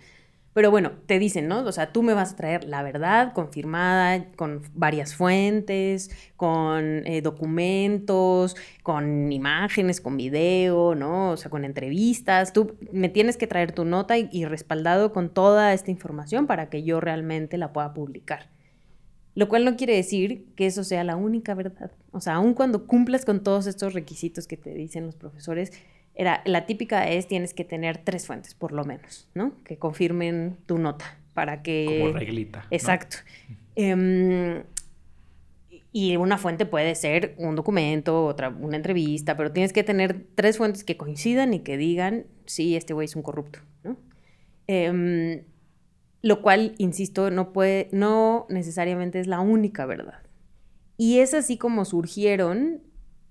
Pero 0.53 0.69
bueno, 0.69 0.91
te 1.07 1.17
dicen, 1.17 1.47
¿no? 1.47 1.63
O 1.63 1.71
sea, 1.71 1.91
tú 1.91 2.03
me 2.03 2.13
vas 2.13 2.33
a 2.33 2.35
traer 2.35 2.63
la 2.65 2.83
verdad 2.83 3.33
confirmada 3.33 4.25
con 4.35 4.61
varias 4.75 5.15
fuentes, 5.15 6.11
con 6.35 7.05
eh, 7.07 7.21
documentos, 7.23 8.55
con 8.83 9.31
imágenes, 9.31 9.99
con 9.99 10.15
video, 10.15 10.93
¿no? 10.93 11.31
O 11.31 11.37
sea, 11.37 11.49
con 11.49 11.65
entrevistas. 11.65 12.53
Tú 12.53 12.77
me 12.91 13.09
tienes 13.09 13.35
que 13.35 13.47
traer 13.47 13.71
tu 13.71 13.83
nota 13.83 14.17
y, 14.17 14.45
respaldado 14.45 15.11
con 15.11 15.33
toda 15.33 15.73
esta 15.73 15.89
información 15.89 16.45
para 16.45 16.69
que 16.69 16.83
yo 16.83 16.99
realmente 16.99 17.57
la 17.57 17.73
pueda 17.73 17.93
publicar. 17.95 18.49
Lo 19.35 19.49
cual 19.49 19.65
no 19.65 19.75
quiere 19.75 19.95
decir 19.95 20.45
que 20.55 20.67
eso 20.67 20.83
sea 20.83 21.03
la 21.03 21.15
única 21.15 21.55
verdad. 21.55 21.91
O 22.11 22.21
sea, 22.21 22.35
aun 22.35 22.53
cuando 22.53 22.85
cumplas 22.85 23.25
con 23.25 23.41
todos 23.41 23.65
estos 23.65 23.93
requisitos 23.93 24.45
que 24.45 24.57
te 24.57 24.75
dicen 24.75 25.07
los 25.07 25.15
profesores, 25.15 25.71
era, 26.15 26.41
la 26.45 26.65
típica 26.65 27.09
es 27.09 27.27
tienes 27.27 27.53
que 27.53 27.63
tener 27.63 27.97
tres 27.97 28.27
fuentes, 28.27 28.53
por 28.53 28.71
lo 28.71 28.83
menos, 28.85 29.27
¿no? 29.33 29.53
Que 29.63 29.77
confirmen 29.77 30.57
tu 30.65 30.77
nota 30.77 31.17
para 31.33 31.63
que... 31.63 31.99
Como 32.01 32.13
reglita. 32.13 32.65
Exacto. 32.69 33.17
Em, 33.75 34.63
y 35.91 36.15
una 36.17 36.37
fuente 36.37 36.65
puede 36.65 36.95
ser 36.95 37.35
un 37.37 37.55
documento, 37.55 38.25
otra, 38.25 38.49
una 38.49 38.77
entrevista, 38.77 39.35
pero 39.37 39.51
tienes 39.51 39.73
que 39.73 39.83
tener 39.83 40.25
tres 40.35 40.57
fuentes 40.57 40.83
que 40.83 40.97
coincidan 40.97 41.53
y 41.53 41.59
que 41.59 41.77
digan, 41.77 42.25
sí, 42.45 42.75
este 42.75 42.93
güey 42.93 43.05
es 43.05 43.15
un 43.15 43.23
corrupto, 43.23 43.59
¿no? 43.83 43.97
Em, 44.67 45.43
lo 46.21 46.41
cual, 46.41 46.75
insisto, 46.77 47.31
no 47.31 47.53
puede, 47.53 47.89
no 47.91 48.45
necesariamente 48.49 49.19
es 49.19 49.27
la 49.27 49.39
única 49.39 49.85
verdad. 49.85 50.21
Y 50.97 51.19
es 51.19 51.33
así 51.33 51.57
como 51.57 51.85
surgieron 51.85 52.81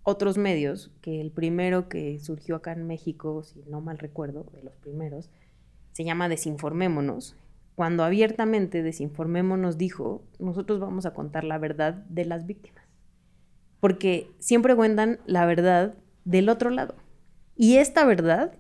otros 0.03 0.39
medios, 0.39 0.91
que 1.01 1.21
el 1.21 1.31
primero 1.31 1.89
que 1.89 2.19
surgió 2.19 2.57
acá 2.57 2.73
en 2.73 2.87
México, 2.87 3.43
si 3.45 3.63
no 3.69 3.81
mal 3.81 3.99
recuerdo, 3.99 4.47
de 4.53 4.63
los 4.63 4.77
primeros, 4.77 5.31
se 5.93 6.05
llama 6.05 6.29
Desinformémonos. 6.29 7.37
Cuando 7.75 8.05
abiertamente 8.05 8.83
Desinformémonos 8.83 9.79
dijo, 9.79 10.25
nosotros 10.39 10.81
vamos 10.81 11.07
a 11.07 11.15
contar 11.15 11.45
la 11.45 11.59
verdad 11.59 11.95
de 12.09 12.25
las 12.25 12.47
víctimas. 12.47 12.85
Porque 13.81 14.31
siempre 14.39 14.77
cuentan 14.77 15.21
la 15.27 15.47
verdad 15.47 15.95
del 16.25 16.49
otro 16.49 16.71
lado. 16.71 16.95
Y 17.57 17.77
esta 17.77 18.05
verdad 18.05 18.59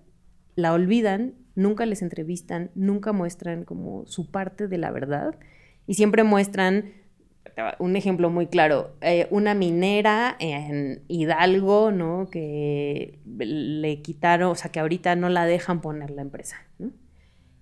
la 0.55 0.73
olvidan, 0.73 1.35
nunca 1.55 1.87
les 1.87 2.03
entrevistan, 2.03 2.71
nunca 2.75 3.13
muestran 3.13 3.65
como 3.65 4.07
su 4.07 4.31
parte 4.31 4.69
de 4.69 4.79
la 4.79 4.91
verdad 4.91 5.39
y 5.87 5.95
siempre 5.95 6.25
muestran 6.25 6.93
un 7.79 7.97
ejemplo 7.97 8.31
muy 8.31 8.47
claro, 8.47 8.95
eh, 9.01 9.27
una 9.31 9.55
minera 9.55 10.37
en 10.39 11.03
Hidalgo, 11.09 11.91
¿no? 11.91 12.29
Que 12.31 13.19
le 13.27 14.03
quitaron, 14.03 14.53
o 14.53 14.55
sea, 14.55 14.71
que 14.71 14.81
ahorita 14.81 15.17
no 15.17 15.29
la 15.29 15.45
dejan 15.45 15.81
poner 15.81 16.11
la 16.11 16.23
empresa, 16.23 16.57
¿no? 16.79 16.91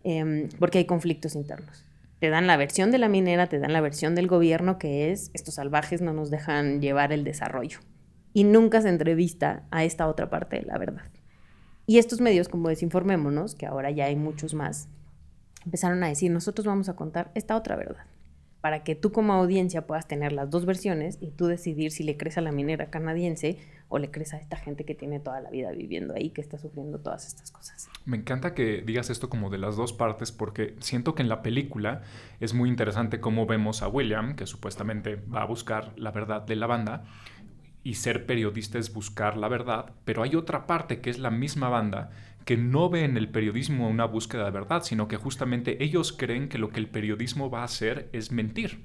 Em, 0.04 0.48
porque 0.58 0.78
hay 0.78 0.84
conflictos 0.84 1.34
internos. 1.34 1.84
Te 2.20 2.28
dan 2.28 2.46
la 2.46 2.56
versión 2.56 2.90
de 2.90 2.98
la 2.98 3.08
minera, 3.08 3.48
te 3.48 3.58
dan 3.58 3.72
la 3.72 3.80
versión 3.80 4.14
del 4.14 4.26
gobierno, 4.26 4.78
que 4.78 5.10
es, 5.10 5.30
estos 5.34 5.54
salvajes 5.54 6.02
no 6.02 6.12
nos 6.12 6.30
dejan 6.30 6.80
llevar 6.80 7.12
el 7.12 7.24
desarrollo. 7.24 7.78
Y 8.32 8.44
nunca 8.44 8.80
se 8.82 8.88
entrevista 8.88 9.66
a 9.70 9.84
esta 9.84 10.06
otra 10.06 10.30
parte 10.30 10.56
de 10.60 10.66
la 10.66 10.78
verdad. 10.78 11.10
Y 11.86 11.98
estos 11.98 12.20
medios, 12.20 12.48
como 12.48 12.68
Desinformémonos, 12.68 13.54
que 13.54 13.66
ahora 13.66 13.90
ya 13.90 14.04
hay 14.04 14.16
muchos 14.16 14.54
más, 14.54 14.88
empezaron 15.64 16.02
a 16.04 16.08
decir, 16.08 16.30
nosotros 16.30 16.66
vamos 16.66 16.88
a 16.88 16.94
contar 16.94 17.32
esta 17.34 17.56
otra 17.56 17.74
verdad 17.76 18.04
para 18.60 18.84
que 18.84 18.94
tú 18.94 19.12
como 19.12 19.32
audiencia 19.32 19.86
puedas 19.86 20.06
tener 20.06 20.32
las 20.32 20.50
dos 20.50 20.66
versiones 20.66 21.18
y 21.20 21.30
tú 21.30 21.46
decidir 21.46 21.92
si 21.92 22.04
le 22.04 22.16
crees 22.16 22.38
a 22.38 22.40
la 22.40 22.52
minera 22.52 22.90
canadiense 22.90 23.58
o 23.88 23.98
le 23.98 24.10
crees 24.10 24.34
a 24.34 24.38
esta 24.38 24.56
gente 24.56 24.84
que 24.84 24.94
tiene 24.94 25.18
toda 25.18 25.40
la 25.40 25.50
vida 25.50 25.72
viviendo 25.72 26.14
ahí, 26.14 26.30
que 26.30 26.40
está 26.40 26.58
sufriendo 26.58 27.00
todas 27.00 27.26
estas 27.26 27.50
cosas. 27.50 27.88
Me 28.04 28.16
encanta 28.16 28.54
que 28.54 28.82
digas 28.82 29.10
esto 29.10 29.28
como 29.28 29.50
de 29.50 29.58
las 29.58 29.76
dos 29.76 29.92
partes 29.92 30.30
porque 30.30 30.76
siento 30.80 31.14
que 31.14 31.22
en 31.22 31.28
la 31.28 31.42
película 31.42 32.02
es 32.38 32.54
muy 32.54 32.68
interesante 32.68 33.20
cómo 33.20 33.46
vemos 33.46 33.82
a 33.82 33.88
William, 33.88 34.36
que 34.36 34.46
supuestamente 34.46 35.16
va 35.16 35.42
a 35.42 35.46
buscar 35.46 35.92
la 35.98 36.12
verdad 36.12 36.42
de 36.42 36.56
la 36.56 36.66
banda, 36.66 37.04
y 37.82 37.94
ser 37.94 38.26
periodista 38.26 38.78
es 38.78 38.92
buscar 38.92 39.36
la 39.36 39.48
verdad, 39.48 39.92
pero 40.04 40.22
hay 40.22 40.36
otra 40.36 40.66
parte 40.66 41.00
que 41.00 41.10
es 41.10 41.18
la 41.18 41.30
misma 41.30 41.68
banda 41.68 42.10
que 42.44 42.56
no 42.56 42.88
ve 42.88 43.04
en 43.04 43.16
el 43.16 43.28
periodismo 43.28 43.88
una 43.88 44.06
búsqueda 44.06 44.44
de 44.44 44.50
verdad, 44.50 44.82
sino 44.82 45.08
que 45.08 45.16
justamente 45.16 45.82
ellos 45.82 46.12
creen 46.12 46.48
que 46.48 46.58
lo 46.58 46.70
que 46.70 46.80
el 46.80 46.88
periodismo 46.88 47.50
va 47.50 47.60
a 47.60 47.64
hacer 47.64 48.08
es 48.12 48.32
mentir. 48.32 48.84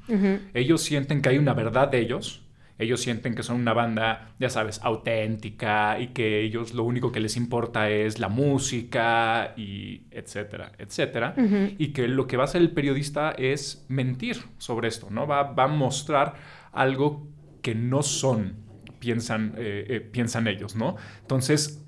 Ellos 0.54 0.82
sienten 0.82 1.22
que 1.22 1.30
hay 1.30 1.38
una 1.38 1.54
verdad 1.54 1.88
de 1.88 2.00
ellos, 2.00 2.46
ellos 2.78 3.00
sienten 3.00 3.36
que 3.36 3.44
son 3.44 3.62
una 3.62 3.74
banda, 3.74 4.34
ya 4.38 4.50
sabes, 4.50 4.82
auténtica 4.84 5.98
y 6.00 6.08
que 6.08 6.42
ellos 6.42 6.74
lo 6.74 6.84
único 6.84 7.12
que 7.12 7.22
les 7.22 7.38
importa 7.38 7.90
es 7.90 8.20
la 8.20 8.28
música 8.28 9.54
y 9.56 10.04
etcétera, 10.12 10.74
etcétera. 10.78 11.34
Y 11.78 11.94
que 11.94 12.08
lo 12.08 12.28
que 12.28 12.36
va 12.36 12.44
a 12.44 12.46
hacer 12.46 12.62
el 12.62 12.72
periodista 12.72 13.32
es 13.32 13.86
mentir 13.88 14.38
sobre 14.58 14.90
esto, 14.90 15.08
¿no? 15.10 15.26
Va, 15.26 15.54
va 15.54 15.64
a 15.64 15.68
mostrar 15.68 16.34
algo 16.74 17.30
que 17.62 17.74
no 17.76 18.04
son, 18.04 18.58
piensan, 19.00 19.54
eh, 19.58 19.86
eh, 19.90 20.00
piensan 20.02 20.48
ellos, 20.48 20.76
¿no? 20.76 20.98
Entonces, 21.22 21.85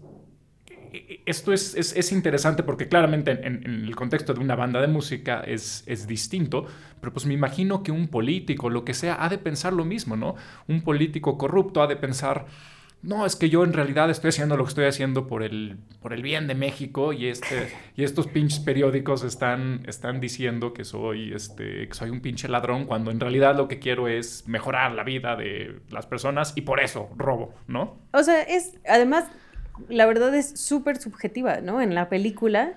esto 1.25 1.53
es, 1.53 1.75
es, 1.75 2.11
interesante 2.11 2.63
porque 2.63 2.87
claramente 2.87 3.31
en, 3.31 3.63
el 3.65 3.95
contexto 3.95 4.33
de 4.33 4.39
una 4.39 4.55
banda 4.55 4.81
de 4.81 4.87
música 4.87 5.41
es, 5.41 5.83
es 5.87 6.07
distinto, 6.07 6.65
pero 6.99 7.13
pues 7.13 7.25
me 7.25 7.33
imagino 7.33 7.83
que 7.83 7.91
un 7.91 8.07
político, 8.07 8.69
lo 8.69 8.85
que 8.85 8.93
sea, 8.93 9.23
ha 9.23 9.29
de 9.29 9.37
pensar 9.37 9.73
lo 9.73 9.85
mismo, 9.85 10.15
¿no? 10.15 10.35
Un 10.67 10.81
político 10.81 11.37
corrupto 11.37 11.81
ha 11.81 11.87
de 11.87 11.95
pensar, 11.95 12.45
no, 13.03 13.25
es 13.25 13.35
que 13.35 13.49
yo 13.49 13.63
en 13.63 13.73
realidad 13.73 14.09
estoy 14.09 14.29
haciendo 14.29 14.57
lo 14.57 14.63
que 14.63 14.69
estoy 14.69 14.85
haciendo 14.85 15.27
por 15.27 15.43
el, 15.43 15.77
por 16.01 16.13
el 16.13 16.23
bien 16.23 16.47
de 16.47 16.55
México 16.55 17.13
y, 17.13 17.27
este, 17.27 17.71
y 17.95 18.03
estos 18.03 18.27
pinches 18.27 18.59
periódicos 18.59 19.23
están, 19.23 19.83
están 19.87 20.19
diciendo 20.19 20.73
que 20.73 20.83
soy, 20.83 21.33
este, 21.33 21.87
que 21.87 21.93
soy 21.93 22.09
un 22.09 22.21
pinche 22.21 22.47
ladrón 22.47 22.85
cuando 22.85 23.11
en 23.11 23.19
realidad 23.19 23.55
lo 23.55 23.67
que 23.67 23.79
quiero 23.79 24.07
es 24.07 24.47
mejorar 24.47 24.93
la 24.93 25.03
vida 25.03 25.35
de 25.35 25.79
las 25.91 26.07
personas 26.07 26.53
y 26.55 26.61
por 26.61 26.79
eso 26.79 27.09
robo, 27.15 27.53
¿no? 27.67 27.97
O 28.13 28.23
sea, 28.23 28.41
es, 28.41 28.73
además 28.87 29.25
la 29.89 30.05
verdad 30.05 30.33
es 30.35 30.59
súper 30.59 30.97
subjetiva, 30.97 31.61
¿no? 31.61 31.81
En 31.81 31.95
la 31.95 32.09
película, 32.09 32.75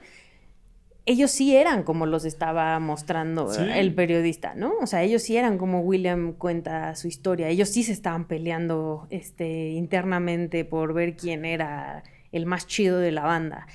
ellos 1.07 1.31
sí 1.31 1.57
eran 1.57 1.83
como 1.83 2.07
los 2.07 2.25
estaba 2.25 2.79
mostrando 2.79 3.53
el 3.53 3.95
periodista, 3.95 4.55
¿no? 4.55 4.75
O 4.81 4.87
sea, 4.87 5.03
ellos 5.03 5.23
sí 5.23 5.37
eran 5.37 5.59
como 5.59 5.81
William 5.81 6.35
cuenta 6.35 6.95
su 6.95 7.09
historia, 7.09 7.49
ellos 7.49 7.69
sí 7.69 7.83
se 7.83 7.93
estaban 7.93 8.27
peleando 8.27 9.07
este, 9.11 9.71
internamente 9.71 10.65
por 10.65 10.95
ver 10.95 11.17
quién 11.17 11.45
era 11.45 12.05
el 12.33 12.47
más 12.47 12.67
chido 12.67 12.99
de 12.99 13.13
la 13.13 13.23
banda. 13.23 13.67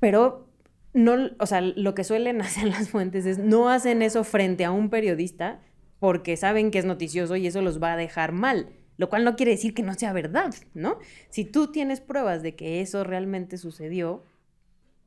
Pero 0.00 0.48
no, 0.94 1.30
o 1.38 1.46
sea, 1.46 1.60
lo 1.60 1.94
que 1.94 2.04
suelen 2.04 2.40
hacer 2.42 2.64
las 2.64 2.88
fuentes 2.88 3.26
es 3.26 3.38
no 3.38 3.68
hacen 3.68 4.02
eso 4.02 4.24
frente 4.24 4.64
a 4.64 4.70
un 4.70 4.90
periodista 4.90 5.60
porque 5.98 6.36
saben 6.36 6.70
que 6.70 6.78
es 6.78 6.84
noticioso 6.84 7.36
y 7.36 7.46
eso 7.46 7.60
los 7.60 7.82
va 7.82 7.92
a 7.92 7.96
dejar 7.96 8.32
mal 8.32 8.68
lo 8.98 9.08
cual 9.08 9.24
no 9.24 9.36
quiere 9.36 9.52
decir 9.52 9.72
que 9.72 9.82
no 9.82 9.94
sea 9.94 10.12
verdad, 10.12 10.52
¿no? 10.74 10.98
Si 11.30 11.44
tú 11.44 11.68
tienes 11.72 12.00
pruebas 12.00 12.42
de 12.42 12.54
que 12.56 12.80
eso 12.82 13.04
realmente 13.04 13.56
sucedió, 13.56 14.24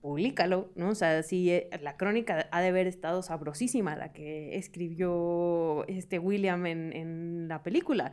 públicalo, 0.01 0.71
¿no? 0.75 0.89
O 0.89 0.95
sea, 0.95 1.21
si 1.23 1.51
eh, 1.51 1.69
la 1.81 1.97
crónica 1.97 2.47
ha 2.51 2.61
de 2.61 2.69
haber 2.69 2.87
estado 2.87 3.21
sabrosísima, 3.21 3.95
la 3.95 4.13
que 4.13 4.57
escribió 4.57 5.85
este 5.87 6.19
William 6.19 6.65
en, 6.65 7.47
la 7.47 7.61
película. 7.63 8.11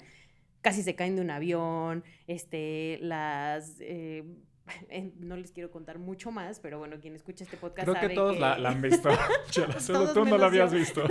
Casi 0.61 0.83
se 0.83 0.97
caen 0.97 1.17
de 1.17 1.23
un 1.23 1.31
avión, 1.31 2.05
este, 2.27 2.99
las... 3.01 3.77
Eh, 3.81 4.25
no 5.21 5.37
les 5.37 5.53
quiero 5.53 5.71
contar 5.71 5.99
mucho 5.99 6.33
más, 6.33 6.59
pero 6.59 6.79
bueno, 6.81 6.97
quien 7.01 7.15
escucha 7.15 7.45
este 7.45 7.57
podcast 7.57 7.89
Creo 7.89 8.09
que 8.09 8.15
todos 8.15 8.39
La, 8.39 8.55
han 8.55 8.83
visto. 8.83 9.09
tú 10.15 10.25
no 10.25 10.37
la 10.37 10.47
habías 10.47 10.73
visto. 10.73 11.05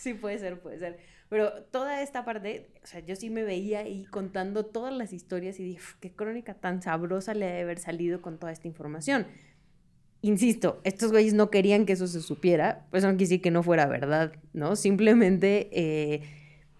Sí, 0.00 0.14
puede 0.14 0.38
ser, 0.38 0.58
puede 0.60 0.78
ser. 0.78 0.98
Pero 1.28 1.62
toda 1.70 2.02
esta 2.02 2.24
parte, 2.24 2.66
o 2.82 2.86
sea, 2.86 3.00
yo 3.00 3.14
sí 3.14 3.30
me 3.30 3.44
veía 3.44 3.80
ahí 3.80 4.04
contando 4.10 4.66
todas 4.66 4.92
las 4.92 5.12
historias 5.12 5.60
y 5.60 5.62
dije, 5.62 5.80
qué 6.00 6.10
crónica 6.10 6.54
tan 6.54 6.82
sabrosa 6.82 7.34
le 7.34 7.46
debe 7.46 7.60
haber 7.62 7.78
salido 7.78 8.20
con 8.20 8.38
toda 8.38 8.50
esta 8.50 8.66
información. 8.66 9.26
Insisto, 10.22 10.80
estos 10.84 11.12
güeyes 11.12 11.32
no 11.32 11.50
querían 11.50 11.86
que 11.86 11.92
eso 11.92 12.06
se 12.06 12.20
supiera, 12.20 12.86
pues 12.90 13.04
no 13.04 13.16
quisiera 13.16 13.42
que 13.42 13.50
no 13.50 13.62
fuera 13.62 13.86
verdad, 13.86 14.32
¿no? 14.52 14.74
Simplemente 14.74 15.70
eh, 15.72 16.22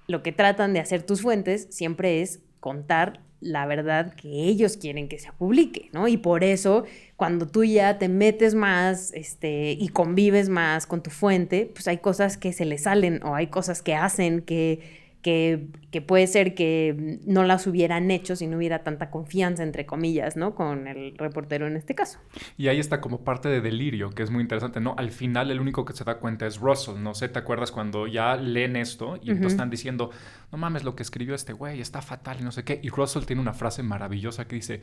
lo 0.08 0.22
que 0.22 0.32
tratan 0.32 0.72
de 0.72 0.80
hacer 0.80 1.04
tus 1.04 1.22
fuentes 1.22 1.68
siempre 1.70 2.20
es 2.20 2.42
contar 2.58 3.20
la 3.40 3.66
verdad 3.66 4.14
que 4.14 4.28
ellos 4.28 4.76
quieren 4.76 5.08
que 5.08 5.18
se 5.18 5.32
publique, 5.32 5.88
¿no? 5.92 6.08
Y 6.08 6.16
por 6.16 6.44
eso, 6.44 6.84
cuando 7.20 7.46
tú 7.46 7.64
ya 7.64 7.98
te 7.98 8.08
metes 8.08 8.54
más 8.54 9.12
este, 9.12 9.72
y 9.72 9.88
convives 9.88 10.48
más 10.48 10.86
con 10.86 11.02
tu 11.02 11.10
fuente, 11.10 11.70
pues 11.70 11.86
hay 11.86 11.98
cosas 11.98 12.38
que 12.38 12.54
se 12.54 12.64
le 12.64 12.78
salen 12.78 13.22
o 13.22 13.34
hay 13.34 13.48
cosas 13.48 13.82
que 13.82 13.94
hacen 13.94 14.40
que, 14.40 14.80
que, 15.20 15.66
que, 15.90 16.00
puede 16.00 16.26
ser 16.26 16.54
que 16.54 17.18
no 17.26 17.44
las 17.44 17.66
hubieran 17.66 18.10
hecho 18.10 18.36
si 18.36 18.46
no 18.46 18.56
hubiera 18.56 18.84
tanta 18.84 19.10
confianza, 19.10 19.62
entre 19.62 19.84
comillas, 19.84 20.38
¿no? 20.38 20.54
Con 20.54 20.88
el 20.88 21.14
reportero 21.18 21.66
en 21.66 21.76
este 21.76 21.94
caso. 21.94 22.18
Y 22.56 22.68
ahí 22.68 22.80
está 22.80 23.02
como 23.02 23.22
parte 23.22 23.50
de 23.50 23.60
delirio, 23.60 24.08
que 24.08 24.22
es 24.22 24.30
muy 24.30 24.40
interesante, 24.40 24.80
¿no? 24.80 24.94
Al 24.96 25.10
final 25.10 25.50
el 25.50 25.60
único 25.60 25.84
que 25.84 25.92
se 25.92 26.04
da 26.04 26.20
cuenta 26.20 26.46
es 26.46 26.56
Russell, 26.56 27.02
no 27.02 27.12
sé, 27.12 27.28
¿te 27.28 27.38
acuerdas 27.38 27.70
cuando 27.70 28.06
ya 28.06 28.34
leen 28.36 28.76
esto 28.76 29.20
y 29.22 29.32
están 29.44 29.68
diciendo, 29.68 30.08
no 30.50 30.56
mames, 30.56 30.84
lo 30.84 30.96
que 30.96 31.02
escribió 31.02 31.34
este 31.34 31.52
güey 31.52 31.82
está 31.82 32.00
fatal 32.00 32.38
y 32.40 32.44
no 32.44 32.50
sé 32.50 32.64
qué? 32.64 32.80
Y 32.82 32.88
Russell 32.88 33.24
tiene 33.24 33.42
una 33.42 33.52
frase 33.52 33.82
maravillosa 33.82 34.48
que 34.48 34.56
dice, 34.56 34.80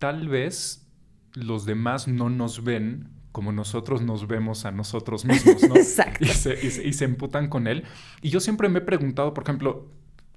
tal 0.00 0.26
vez 0.26 0.88
los 1.34 1.64
demás 1.64 2.08
no 2.08 2.30
nos 2.30 2.64
ven 2.64 3.08
como 3.32 3.50
nosotros 3.50 4.02
nos 4.02 4.26
vemos 4.26 4.66
a 4.66 4.70
nosotros 4.70 5.24
mismos, 5.24 5.62
¿no? 5.62 5.74
Exacto. 5.76 6.24
Y 6.24 6.28
se, 6.28 6.66
y, 6.86 6.92
se, 6.92 7.04
emputan 7.04 7.48
con 7.48 7.66
él. 7.66 7.84
Y 8.20 8.28
yo 8.28 8.40
siempre 8.40 8.68
me 8.68 8.80
he 8.80 8.82
preguntado, 8.82 9.32
por 9.32 9.44
ejemplo, 9.44 9.88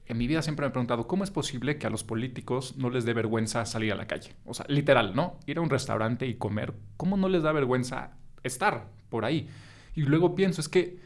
en 0.06 0.18
mi 0.18 0.28
vida 0.28 0.42
siempre 0.42 0.66
me 0.66 0.70
he 0.70 0.72
preguntado, 0.72 1.06
¿cómo 1.06 1.24
es 1.26 1.32
posible 1.32 1.78
que 1.78 1.88
a 1.88 1.90
los 1.90 2.04
políticos 2.04 2.78
no 2.78 2.90
les 2.90 3.04
dé 3.04 3.14
vergüenza 3.14 3.66
salir 3.66 3.92
a 3.92 3.96
la 3.96 4.08
calle? 4.08 4.36
O 4.46 4.54
sea, 4.54 4.66
literal, 4.70 5.14
¿no? 5.14 5.40
Ir 5.46 5.58
a 5.58 5.62
un 5.62 5.70
restaurante 5.70 6.26
y 6.26 6.36
comer, 6.36 6.74
¿cómo 6.96 7.18
no 7.18 7.28
les 7.28 7.44
da 7.44 7.52
vergüenza 7.52 8.12
estar 8.44 8.90
por 9.10 9.26
ahí? 9.26 9.50
Y 9.94 10.04
luego 10.04 10.36
pienso, 10.36 10.62
es 10.62 10.70
que 10.70 11.00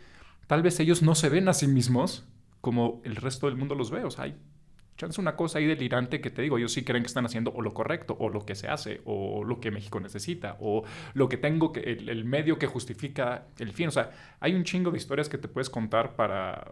tal 0.46 0.62
vez 0.62 0.80
ellos 0.80 1.02
no 1.02 1.16
se 1.16 1.30
ven 1.30 1.48
a 1.50 1.54
sí 1.54 1.68
mismos 1.68 2.26
como 2.62 3.02
el 3.04 3.16
resto 3.16 3.48
del 3.48 3.56
mundo 3.56 3.74
los 3.74 3.90
ve. 3.90 4.04
O 4.04 4.12
sea, 4.12 4.26
hay 4.26 4.36
chance 5.00 5.20
una 5.20 5.36
cosa 5.36 5.60
ahí 5.60 5.66
delirante 5.66 6.20
que 6.20 6.30
te 6.30 6.42
digo, 6.42 6.58
ellos 6.58 6.74
sí 6.74 6.84
creen 6.84 7.04
que 7.04 7.08
están 7.08 7.26
haciendo 7.26 7.52
o 7.54 7.62
lo 7.62 7.74
correcto, 7.74 8.18
o 8.20 8.30
lo 8.30 8.46
que 8.46 8.54
se 8.54 8.68
hace, 8.68 9.02
o 9.06 9.44
lo 9.46 9.62
que 9.62 9.72
México 9.72 10.00
necesita, 10.00 10.58
o 10.60 10.84
lo 11.14 11.30
que 11.30 11.38
tengo 11.38 11.72
que, 11.72 11.80
el, 11.80 12.26
medio 12.26 12.60
que 12.60 12.68
justifica 12.68 13.46
el 13.58 13.72
fin. 13.72 13.88
O 13.88 13.92
sea, 13.92 14.12
hay 14.42 14.54
un 14.54 14.66
chingo 14.66 14.92
de 14.92 14.98
historias 14.98 15.30
que 15.30 15.38
te 15.38 15.48
puedes 15.48 15.70
contar 15.70 16.16
para... 16.16 16.68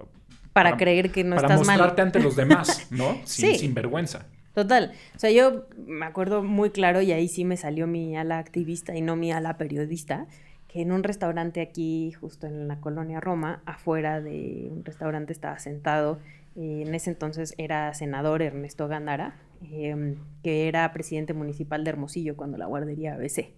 Para, 0.51 0.75
creer 0.75 1.11
que 1.11 1.23
no 1.23 1.35
estás 1.35 1.51
mal. 1.51 1.59
Para 1.59 1.77
mostrarte 1.77 2.01
ante 2.01 2.19
los 2.19 2.35
demás, 2.35 2.87
¿no? 2.91 3.17
Sin, 3.23 3.51
sí. 3.51 3.59
sin 3.59 3.73
vergüenza. 3.73 4.25
Total. 4.53 4.91
O 5.15 5.19
sea, 5.19 5.29
yo 5.31 5.67
me 5.85 6.05
acuerdo 6.05 6.43
muy 6.43 6.71
claro, 6.71 7.01
y 7.01 7.11
ahí 7.11 7.27
sí 7.27 7.45
me 7.45 7.55
salió 7.55 7.87
mi 7.87 8.17
ala 8.17 8.39
activista 8.39 8.95
y 8.95 9.01
no 9.01 9.15
mi 9.15 9.31
ala 9.31 9.55
periodista, 9.57 10.25
que 10.67 10.81
en 10.81 10.91
un 10.91 11.03
restaurante 11.03 11.61
aquí, 11.61 12.11
justo 12.11 12.47
en 12.47 12.67
la 12.67 12.81
colonia 12.81 13.21
Roma, 13.21 13.61
afuera 13.65 14.19
de 14.19 14.67
un 14.71 14.83
restaurante 14.83 15.31
estaba 15.31 15.59
sentado 15.59 16.19
en 16.57 16.95
ese 16.95 17.11
entonces 17.11 17.53
era 17.57 17.93
senador 17.93 18.41
Ernesto 18.41 18.87
Gandara, 18.87 19.39
em, 19.71 20.15
que 20.43 20.67
era 20.67 20.91
presidente 20.91 21.33
municipal 21.33 21.83
de 21.83 21.91
Hermosillo 21.91 22.35
cuando 22.35 22.57
la 22.57 22.65
guardería 22.65 23.13
ABC. 23.13 23.53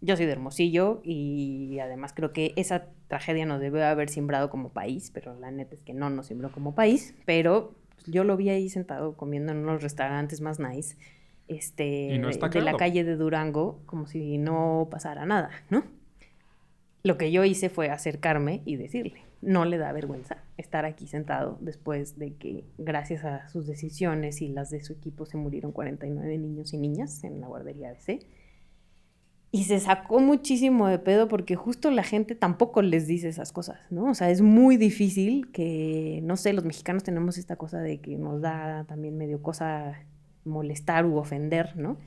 Yo 0.00 0.16
soy 0.16 0.26
de 0.26 0.32
Hermosillo 0.32 1.00
y 1.04 1.78
además 1.78 2.12
creo 2.14 2.32
que 2.32 2.54
esa 2.56 2.86
tragedia 3.06 3.46
nos 3.46 3.60
debe 3.60 3.84
haber 3.84 4.08
simbrado 4.08 4.50
como 4.50 4.70
país, 4.70 5.10
pero 5.12 5.38
la 5.38 5.50
neta 5.50 5.74
es 5.74 5.82
que 5.82 5.92
no 5.92 6.10
nos 6.10 6.26
simbró 6.26 6.50
como 6.50 6.74
país, 6.74 7.14
pero 7.26 7.74
pues, 7.94 8.06
yo 8.06 8.24
lo 8.24 8.36
vi 8.36 8.48
ahí 8.48 8.68
sentado 8.70 9.14
comiendo 9.16 9.52
en 9.52 9.58
unos 9.58 9.82
restaurantes 9.82 10.40
más 10.40 10.58
nice 10.58 10.96
este, 11.48 12.20
de 12.50 12.60
la 12.62 12.76
calle 12.76 13.04
de 13.04 13.16
Durango, 13.16 13.80
como 13.84 14.06
si 14.06 14.38
no 14.38 14.88
pasara 14.90 15.26
nada, 15.26 15.50
¿no? 15.70 15.84
Lo 17.02 17.18
que 17.18 17.30
yo 17.30 17.44
hice 17.44 17.68
fue 17.68 17.90
acercarme 17.90 18.62
y 18.64 18.76
decirle, 18.76 19.22
no 19.42 19.64
le 19.64 19.76
da 19.76 19.92
vergüenza 19.92 20.38
estar 20.56 20.84
aquí 20.84 21.06
sentado 21.06 21.58
después 21.60 22.18
de 22.18 22.34
que 22.34 22.64
gracias 22.78 23.24
a 23.24 23.48
sus 23.48 23.66
decisiones 23.66 24.40
y 24.40 24.48
las 24.48 24.70
de 24.70 24.82
su 24.82 24.94
equipo 24.94 25.26
se 25.26 25.36
murieron 25.36 25.72
49 25.72 26.38
niños 26.38 26.72
y 26.72 26.78
niñas 26.78 27.24
en 27.24 27.40
la 27.40 27.48
guardería 27.48 27.90
ABC. 27.90 28.24
Y 29.54 29.64
se 29.64 29.80
sacó 29.80 30.20
muchísimo 30.20 30.86
de 30.86 30.98
pedo 30.98 31.28
porque 31.28 31.56
justo 31.56 31.90
la 31.90 32.04
gente 32.04 32.34
tampoco 32.34 32.80
les 32.80 33.06
dice 33.06 33.28
esas 33.28 33.52
cosas, 33.52 33.80
¿no? 33.90 34.04
O 34.04 34.14
sea, 34.14 34.30
es 34.30 34.40
muy 34.40 34.78
difícil 34.78 35.50
que, 35.52 36.20
no 36.22 36.38
sé, 36.38 36.54
los 36.54 36.64
mexicanos 36.64 37.02
tenemos 37.02 37.36
esta 37.36 37.56
cosa 37.56 37.80
de 37.80 38.00
que 38.00 38.16
nos 38.16 38.40
da 38.40 38.84
también 38.84 39.18
medio 39.18 39.42
cosa 39.42 40.06
molestar 40.44 41.04
u 41.04 41.16
ofender, 41.16 41.76
¿no? 41.76 41.98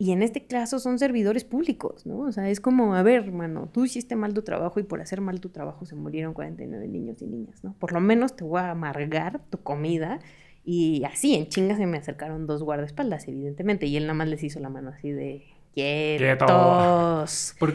Y 0.00 0.12
en 0.12 0.22
este 0.22 0.46
caso 0.46 0.78
son 0.78 0.98
servidores 0.98 1.44
públicos, 1.44 2.06
¿no? 2.06 2.20
O 2.20 2.32
sea, 2.32 2.48
es 2.48 2.58
como, 2.58 2.94
a 2.94 3.02
ver, 3.02 3.24
hermano, 3.24 3.68
tú 3.70 3.84
hiciste 3.84 4.16
mal 4.16 4.32
tu 4.32 4.40
trabajo 4.40 4.80
y 4.80 4.82
por 4.82 5.02
hacer 5.02 5.20
mal 5.20 5.42
tu 5.42 5.50
trabajo 5.50 5.84
se 5.84 5.94
murieron 5.94 6.32
49 6.32 6.88
niños 6.88 7.20
y 7.20 7.26
niñas, 7.26 7.62
¿no? 7.62 7.74
Por 7.74 7.92
lo 7.92 8.00
menos 8.00 8.34
te 8.34 8.42
voy 8.42 8.60
a 8.60 8.70
amargar 8.70 9.42
tu 9.50 9.58
comida. 9.58 10.20
Y 10.64 11.04
así, 11.04 11.34
en 11.34 11.48
chingas 11.48 11.76
se 11.76 11.84
me 11.84 11.98
acercaron 11.98 12.46
dos 12.46 12.62
guardaespaldas, 12.62 13.28
evidentemente, 13.28 13.84
y 13.84 13.98
él 13.98 14.04
nada 14.04 14.14
más 14.14 14.28
les 14.28 14.42
hizo 14.42 14.58
la 14.58 14.70
mano 14.70 14.88
así 14.88 15.10
de, 15.10 15.44
quietos. 15.74 17.54
Por, 17.58 17.74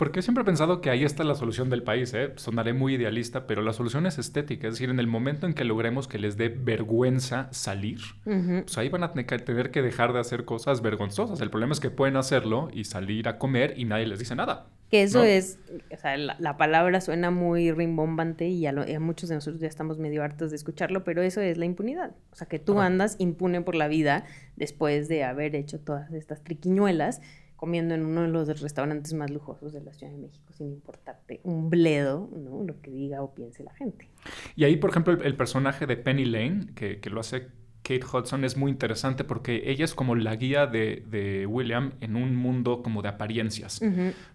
porque 0.00 0.22
siempre 0.22 0.40
he 0.40 0.44
pensado 0.46 0.80
que 0.80 0.88
ahí 0.88 1.04
está 1.04 1.24
la 1.24 1.34
solución 1.34 1.68
del 1.68 1.82
país, 1.82 2.14
¿eh? 2.14 2.32
Sonaré 2.36 2.72
muy 2.72 2.94
idealista, 2.94 3.46
pero 3.46 3.60
la 3.60 3.74
solución 3.74 4.06
es 4.06 4.18
estética. 4.18 4.66
Es 4.66 4.76
decir, 4.76 4.88
en 4.88 4.98
el 4.98 5.06
momento 5.06 5.46
en 5.46 5.52
que 5.52 5.62
logremos 5.62 6.08
que 6.08 6.18
les 6.18 6.38
dé 6.38 6.48
vergüenza 6.48 7.48
salir, 7.50 7.98
pues 8.24 8.78
ahí 8.78 8.88
van 8.88 9.02
a 9.02 9.12
tener 9.12 9.70
que 9.70 9.82
dejar 9.82 10.14
de 10.14 10.20
hacer 10.20 10.46
cosas 10.46 10.80
vergonzosas. 10.80 11.42
El 11.42 11.50
problema 11.50 11.74
es 11.74 11.80
que 11.80 11.90
pueden 11.90 12.16
hacerlo 12.16 12.70
y 12.72 12.84
salir 12.84 13.28
a 13.28 13.36
comer 13.36 13.74
y 13.76 13.84
nadie 13.84 14.06
les 14.06 14.18
dice 14.18 14.34
nada. 14.34 14.68
Que 14.90 15.02
eso 15.02 15.22
es, 15.22 15.58
o 15.92 15.96
sea, 15.98 16.16
la, 16.16 16.56
palabra 16.56 17.02
suena 17.02 17.30
muy 17.30 17.70
rimbombante 17.70 18.48
y 18.48 18.66
a, 18.66 18.72
muchos 19.00 19.28
de 19.28 19.34
nosotros 19.34 19.60
ya 19.60 19.68
estamos 19.68 19.98
medio 19.98 20.24
hartos 20.24 20.48
de 20.48 20.56
escucharlo, 20.56 21.04
pero 21.04 21.20
eso 21.20 21.42
es 21.42 21.58
la 21.58 21.66
impunidad. 21.66 22.12
O 22.32 22.36
sea, 22.36 22.48
que 22.48 22.58
tú 22.58 22.80
andas 22.80 23.16
impune 23.18 23.60
por 23.60 23.74
la 23.74 23.86
vida 23.86 24.24
después 24.56 25.08
de 25.08 25.24
haber 25.24 25.54
hecho 25.54 25.78
todas 25.78 26.10
estas 26.12 26.42
triquiñuelas 26.42 27.20
comiendo 27.60 27.94
en 27.94 28.06
uno 28.06 28.22
de 28.22 28.28
los 28.28 28.62
restaurantes 28.62 29.12
más 29.12 29.30
lujosos 29.30 29.74
de 29.74 29.82
la 29.82 29.92
Ciudad 29.92 30.10
de 30.14 30.18
México 30.18 30.50
sin 30.54 30.68
importarte 30.68 31.42
un 31.44 31.68
bledo, 31.68 32.30
¿no? 32.34 32.64
Lo 32.64 32.80
que 32.80 32.90
diga 32.90 33.20
o 33.20 33.34
piense 33.34 33.62
la 33.62 33.74
gente. 33.74 34.08
Y 34.56 34.64
ahí, 34.64 34.76
por 34.76 34.88
ejemplo, 34.88 35.12
el, 35.12 35.36
personaje 35.36 35.86
de 35.86 35.98
Penny 35.98 36.24
Lane, 36.24 36.68
que, 36.74 36.98
lo 37.10 37.20
hace 37.20 37.48
Kate 37.82 38.00
Hudson, 38.10 38.44
es 38.44 38.56
muy 38.56 38.70
interesante 38.70 39.24
porque 39.24 39.64
ella 39.66 39.84
es 39.84 39.94
como 39.94 40.14
la 40.14 40.36
guía 40.36 40.66
de, 40.66 41.46
William 41.46 41.92
en 42.00 42.16
un 42.16 42.34
mundo 42.34 42.82
como 42.82 43.02
de 43.02 43.10
apariencias, 43.10 43.82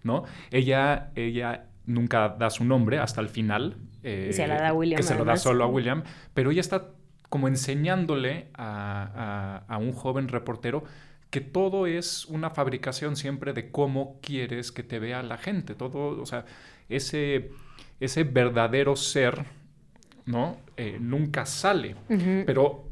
¿no? 0.04 0.22
Ella, 0.52 1.10
ella 1.16 1.66
nunca 1.84 2.28
da 2.28 2.48
su 2.50 2.64
nombre 2.64 3.00
hasta 3.00 3.20
el 3.20 3.28
final. 3.28 3.76
Eh, 4.04 4.30
se 4.32 4.46
la 4.46 4.60
da 4.60 4.68
a 4.68 4.72
William. 4.72 4.98
Que 4.98 5.02
se 5.02 5.16
lo 5.16 5.24
da 5.24 5.36
solo 5.36 5.64
a 5.64 5.66
William, 5.66 6.04
pero 6.32 6.52
ella 6.52 6.60
está 6.60 6.90
como 7.28 7.48
enseñándole 7.48 8.50
a, 8.54 9.64
a 9.66 9.78
un 9.78 9.90
joven 9.90 10.28
reportero 10.28 10.84
que 11.30 11.40
todo 11.40 11.86
es 11.86 12.26
una 12.26 12.50
fabricación 12.50 13.16
siempre 13.16 13.52
de 13.52 13.70
cómo 13.70 14.18
quieres 14.22 14.72
que 14.72 14.82
te 14.82 14.98
vea 14.98 15.22
la 15.22 15.36
gente. 15.36 15.74
Todo, 15.74 16.20
o 16.20 16.26
sea, 16.26 16.44
ese, 16.88 17.50
ese 18.00 18.24
verdadero 18.24 18.96
ser, 18.96 19.44
¿no? 20.24 20.56
Eh, 20.76 20.98
nunca 21.00 21.46
sale. 21.46 21.96
Pero 22.46 22.88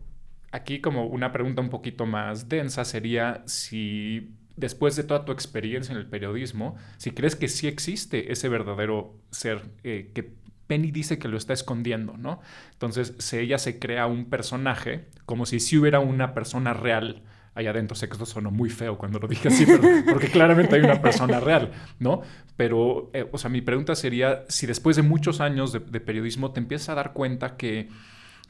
aquí 0.51 0.81
como 0.81 1.07
una 1.07 1.33
pregunta 1.33 1.63
un 1.63 1.71
poquito 1.71 2.07
más 2.07 2.49
densa 2.49 2.85
sería 2.85 3.43
si 3.47 4.33
después 4.57 4.95
de 4.97 5.03
toda 5.03 5.25
tu 5.25 5.33
experiencia 5.33 5.93
en 5.93 5.99
el 5.99 6.07
periodismo, 6.07 6.77
si 6.97 7.11
crees 7.11 7.37
que 7.37 7.49
sí 7.49 7.67
existe 7.67 8.31
ese 8.33 8.49
verdadero 8.49 9.15
ser 9.31 9.63
eh, 9.83 10.13
que 10.15 10.33
Penny 10.67 10.91
dice 10.91 11.19
que 11.19 11.29
lo 11.29 11.37
está 11.37 11.53
escondiendo, 11.53 12.17
¿no? 12.17 12.41
Entonces, 12.73 13.15
si 13.19 13.37
ella 13.37 13.59
se 13.59 13.79
crea 13.79 14.07
un 14.07 14.27
personaje, 14.27 15.07
como 15.27 15.45
si 15.45 15.61
sí 15.61 15.77
hubiera 15.77 16.01
una 16.01 16.35
persona 16.35 16.73
real 16.73 17.23
allá 17.55 17.71
adentro. 17.71 17.95
Sé 17.95 18.09
que 18.09 18.15
esto 18.15 18.27
sonó 18.27 18.51
muy 18.51 18.71
feo 18.71 18.99
cuando 18.99 19.19
lo 19.19 19.29
dije 19.29 19.49
así, 19.49 19.67
porque 20.11 20.29
claramente 20.29 20.75
hay 20.77 20.83
una 20.83 21.01
persona 21.01 21.41
real, 21.41 21.71
¿no? 21.99 22.23
Pero, 22.57 23.11
eh, 23.13 23.29
o 23.33 23.39
sea, 23.39 23.51
mi 23.51 23.61
pregunta 23.61 23.95
sería, 23.95 24.45
si 24.49 24.67
después 24.67 24.97
de 24.97 25.03
muchos 25.03 25.41
años 25.41 25.73
de, 25.73 25.81
periodismo 26.01 26.53
te 26.53 26.61
empiezas 26.61 26.91
a 26.91 26.95
dar 26.95 27.13
cuenta 27.13 27.57
que, 27.57 27.89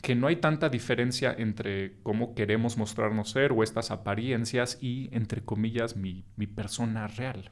que 0.03 0.15
no 0.15 0.27
hay 0.27 0.37
tanta 0.37 0.69
diferencia 0.69 1.35
entre 1.37 1.97
cómo 2.03 2.35
queremos 2.35 2.77
mostrarnos 2.77 3.31
ser 3.31 3.53
o 3.53 3.63
estas 3.63 3.91
apariencias 3.91 4.79
y, 4.81 5.09
entre 5.13 5.43
comillas, 5.43 5.97
mi, 5.97 6.25
mi 6.37 6.47
persona 6.47 7.07
real. 7.07 7.51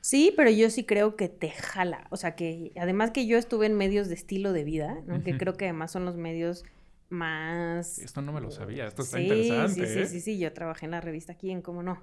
Sí, 0.00 0.32
pero 0.36 0.50
yo 0.50 0.70
sí 0.70 0.84
creo 0.84 1.16
que 1.16 1.28
te 1.28 1.50
jala. 1.50 2.06
O 2.10 2.16
sea, 2.16 2.34
que 2.34 2.72
además 2.76 3.10
que 3.10 3.26
yo 3.26 3.36
estuve 3.36 3.66
en 3.66 3.74
medios 3.74 4.08
de 4.08 4.14
estilo 4.14 4.52
de 4.52 4.64
vida, 4.64 4.96
¿no? 5.06 5.22
que 5.22 5.36
creo 5.36 5.54
que 5.54 5.66
además 5.66 5.90
son 5.90 6.04
los 6.04 6.16
medios 6.16 6.64
más... 7.08 7.98
Esto 7.98 8.22
no 8.22 8.32
me 8.32 8.40
lo 8.40 8.50
sabía, 8.50 8.86
esto 8.86 9.02
está 9.02 9.20
interesante. 9.20 9.86
Sí, 9.86 9.92
sí, 9.92 9.98
¿eh? 10.00 10.06
sí, 10.06 10.20
sí, 10.20 10.38
yo 10.38 10.52
trabajé 10.52 10.86
en 10.86 10.92
la 10.92 11.00
revista 11.00 11.34
Quién, 11.34 11.62
¿cómo 11.62 11.82
no? 11.82 12.02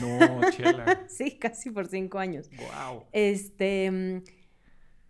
No, 0.00 0.50
chela. 0.50 1.04
sí, 1.08 1.38
casi 1.38 1.70
por 1.70 1.86
cinco 1.86 2.18
años. 2.18 2.50
Wow. 2.56 3.04
Este, 3.12 3.90
mm, 3.90 4.22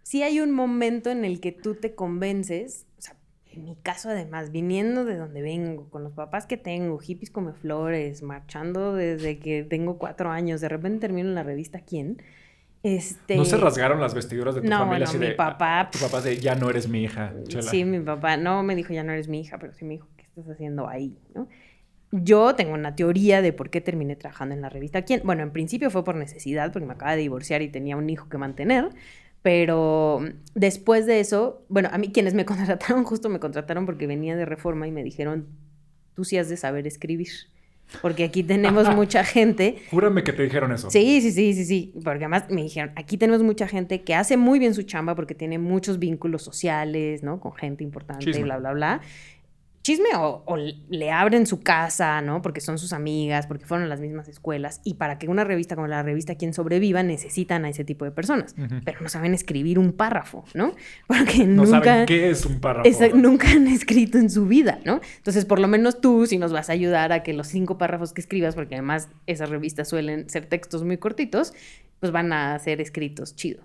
sí 0.02 0.22
hay 0.22 0.40
un 0.40 0.52
momento 0.52 1.10
en 1.10 1.24
el 1.24 1.40
que 1.40 1.52
tú 1.52 1.74
te 1.74 1.94
convences, 1.94 2.86
o 2.98 3.02
sea, 3.02 3.16
en 3.52 3.64
mi 3.64 3.76
caso 3.76 4.10
además, 4.10 4.50
viniendo 4.50 5.04
de 5.04 5.16
donde 5.16 5.42
vengo, 5.42 5.88
con 5.90 6.04
los 6.04 6.12
papás 6.12 6.46
que 6.46 6.56
tengo, 6.56 6.98
hippies 6.98 7.30
come 7.30 7.52
flores, 7.52 8.22
marchando 8.22 8.94
desde 8.94 9.38
que 9.38 9.62
tengo 9.64 9.98
cuatro 9.98 10.30
años, 10.30 10.60
de 10.60 10.68
repente 10.68 11.00
termino 11.00 11.28
en 11.28 11.34
la 11.34 11.42
revista 11.42 11.80
Quién 11.80 12.22
este... 12.82 13.36
¿No 13.36 13.44
se 13.44 13.56
rasgaron 13.56 14.00
las 14.00 14.14
vestiduras 14.14 14.54
de 14.54 14.62
tu 14.62 14.68
familia? 14.68 15.06
No, 15.06 15.18
mi 15.18 15.32
papá... 15.32 15.88
Tu 15.92 15.98
papá 15.98 16.20
de, 16.20 16.38
ya 16.38 16.54
no 16.54 16.70
eres 16.70 16.88
mi 16.88 17.02
hija, 17.02 17.32
Sí, 17.60 17.84
mi 17.84 18.00
papá 18.00 18.36
no 18.36 18.62
me 18.62 18.74
dijo, 18.74 18.92
ya 18.92 19.02
no 19.02 19.12
eres 19.12 19.28
mi 19.28 19.40
hija, 19.40 19.58
pero 19.58 19.72
sí 19.72 19.84
me 19.84 19.94
dijo, 19.94 20.08
¿qué 20.16 20.24
estás 20.24 20.48
haciendo 20.48 20.88
ahí? 20.88 21.18
¿no? 21.34 21.48
Yo 22.10 22.54
tengo 22.54 22.72
una 22.72 22.96
teoría 22.96 23.42
de 23.42 23.52
por 23.52 23.68
qué 23.70 23.80
terminé 23.80 24.16
trabajando 24.16 24.54
en 24.54 24.62
la 24.62 24.70
revista. 24.70 25.02
¿Quién? 25.02 25.20
Bueno, 25.24 25.42
en 25.42 25.52
principio 25.52 25.90
fue 25.90 26.04
por 26.04 26.14
necesidad, 26.14 26.72
porque 26.72 26.86
me 26.86 26.94
acaba 26.94 27.12
de 27.12 27.18
divorciar 27.18 27.60
y 27.60 27.68
tenía 27.68 27.96
un 27.96 28.08
hijo 28.08 28.28
que 28.28 28.38
mantener. 28.38 28.88
Pero 29.42 30.20
después 30.54 31.06
de 31.06 31.20
eso, 31.20 31.64
bueno, 31.68 31.90
a 31.92 31.98
mí 31.98 32.10
quienes 32.10 32.34
me 32.34 32.44
contrataron, 32.46 33.04
justo 33.04 33.28
me 33.28 33.40
contrataron 33.40 33.84
porque 33.86 34.06
venía 34.06 34.36
de 34.36 34.46
reforma 34.46 34.86
y 34.86 34.92
me 34.92 35.04
dijeron, 35.04 35.48
tú 36.14 36.24
sí 36.24 36.38
has 36.38 36.48
de 36.48 36.56
saber 36.56 36.86
escribir 36.86 37.28
porque 38.02 38.24
aquí 38.24 38.42
tenemos 38.42 38.94
mucha 38.94 39.24
gente. 39.24 39.76
Júrame 39.90 40.22
que 40.22 40.32
te 40.32 40.42
dijeron 40.42 40.72
eso. 40.72 40.90
Sí, 40.90 41.20
sí, 41.20 41.32
sí, 41.32 41.54
sí, 41.54 41.64
sí. 41.64 41.92
Porque 41.94 42.24
además 42.24 42.44
me 42.50 42.62
dijeron, 42.62 42.92
aquí 42.96 43.16
tenemos 43.16 43.42
mucha 43.42 43.66
gente 43.66 44.02
que 44.02 44.14
hace 44.14 44.36
muy 44.36 44.58
bien 44.58 44.74
su 44.74 44.82
chamba 44.82 45.14
porque 45.14 45.34
tiene 45.34 45.58
muchos 45.58 45.98
vínculos 45.98 46.42
sociales, 46.42 47.22
¿no? 47.22 47.40
Con 47.40 47.52
gente 47.54 47.84
importante, 47.84 48.30
y 48.30 48.42
bla, 48.42 48.58
bla, 48.58 48.72
bla 48.72 49.00
chisme 49.88 50.10
o, 50.16 50.44
le 50.90 51.10
abren 51.10 51.46
su 51.46 51.62
casa, 51.62 52.20
¿no? 52.20 52.42
Porque 52.42 52.60
son 52.60 52.76
sus 52.76 52.92
amigas, 52.92 53.46
porque 53.46 53.64
fueron 53.64 53.86
a 53.86 53.88
las 53.88 54.00
mismas 54.00 54.28
escuelas. 54.28 54.82
Y 54.84 54.94
para 54.94 55.18
que 55.18 55.28
una 55.28 55.44
revista 55.44 55.76
como 55.76 55.88
la 55.88 56.02
revista 56.02 56.34
Quien 56.34 56.52
Sobreviva 56.52 57.02
necesitan 57.02 57.64
a 57.64 57.70
ese 57.70 57.84
tipo 57.84 58.04
de 58.04 58.10
personas. 58.10 58.54
Pero 58.84 59.00
no 59.00 59.08
saben 59.08 59.32
escribir 59.32 59.78
un 59.78 59.92
párrafo, 59.92 60.44
¿no? 60.52 60.74
Porque 61.06 61.46
no 61.46 61.64
nunca... 61.64 61.84
saben 61.84 62.06
qué 62.06 62.28
es 62.28 62.44
un 62.44 62.60
párrafo. 62.60 62.90
nunca 63.16 63.50
han 63.50 63.66
escrito 63.66 64.18
en 64.18 64.28
su 64.28 64.46
vida, 64.46 64.78
¿no? 64.84 65.00
Entonces, 65.16 65.46
por 65.46 65.58
lo 65.58 65.68
menos 65.68 66.02
tú, 66.02 66.26
si 66.26 66.36
nos 66.36 66.52
vas 66.52 66.68
a 66.68 66.74
ayudar 66.74 67.12
a 67.12 67.22
que 67.22 67.32
los 67.32 67.46
cinco 67.46 67.78
párrafos 67.78 68.12
que 68.12 68.20
escribas, 68.20 68.54
porque 68.54 68.74
además 68.74 69.08
esas 69.26 69.48
revistas 69.48 69.88
suelen 69.88 70.28
ser 70.28 70.44
textos 70.44 70.84
muy 70.84 70.98
cortitos, 70.98 71.54
pues 71.98 72.12
van 72.12 72.30
a 72.34 72.58
ser 72.58 72.82
escritos 72.82 73.36
chido. 73.36 73.62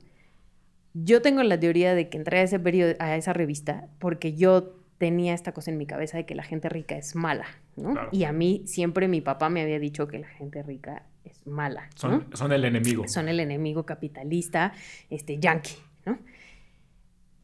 Yo 0.94 1.22
tengo 1.22 1.44
la 1.44 1.60
teoría 1.60 1.96
de 1.96 2.08
que 2.08 2.18
entré 2.18 2.40
a 2.40 2.44
ese 2.44 2.60
periodo, 2.60 2.94
a 3.00 3.18
esa 3.18 3.34
revista 3.34 3.90
porque 4.00 4.36
yo 4.36 4.83
tenía 5.04 5.34
esta 5.34 5.52
cosa 5.52 5.70
en 5.70 5.78
mi 5.78 5.86
cabeza 5.86 6.16
de 6.16 6.26
que 6.26 6.34
la 6.34 6.44
gente 6.44 6.70
rica 6.70 6.96
es 6.96 7.14
mala, 7.14 7.46
¿no? 7.76 7.94
Y 8.14 8.24
a 8.24 8.32
mí 8.32 8.62
siempre 8.68 9.10
mi 9.10 9.20
papá 9.20 9.50
me 9.50 9.62
había 9.62 9.78
dicho 9.78 10.08
que 10.08 10.18
la 10.18 10.30
gente 10.30 10.64
rica 10.64 11.04
es 11.26 11.46
mala. 11.46 11.90
Son, 11.96 12.26
son 12.32 12.54
el 12.54 12.64
enemigo. 12.64 13.06
Son 13.10 13.28
el 13.28 13.42
enemigo 13.42 13.86
capitalista, 13.86 14.72
este, 15.10 15.40
yankee, 15.40 15.76
¿no? 16.06 16.20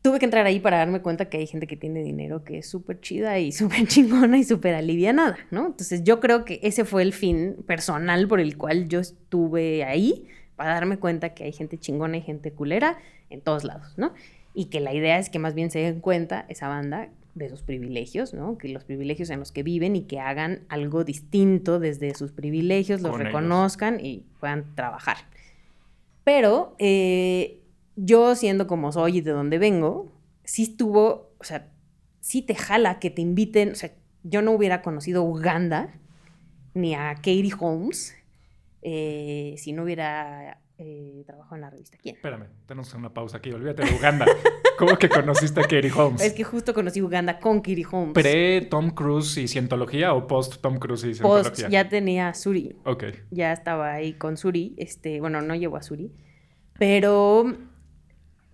Tuve 0.01 0.19
que 0.19 0.25
entrar 0.25 0.45
ahí 0.45 0.61
para 0.61 0.77
darme 0.77 1.01
cuenta 1.01 1.25
que 1.25 1.35
hay 1.35 1.47
gente 1.47 1.67
que 1.67 1.75
tiene 1.75 2.01
dinero 2.01 2.45
que 2.45 2.59
es 2.59 2.69
súper 2.69 3.01
chida 3.01 3.39
y 3.39 3.51
súper 3.61 3.85
chingona 3.89 4.37
y 4.37 4.45
súper 4.45 4.73
alivianada, 4.73 5.37
¿no? 5.51 5.65
Entonces 5.65 6.05
yo 6.05 6.21
creo 6.21 6.45
que 6.45 6.61
ese 6.63 6.85
fue 6.85 7.01
el 7.01 7.11
fin 7.11 7.57
personal 7.67 8.25
por 8.29 8.39
el 8.39 8.55
cual 8.55 8.87
yo 8.87 9.01
estuve 9.01 9.83
ahí, 9.83 10.29
para 10.55 10.75
darme 10.75 10.97
cuenta 10.97 11.33
que 11.33 11.43
hay 11.43 11.51
gente 11.51 11.77
chingona 11.77 12.15
y 12.15 12.21
gente 12.21 12.53
culera 12.53 12.99
en 13.29 13.41
todos 13.41 13.65
lados, 13.65 13.97
¿no? 13.97 14.13
Y 14.53 14.67
que 14.67 14.79
la 14.79 14.93
idea 14.93 15.19
es 15.19 15.29
que 15.29 15.39
más 15.39 15.55
bien 15.55 15.71
se 15.71 15.79
den 15.79 15.99
cuenta 15.99 16.45
esa 16.47 16.69
banda 16.69 17.09
de 17.35 17.49
sus 17.49 17.61
privilegios, 17.61 18.33
¿no? 18.33 18.57
Que 18.57 18.69
los 18.69 18.83
privilegios 18.83 19.29
en 19.29 19.39
los 19.39 19.51
que 19.51 19.63
viven 19.63 19.95
y 19.95 20.03
que 20.03 20.19
hagan 20.19 20.65
algo 20.69 21.03
distinto 21.03 21.79
desde 21.79 22.13
sus 22.15 22.31
privilegios, 22.31 23.01
los 23.01 23.17
reconozcan 23.17 24.03
y 24.03 24.25
puedan 24.39 24.75
trabajar. 24.75 25.17
Pero 26.23 26.75
eh, 26.79 27.61
yo 27.95 28.35
siendo 28.35 28.67
como 28.67 28.91
soy 28.91 29.17
y 29.17 29.21
de 29.21 29.31
donde 29.31 29.57
vengo, 29.57 30.11
sí 30.43 30.63
estuvo, 30.63 31.31
o 31.39 31.43
sea, 31.43 31.71
sí 32.19 32.41
te 32.41 32.55
jala 32.55 32.99
que 32.99 33.09
te 33.09 33.21
inviten, 33.21 33.71
o 33.71 33.75
sea, 33.75 33.91
yo 34.23 34.41
no 34.41 34.51
hubiera 34.51 34.81
conocido 34.81 35.23
Uganda 35.23 35.95
ni 36.73 36.93
a 36.93 37.15
Katie 37.15 37.53
Holmes 37.57 38.15
eh, 38.81 39.55
si 39.57 39.73
no 39.73 39.83
hubiera 39.83 40.59
eh, 40.79 41.23
trabajado 41.27 41.55
en 41.55 41.61
la 41.61 41.69
revista 41.69 41.97
¿Quién? 42.01 42.15
Espérame, 42.15 42.47
tenemos 42.65 42.93
una 42.93 43.13
pausa 43.13 43.37
aquí, 43.37 43.51
olvídate 43.51 43.83
de 43.83 43.93
Uganda. 43.93 44.25
¿Cómo 44.77 44.97
que 44.97 45.09
conociste 45.09 45.59
a 45.59 45.63
Katie 45.63 45.91
Holmes? 45.91 46.21
Es 46.21 46.33
que 46.33 46.45
justo 46.45 46.73
conocí 46.73 47.01
Uganda 47.01 47.39
con 47.39 47.59
Katie 47.59 47.85
Holmes. 47.91 48.13
¿Pre 48.13 48.61
Tom 48.61 48.91
Cruise 48.91 49.37
y 49.37 49.47
Cientología 49.49 50.13
o 50.13 50.25
post 50.25 50.61
Tom 50.61 50.79
Cruise 50.79 51.03
y 51.03 51.13
Cientología? 51.15 51.51
Post, 51.51 51.69
ya 51.69 51.89
tenía 51.89 52.33
Suri. 52.33 52.77
Ok. 52.85 53.03
Ya 53.29 53.51
estaba 53.51 53.91
ahí 53.91 54.13
con 54.13 54.37
Suri. 54.37 54.75
Este, 54.77 55.19
bueno, 55.19 55.41
no 55.41 55.53
llevo 55.53 55.75
a 55.75 55.83
Suri. 55.83 56.13
Pero, 56.77 57.57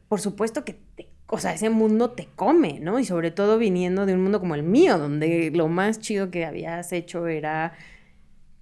por 0.09 0.19
supuesto 0.19 0.65
que 0.65 0.79
o 1.27 1.39
sea, 1.39 1.53
ese 1.53 1.69
mundo 1.69 2.11
te 2.11 2.27
come, 2.35 2.79
¿no? 2.79 2.99
Y 2.99 3.05
sobre 3.05 3.31
todo 3.31 3.57
viniendo 3.57 4.05
de 4.05 4.13
un 4.13 4.21
mundo 4.21 4.39
como 4.39 4.55
el 4.55 4.63
mío, 4.63 4.97
donde 4.97 5.51
lo 5.51 5.67
más 5.67 5.99
chido 5.99 6.29
que 6.29 6.45
habías 6.45 6.91
hecho 6.91 7.27
era 7.27 7.73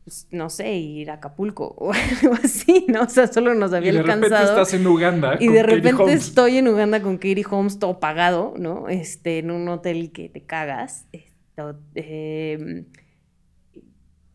pues, 0.04 0.28
no 0.32 0.50
sé, 0.50 0.74
ir 0.76 1.10
a 1.12 1.16
Acapulco 1.16 1.76
o 1.78 1.94
algo 2.22 2.36
así, 2.44 2.86
¿no? 2.90 3.04
O 3.04 3.10
sea, 3.10 3.28
solo 3.28 3.54
nos 3.56 3.74
había 3.74 3.92
alcanzado. 3.92 4.16
Y 4.16 4.30
de 4.30 4.36
repente 4.36 4.52
estás 4.52 4.74
en 4.74 4.88
Uganda. 4.88 5.38
Y 5.40 5.48
de 5.48 5.64
repente 5.64 6.14
estoy 6.14 6.58
en 6.58 6.68
Uganda 6.68 7.02
con 7.02 7.18
Katie 7.18 7.46
Holmes 7.50 7.80
todo 7.80 8.00
pagado, 8.00 8.54
¿no? 8.58 8.90
Este, 8.90 9.40
en 9.40 9.52
un 9.52 9.68
hotel 9.70 10.12
que 10.12 10.30
te 10.30 10.42
cagas. 10.42 11.08
Esto, 11.12 11.80
em, 11.96 12.86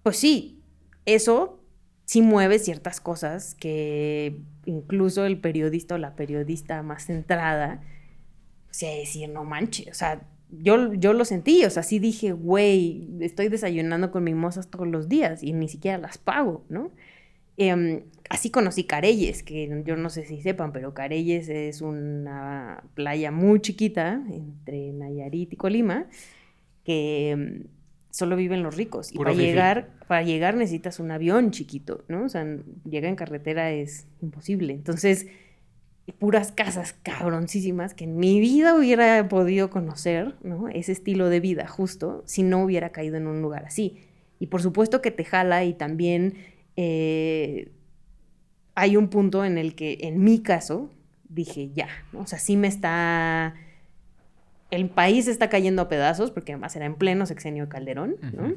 pues 0.02 0.16
sí, 0.16 0.62
eso 1.04 1.62
sí 2.04 2.22
mueve 2.22 2.58
ciertas 2.58 3.00
cosas 3.00 3.54
que 3.54 4.40
incluso 4.64 5.26
el 5.26 5.38
periodista 5.38 5.96
o 5.96 5.98
la 5.98 6.16
periodista 6.16 6.82
más 6.82 7.06
centrada, 7.06 7.82
o 8.70 8.74
sea, 8.74 8.94
decir, 8.94 9.28
no 9.28 9.44
manches, 9.44 9.88
o 9.88 9.94
sea, 9.94 10.22
yo, 10.50 10.94
yo 10.94 11.12
lo 11.12 11.24
sentí, 11.24 11.64
o 11.64 11.70
sea, 11.70 11.82
sí 11.82 11.98
dije, 11.98 12.32
güey, 12.32 13.08
estoy 13.20 13.48
desayunando 13.48 14.10
con 14.10 14.24
mimosas 14.24 14.68
todos 14.68 14.86
los 14.86 15.08
días 15.08 15.42
y 15.42 15.52
ni 15.52 15.68
siquiera 15.68 15.98
las 15.98 16.18
pago, 16.18 16.64
¿no? 16.68 16.90
Em, 17.56 18.02
así 18.30 18.50
conocí 18.50 18.84
Careyes, 18.84 19.42
que 19.42 19.82
yo 19.84 19.96
no 19.96 20.10
sé 20.10 20.24
si 20.24 20.40
sepan, 20.40 20.72
pero 20.72 20.94
Careyes 20.94 21.48
es 21.48 21.82
una 21.82 22.84
playa 22.94 23.30
muy 23.30 23.60
chiquita 23.60 24.22
entre 24.30 24.92
Nayarit 24.92 25.52
y 25.52 25.56
Colima, 25.56 26.06
que 26.84 27.30
em, 27.30 27.64
solo 28.10 28.36
viven 28.36 28.62
los 28.62 28.76
ricos. 28.76 29.12
y 29.12 29.18
para 29.18 29.32
llegar, 29.32 29.90
para 30.06 30.22
llegar 30.22 30.56
necesitas 30.56 31.00
un 31.00 31.10
avión 31.10 31.50
chiquito, 31.50 32.04
¿no? 32.08 32.24
O 32.24 32.28
sea, 32.28 32.46
llegar 32.88 33.10
en 33.10 33.16
carretera 33.16 33.72
es 33.72 34.06
imposible. 34.22 34.72
Entonces, 34.72 35.26
puras 36.12 36.52
casas 36.52 36.94
cabroncísimas 37.02 37.94
que 37.94 38.04
en 38.04 38.16
mi 38.16 38.40
vida 38.40 38.74
hubiera 38.74 39.28
podido 39.28 39.70
conocer, 39.70 40.34
¿no? 40.42 40.68
Ese 40.68 40.92
estilo 40.92 41.28
de 41.28 41.40
vida 41.40 41.66
justo 41.66 42.22
si 42.26 42.42
no 42.42 42.62
hubiera 42.62 42.90
caído 42.90 43.16
en 43.16 43.26
un 43.26 43.42
lugar 43.42 43.64
así. 43.64 43.98
Y 44.38 44.46
por 44.46 44.62
supuesto 44.62 45.02
que 45.02 45.10
te 45.10 45.24
jala 45.24 45.64
y 45.64 45.74
también 45.74 46.34
eh, 46.76 47.72
hay 48.74 48.96
un 48.96 49.08
punto 49.08 49.44
en 49.44 49.58
el 49.58 49.74
que 49.74 49.98
en 50.02 50.22
mi 50.22 50.40
caso 50.40 50.90
dije 51.28 51.70
ya, 51.74 51.88
¿no? 52.12 52.20
O 52.20 52.26
sea, 52.26 52.38
sí 52.38 52.56
me 52.56 52.68
está... 52.68 53.54
El 54.70 54.90
país 54.90 55.28
está 55.28 55.48
cayendo 55.48 55.82
a 55.82 55.88
pedazos 55.88 56.30
porque 56.30 56.52
además 56.52 56.76
era 56.76 56.86
en 56.86 56.94
pleno 56.94 57.26
sexenio 57.26 57.64
de 57.64 57.68
Calderón, 57.70 58.16
¿no? 58.32 58.54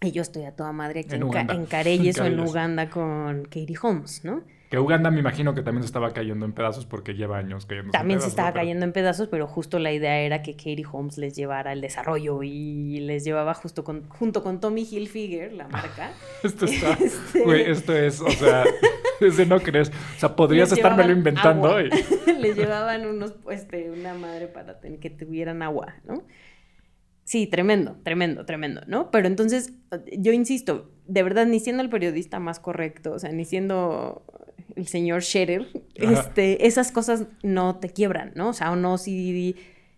Y 0.00 0.12
yo 0.12 0.22
estoy 0.22 0.44
a 0.44 0.54
toda 0.54 0.72
madre 0.72 1.00
aquí 1.00 1.14
en, 1.14 1.22
en, 1.50 1.66
Careyes 1.66 2.18
o 2.20 2.24
en 2.24 2.38
Uganda 2.38 2.90
con 2.90 3.44
Katie 3.44 3.76
Holmes, 3.80 4.24
¿no? 4.24 4.42
Que 4.68 4.78
Uganda 4.78 5.10
me 5.10 5.20
imagino 5.20 5.54
que 5.54 5.62
también 5.62 5.82
se 5.82 5.86
estaba 5.86 6.12
cayendo 6.12 6.44
en 6.44 6.52
pedazos 6.52 6.84
porque 6.84 7.14
lleva 7.14 7.38
años 7.38 7.64
cayendo 7.64 7.90
También 7.90 8.20
se 8.20 8.28
estaba 8.28 8.52
cayendo 8.52 8.84
en 8.84 8.92
pedazos, 8.92 9.28
pero 9.28 9.46
justo 9.46 9.78
la 9.78 9.92
idea 9.92 10.18
era 10.18 10.42
que 10.42 10.56
Katie 10.56 10.84
Holmes 10.90 11.16
les 11.16 11.34
llevara 11.34 11.72
el 11.72 11.80
desarrollo 11.80 12.42
y 12.42 13.00
les 13.00 13.24
llevaba 13.24 13.54
justo 13.54 13.82
con, 13.82 14.06
junto 14.10 14.42
con 14.42 14.60
Tommy 14.60 14.82
Hilfiger, 14.82 15.54
la 15.54 15.68
marca. 15.68 16.12
esto 16.42 16.66
está, 16.66 16.92
este... 17.00 17.44
güey, 17.44 17.70
esto 17.70 17.96
es, 17.96 18.20
o 18.20 18.28
sea, 18.30 18.64
ese 19.20 19.46
no 19.46 19.58
crees. 19.60 19.88
O 19.88 20.20
sea, 20.20 20.36
podrías 20.36 20.70
estármelo 20.70 21.12
inventando. 21.12 21.70
hoy. 21.70 21.88
les 22.38 22.54
llevaban 22.54 23.06
unos, 23.06 23.36
este, 23.50 23.90
una 23.90 24.12
madre 24.12 24.48
para 24.48 24.78
que 25.00 25.08
tuvieran 25.08 25.62
agua, 25.62 25.94
¿no? 26.04 26.24
Sí, 27.24 27.46
tremendo, 27.46 27.96
tremendo, 28.02 28.44
tremendo, 28.44 28.82
¿no? 28.86 29.10
Pero 29.10 29.28
entonces, 29.28 29.74
yo 30.18 30.32
insisto, 30.32 30.90
de 31.06 31.22
verdad, 31.22 31.46
ni 31.46 31.60
siendo 31.60 31.82
el 31.82 31.90
periodista 31.90 32.38
más 32.38 32.58
correcto, 32.58 33.12
o 33.12 33.18
sea, 33.18 33.32
ni 33.32 33.44
siendo 33.44 34.24
el 34.78 34.86
señor 34.86 35.22
Scherer, 35.22 35.66
este, 35.94 36.66
esas 36.66 36.92
cosas 36.92 37.26
no 37.42 37.76
te 37.80 37.90
quiebran, 37.90 38.32
¿no? 38.34 38.50
O 38.50 38.52
sea, 38.52 38.70
o 38.70 38.76
no 38.76 38.96
si, 38.96 39.56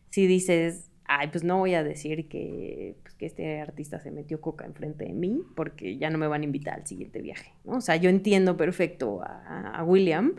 si 0.09 0.27
dices, 0.27 0.91
ay, 1.05 1.29
pues 1.29 1.45
no 1.45 1.59
voy 1.59 1.75
a 1.75 1.85
decir 1.85 2.29
que, 2.29 2.97
pues, 3.03 3.15
que 3.15 3.27
este 3.27 3.61
artista 3.61 4.01
se 4.01 4.11
metió 4.11 4.41
coca 4.41 4.65
enfrente 4.65 5.05
de 5.05 5.13
mí 5.13 5.43
porque 5.55 5.99
ya 5.99 6.09
no 6.09 6.17
me 6.17 6.27
van 6.27 6.41
a 6.41 6.45
invitar 6.45 6.81
al 6.81 6.87
siguiente 6.87 7.21
viaje, 7.21 7.53
¿no? 7.65 7.77
O 7.77 7.81
sea, 7.81 7.97
yo 7.97 8.09
entiendo 8.09 8.57
perfecto 8.57 9.23
a, 9.23 9.73
a 9.77 9.85
William 9.85 10.35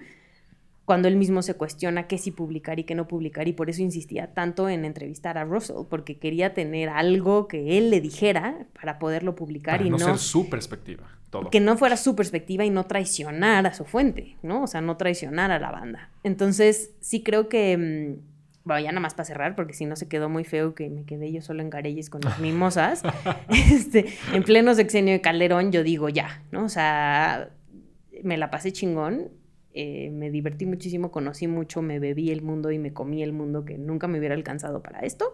cuando 0.86 1.08
él 1.08 1.16
mismo 1.16 1.44
se 1.44 1.54
cuestiona 1.54 2.08
qué 2.08 2.18
sí 2.18 2.32
publicar 2.32 2.80
y 2.80 2.84
qué 2.84 2.96
no 2.96 3.08
publicar 3.08 3.48
y 3.48 3.54
por 3.54 3.70
eso 3.70 3.84
insistía 3.84 4.34
tanto 4.34 4.68
en 4.68 4.84
entrevistar 4.84 5.38
a 5.38 5.46
Russell 5.46 5.86
porque 5.88 6.18
quería 6.18 6.56
tener 6.56 6.90
algo 6.90 7.48
que 7.48 7.78
él 7.78 7.92
le 7.92 8.02
dijera 8.02 8.66
para 8.74 8.98
poderlo 8.98 9.36
publicar 9.36 9.86
y 9.86 9.92
no, 9.92 9.98
no 9.98 10.06
ser 10.06 10.18
su 10.18 10.50
perspectiva 10.50 11.21
todo. 11.32 11.50
que 11.50 11.60
no 11.60 11.78
fuera 11.78 11.98
su 11.98 12.16
perspectiva 12.16 12.64
y 12.66 12.70
no 12.70 12.86
traicionar 12.86 13.66
a 13.66 13.74
su 13.74 13.86
fuente 13.86 14.38
no 14.44 14.64
o 14.64 14.68
sea 14.68 14.82
no 14.82 14.98
traicionar 14.98 15.50
a 15.50 15.60
la 15.60 15.72
banda 15.72 16.12
entonces 16.24 16.92
sí 17.00 17.24
creo 17.24 17.50
que 17.50 17.78
mm, 17.78 18.32
bueno, 18.64 18.82
ya 18.82 18.92
nada 18.92 19.00
más 19.00 19.16
para 19.16 19.26
cerrar, 19.26 19.56
porque 19.56 19.74
si 19.74 19.86
no 19.88 19.96
se 19.96 20.08
quedó 20.08 20.30
muy 20.30 20.44
feo 20.44 20.76
que 20.76 20.88
me 20.88 21.04
quedé 21.04 21.32
yo 21.32 21.42
solo 21.42 21.64
en 21.64 21.72
Garelles 21.72 22.12
con 22.12 22.22
las 22.22 22.40
mimosas. 22.40 23.02
este, 23.50 24.06
en 24.34 24.44
pleno 24.44 24.76
sexenio 24.76 25.14
de 25.14 25.20
Calderón, 25.20 25.72
yo 25.72 25.82
digo 25.82 26.10
ya, 26.10 26.44
¿no? 26.52 26.66
O 26.66 26.70
sea, 26.70 27.50
me 28.22 28.38
la 28.38 28.52
pasé 28.52 28.72
chingón 28.72 29.32
eh, 29.74 30.10
me 30.12 30.30
divertí 30.30 30.66
muchísimo, 30.66 31.12
conocí 31.12 31.48
mucho, 31.48 31.82
me 31.82 32.00
bebí 32.00 32.32
el 32.32 32.42
mundo 32.42 32.72
y 32.72 32.80
me 32.80 32.92
comí 32.92 33.24
el 33.24 33.32
mundo 33.32 33.64
que 33.64 33.78
nunca 33.78 34.08
me 34.08 34.20
hubiera 34.20 34.36
alcanzado 34.36 34.82
para 34.82 35.00
esto. 35.00 35.34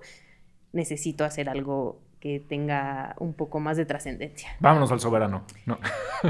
Necesito 0.73 1.25
hacer 1.25 1.49
algo 1.49 2.01
que 2.19 2.39
tenga 2.39 3.15
un 3.19 3.33
poco 3.33 3.59
más 3.59 3.77
de 3.77 3.85
trascendencia. 3.85 4.49
Vámonos 4.59 4.91
al 4.91 4.99
soberano. 4.99 5.43
No. 5.65 5.79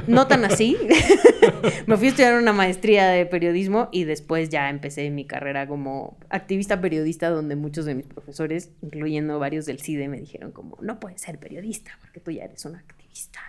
no 0.08 0.28
tan 0.28 0.46
así. 0.46 0.78
me 1.88 1.98
fui 1.98 2.08
a 2.08 2.10
estudiar 2.10 2.42
una 2.42 2.54
maestría 2.54 3.08
de 3.08 3.26
periodismo 3.26 3.90
y 3.92 4.04
después 4.04 4.50
ya 4.50 4.70
empecé 4.70 5.10
mi 5.10 5.26
carrera 5.26 5.68
como 5.68 6.18
activista 6.30 6.82
periodista 6.82 7.30
donde 7.30 7.56
muchos 7.56 7.86
de 7.86 7.96
mis 7.96 8.06
profesores, 8.06 8.72
incluyendo 8.82 9.40
varios 9.40 9.66
del 9.66 9.80
CIDE, 9.80 10.08
me 10.08 10.20
dijeron 10.20 10.52
como, 10.52 10.78
no 10.82 11.00
puedes 11.00 11.22
ser 11.22 11.40
periodista 11.40 11.92
porque 12.02 12.20
tú 12.20 12.32
ya 12.32 12.44
eres 12.44 12.66
un 12.66 12.76
activista. 12.76 13.40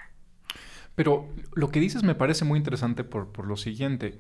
Pero 0.95 1.29
lo 1.55 1.71
que 1.71 1.81
dices 1.81 2.03
me 2.03 2.15
parece 2.15 2.45
muy 2.45 2.59
interesante 2.59 3.05
por, 3.05 3.33
por 3.33 3.47
lo 3.47 3.57
siguiente 3.57 4.19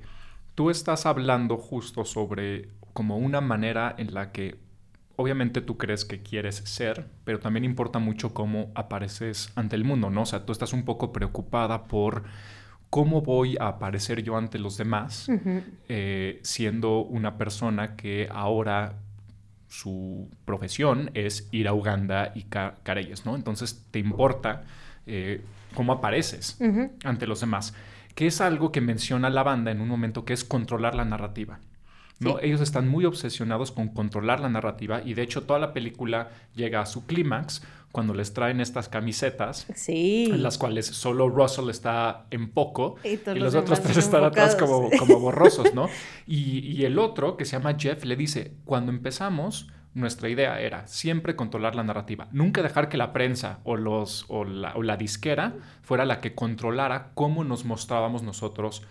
tú 0.58 0.70
estás 0.70 1.06
hablando 1.06 1.56
justo 1.56 2.04
sobre 2.04 2.70
como 2.92 3.16
una 3.16 3.40
manera 3.40 3.94
en 3.96 4.12
la 4.12 4.32
que 4.32 4.58
obviamente 5.18 5.60
tú 5.60 5.76
crees 5.76 6.04
que 6.04 6.22
quieres 6.22 6.56
ser, 6.56 7.08
pero 7.24 7.40
también 7.40 7.64
importa 7.64 7.98
mucho 7.98 8.32
cómo 8.32 8.70
apareces 8.76 9.50
ante 9.56 9.74
el 9.74 9.82
mundo, 9.82 10.10
¿no? 10.10 10.22
O 10.22 10.26
sea, 10.26 10.46
tú 10.46 10.52
estás 10.52 10.72
un 10.72 10.84
poco 10.84 11.12
preocupada 11.12 11.84
por 11.88 12.22
cómo 12.88 13.20
voy 13.20 13.56
a 13.58 13.66
aparecer 13.66 14.22
yo 14.22 14.36
ante 14.36 14.60
los 14.60 14.76
demás, 14.76 15.28
eh, 15.88 16.38
siendo 16.44 17.00
una 17.00 17.36
persona 17.36 17.96
que 17.96 18.28
ahora 18.30 18.94
su 19.66 20.30
profesión 20.44 21.10
es 21.14 21.48
ir 21.50 21.66
a 21.66 21.74
Uganda 21.74 22.30
y 22.36 22.44
Careyes, 22.44 23.26
¿no? 23.26 23.34
Entonces 23.34 23.84
te 23.90 23.98
importa 23.98 24.62
eh, 25.04 25.42
cómo 25.74 25.94
apareces 25.94 26.60
ante 27.02 27.26
los 27.26 27.40
demás 27.40 27.74
que 28.14 28.26
es 28.26 28.40
algo 28.40 28.72
que 28.72 28.80
menciona 28.80 29.30
la 29.30 29.44
banda 29.44 29.70
en 29.70 29.80
un 29.80 29.86
momento 29.86 30.24
que 30.24 30.32
es 30.32 30.42
controlar 30.42 30.96
la 30.96 31.04
narrativa. 31.04 31.60
¿No? 32.18 32.38
Ellos 32.40 32.60
están 32.60 32.88
muy 32.88 33.04
obsesionados 33.04 33.72
con 33.72 33.88
controlar 33.88 34.40
la 34.40 34.48
narrativa 34.48 35.02
y 35.04 35.14
de 35.14 35.22
hecho 35.22 35.42
toda 35.42 35.58
la 35.58 35.72
película 35.72 36.30
llega 36.54 36.80
a 36.80 36.86
su 36.86 37.06
clímax 37.06 37.62
cuando 37.92 38.12
les 38.12 38.34
traen 38.34 38.60
estas 38.60 38.88
camisetas 38.88 39.66
en 39.88 40.42
las 40.42 40.58
cuales 40.58 40.86
solo 40.86 41.28
Russell 41.28 41.70
está 41.70 42.26
en 42.30 42.50
poco 42.50 42.96
y, 43.02 43.18
los, 43.38 43.54
otros 43.54 43.80
tres 43.80 43.96
están 43.96 44.24
atrás 44.24 44.56
como, 44.56 44.90
como 44.98 45.20
borrosos, 45.20 45.72
¿no? 45.74 45.88
Y, 46.26 46.58
y 46.60 46.84
el 46.84 46.98
otro, 46.98 47.36
que 47.36 47.44
se 47.44 47.52
llama 47.52 47.76
Jeff, 47.78 48.04
le 48.04 48.16
dice, 48.16 48.52
cuando 48.64 48.92
empezamos 48.92 49.68
nuestra 49.94 50.28
idea 50.28 50.60
era 50.60 50.86
siempre 50.86 51.36
controlar 51.36 51.74
la 51.74 51.82
narrativa, 51.82 52.28
nunca 52.32 52.62
dejar 52.62 52.88
que 52.88 52.96
la 52.96 53.12
prensa 53.12 53.60
o, 53.64 53.76
los, 53.76 54.26
o, 54.28 54.44
la, 54.44 54.96
disquera 54.96 55.54
fuera 55.82 56.04
la 56.04 56.20
que 56.20 56.34
controlara 56.34 57.10
cómo 57.14 57.44
nos 57.44 57.64
mostrábamos 57.64 58.22
nosotros 58.22 58.82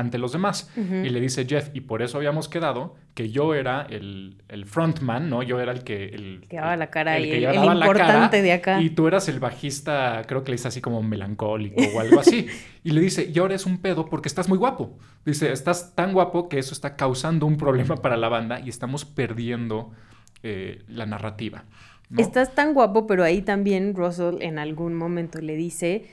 ante 0.00 0.18
los 0.18 0.32
demás. 0.32 0.70
Y 0.76 1.08
le 1.08 1.20
dice 1.20 1.46
Jeff, 1.46 1.70
y 1.72 1.82
por 1.82 2.02
eso 2.02 2.18
habíamos 2.18 2.48
quedado 2.48 2.96
que 3.14 3.30
yo 3.30 3.54
era 3.54 3.86
el, 3.88 4.36
frontman, 4.66 5.28
¿no? 5.28 5.42
Yo 5.42 5.60
era 5.60 5.72
el 5.72 5.84
que... 5.84 6.06
El, 6.06 6.46
que 6.48 6.56
daba 6.56 6.76
la 6.76 6.90
cara 6.90 7.18
y 7.18 7.30
el, 7.30 7.54
importante 7.54 8.42
de 8.42 8.52
acá. 8.52 8.80
Y 8.80 8.90
tú 8.90 9.06
eras 9.06 9.28
el 9.28 9.40
bajista, 9.40 10.22
creo 10.26 10.42
que 10.42 10.50
le 10.50 10.56
dice 10.56 10.68
así 10.68 10.80
como 10.80 11.02
melancólico 11.02 11.82
o 11.94 12.00
algo 12.00 12.20
así. 12.20 12.46
y 12.84 12.90
le 12.90 13.00
dice, 13.00 13.30
y 13.32 13.38
ahora 13.38 13.54
es 13.54 13.66
un 13.66 13.78
pedo 13.78 14.06
porque 14.06 14.28
estás 14.28 14.48
muy 14.48 14.58
guapo. 14.58 14.98
Dice, 15.24 15.52
estás 15.52 15.94
tan 15.94 16.12
guapo 16.12 16.48
que 16.48 16.58
eso 16.58 16.72
está 16.72 16.96
causando 16.96 17.46
un 17.46 17.56
problema 17.56 17.96
para 17.96 18.16
la 18.16 18.28
banda 18.28 18.60
y 18.60 18.68
estamos 18.68 19.04
perdiendo 19.04 19.92
eh, 20.42 20.82
la 20.88 21.06
narrativa. 21.06 21.64
Estás 22.16 22.54
tan 22.54 22.74
guapo, 22.74 23.06
pero 23.06 23.22
ahí 23.22 23.42
también 23.42 23.94
Russell 23.94 24.38
en 24.40 24.58
algún 24.58 24.94
momento 24.94 25.40
le 25.40 25.54
dice, 25.54 26.06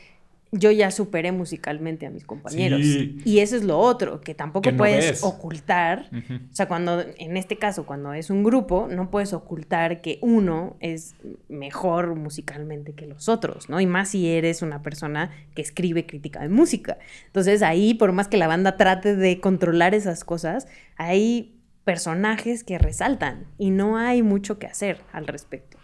yo 0.52 0.72
ya 0.72 0.92
superé 0.92 1.32
musicalmente 1.32 2.06
a 2.06 2.10
mis 2.10 2.24
compañeros. 2.24 2.82
Y 2.82 3.40
eso 3.40 3.56
es 3.56 3.64
lo 3.64 3.78
otro, 3.80 4.22
que 4.22 4.34
tampoco 4.34 4.72
puedes 4.76 5.24
ocultar. 5.24 6.10
O 6.52 6.56
sea, 6.56 6.68
cuando, 6.68 7.02
en 7.18 7.38
este 7.38 7.58
caso, 7.58 7.86
cuando 7.86 8.14
es 8.14 8.30
un 8.30 8.44
grupo, 8.44 8.88
no 8.90 9.10
puedes 9.10 9.34
ocultar 9.34 10.02
que 10.02 10.20
uno 10.22 10.78
es 10.80 11.16
mejor 11.50 12.16
musicalmente 12.16 12.94
que 12.94 13.08
los 13.08 13.30
otros, 13.30 13.70
¿no? 13.70 13.80
Y 13.82 13.86
más 13.86 14.10
si 14.10 14.28
eres 14.28 14.62
una 14.62 14.82
persona 14.82 15.32
que 15.54 15.62
escribe 15.62 16.06
crítica 16.06 16.42
de 16.42 16.50
música. 16.50 16.98
Entonces 17.26 17.62
ahí, 17.62 17.94
por 17.94 18.12
más 18.12 18.28
que 18.28 18.38
la 18.38 18.48
banda 18.48 18.78
trate 18.78 19.16
de 19.16 19.40
controlar 19.40 19.94
esas 19.96 20.24
cosas, 20.24 20.68
ahí 20.96 21.54
personajes 21.88 22.66
que 22.66 22.78
resaltan 22.78 23.48
y 23.58 23.70
no 23.70 23.98
hay 23.98 24.22
mucho 24.22 24.60
que 24.60 24.68
hacer 24.68 25.00
al 25.14 25.26
respecto. 25.26 25.77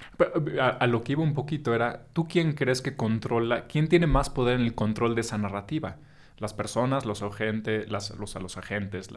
A, 0.59 0.87
lo 0.87 1.03
que 1.03 1.13
iba 1.13 1.23
un 1.23 1.33
poquito 1.33 1.73
era, 1.73 2.05
¿tú 2.13 2.27
quién 2.27 2.53
crees 2.53 2.81
que 2.81 2.95
controla, 2.95 3.67
quién 3.67 3.87
tiene 3.87 4.07
más 4.07 4.29
poder 4.29 4.59
en 4.59 4.65
el 4.65 4.75
control 4.75 5.15
de 5.15 5.21
esa 5.21 5.37
narrativa? 5.37 5.97
Las 6.37 6.53
personas, 6.53 7.05
los 7.05 7.21
agentes, 7.21 7.89
los, 7.89 8.35
los 8.35 8.57
agentes, 8.57 9.09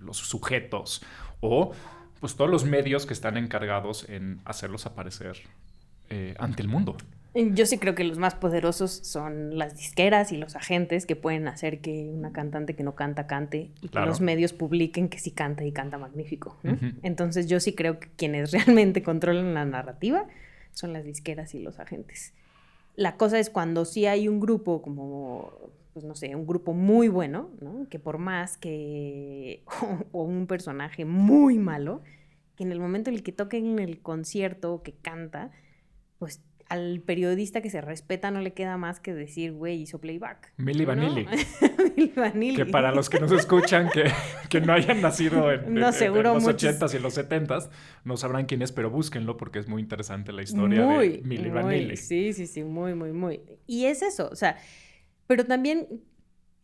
los 0.00 0.16
sujetos 0.16 1.02
o 1.40 1.72
pues 2.20 2.36
todos 2.36 2.50
los 2.50 2.64
medios 2.64 3.06
que 3.06 3.12
están 3.12 3.36
encargados 3.36 4.08
en 4.08 4.40
hacerlos 4.44 4.86
aparecer 4.86 5.38
eh, 6.10 6.34
ante 6.38 6.62
el 6.62 6.68
mundo. 6.68 6.96
Yo 7.38 7.66
sí 7.66 7.78
creo 7.78 7.94
que 7.94 8.02
los 8.02 8.18
más 8.18 8.34
poderosos 8.34 8.90
son 8.90 9.58
las 9.58 9.76
disqueras 9.76 10.32
y 10.32 10.36
los 10.36 10.56
agentes 10.56 11.06
que 11.06 11.14
pueden 11.14 11.46
hacer 11.46 11.80
que 11.80 12.10
una 12.12 12.32
cantante 12.32 12.74
que 12.74 12.82
no 12.82 12.96
canta 12.96 13.28
cante 13.28 13.70
y 13.80 13.90
que 13.90 14.00
los 14.00 14.20
medios 14.20 14.52
publiquen 14.52 15.08
que 15.08 15.20
sí 15.20 15.30
canta 15.30 15.64
y 15.64 15.70
canta 15.70 15.98
magnífico. 15.98 16.56
Entonces 17.02 17.46
yo 17.46 17.60
sí 17.60 17.74
creo 17.74 18.00
que 18.00 18.08
quienes 18.16 18.50
realmente 18.66 19.04
controlan 19.04 19.54
la 19.54 19.64
narrativa 19.64 20.26
son 20.72 20.92
las 20.92 21.04
disqueras 21.04 21.54
y 21.54 21.60
los 21.60 21.78
agentes. 21.78 22.34
La 22.96 23.16
cosa 23.16 23.38
es 23.38 23.50
cuando 23.50 23.84
sí 23.84 24.06
hay 24.06 24.26
un 24.26 24.40
grupo 24.40 24.82
como, 24.82 25.52
pues 25.92 26.04
no 26.04 26.16
sé, 26.16 26.34
un 26.34 26.44
grupo 26.44 26.72
muy 26.72 27.06
bueno, 27.06 27.50
¿no? 27.60 27.86
Que 27.88 28.00
por 28.00 28.18
más 28.18 28.56
que, 28.56 29.62
o 30.10 30.24
un 30.24 30.48
personaje 30.48 31.04
muy 31.04 31.56
malo, 31.56 32.02
que 32.56 32.64
en 32.64 32.72
el 32.72 32.80
momento 32.80 33.10
en 33.10 33.16
el 33.16 33.22
que 33.22 33.30
toquen 33.30 33.78
el 33.78 34.00
concierto 34.00 34.82
que 34.82 34.94
canta, 34.94 35.52
pues 36.18 36.42
al 36.68 37.00
periodista 37.00 37.62
que 37.62 37.70
se 37.70 37.80
respeta 37.80 38.30
no 38.30 38.40
le 38.40 38.52
queda 38.52 38.76
más 38.76 39.00
que 39.00 39.14
decir, 39.14 39.52
güey, 39.52 39.80
hizo 39.80 40.00
playback. 40.00 40.52
Milly 40.58 40.84
Vanilli. 40.84 41.26
Vanilli. 42.16 42.56
Que 42.56 42.66
para 42.66 42.92
los 42.92 43.08
que 43.08 43.20
nos 43.20 43.32
escuchan, 43.32 43.88
que, 43.90 44.04
que 44.50 44.60
no 44.60 44.72
hayan 44.74 45.00
nacido 45.00 45.50
en, 45.50 45.80
los 45.80 46.00
80s 46.00 46.92
y 46.92 46.96
en 46.96 47.02
los 47.02 47.16
70s, 47.16 47.70
no 48.04 48.16
sabrán 48.16 48.46
quién 48.46 48.62
es, 48.62 48.72
pero 48.72 48.90
búsquenlo 48.90 49.36
porque 49.36 49.58
es 49.58 49.68
muy 49.68 49.80
interesante 49.80 50.32
la 50.32 50.42
historia 50.42 50.86
de 50.86 51.22
Milly 51.24 51.50
Vanilli. 51.50 51.96
Sí, 51.96 52.32
sí, 52.32 52.46
sí, 52.46 52.64
muy, 52.64 52.94
muy, 52.94 53.12
muy. 53.12 53.40
Y 53.66 53.86
es 53.86 54.02
eso, 54.02 54.28
o 54.30 54.36
sea, 54.36 54.58
pero 55.26 55.46
también 55.46 55.86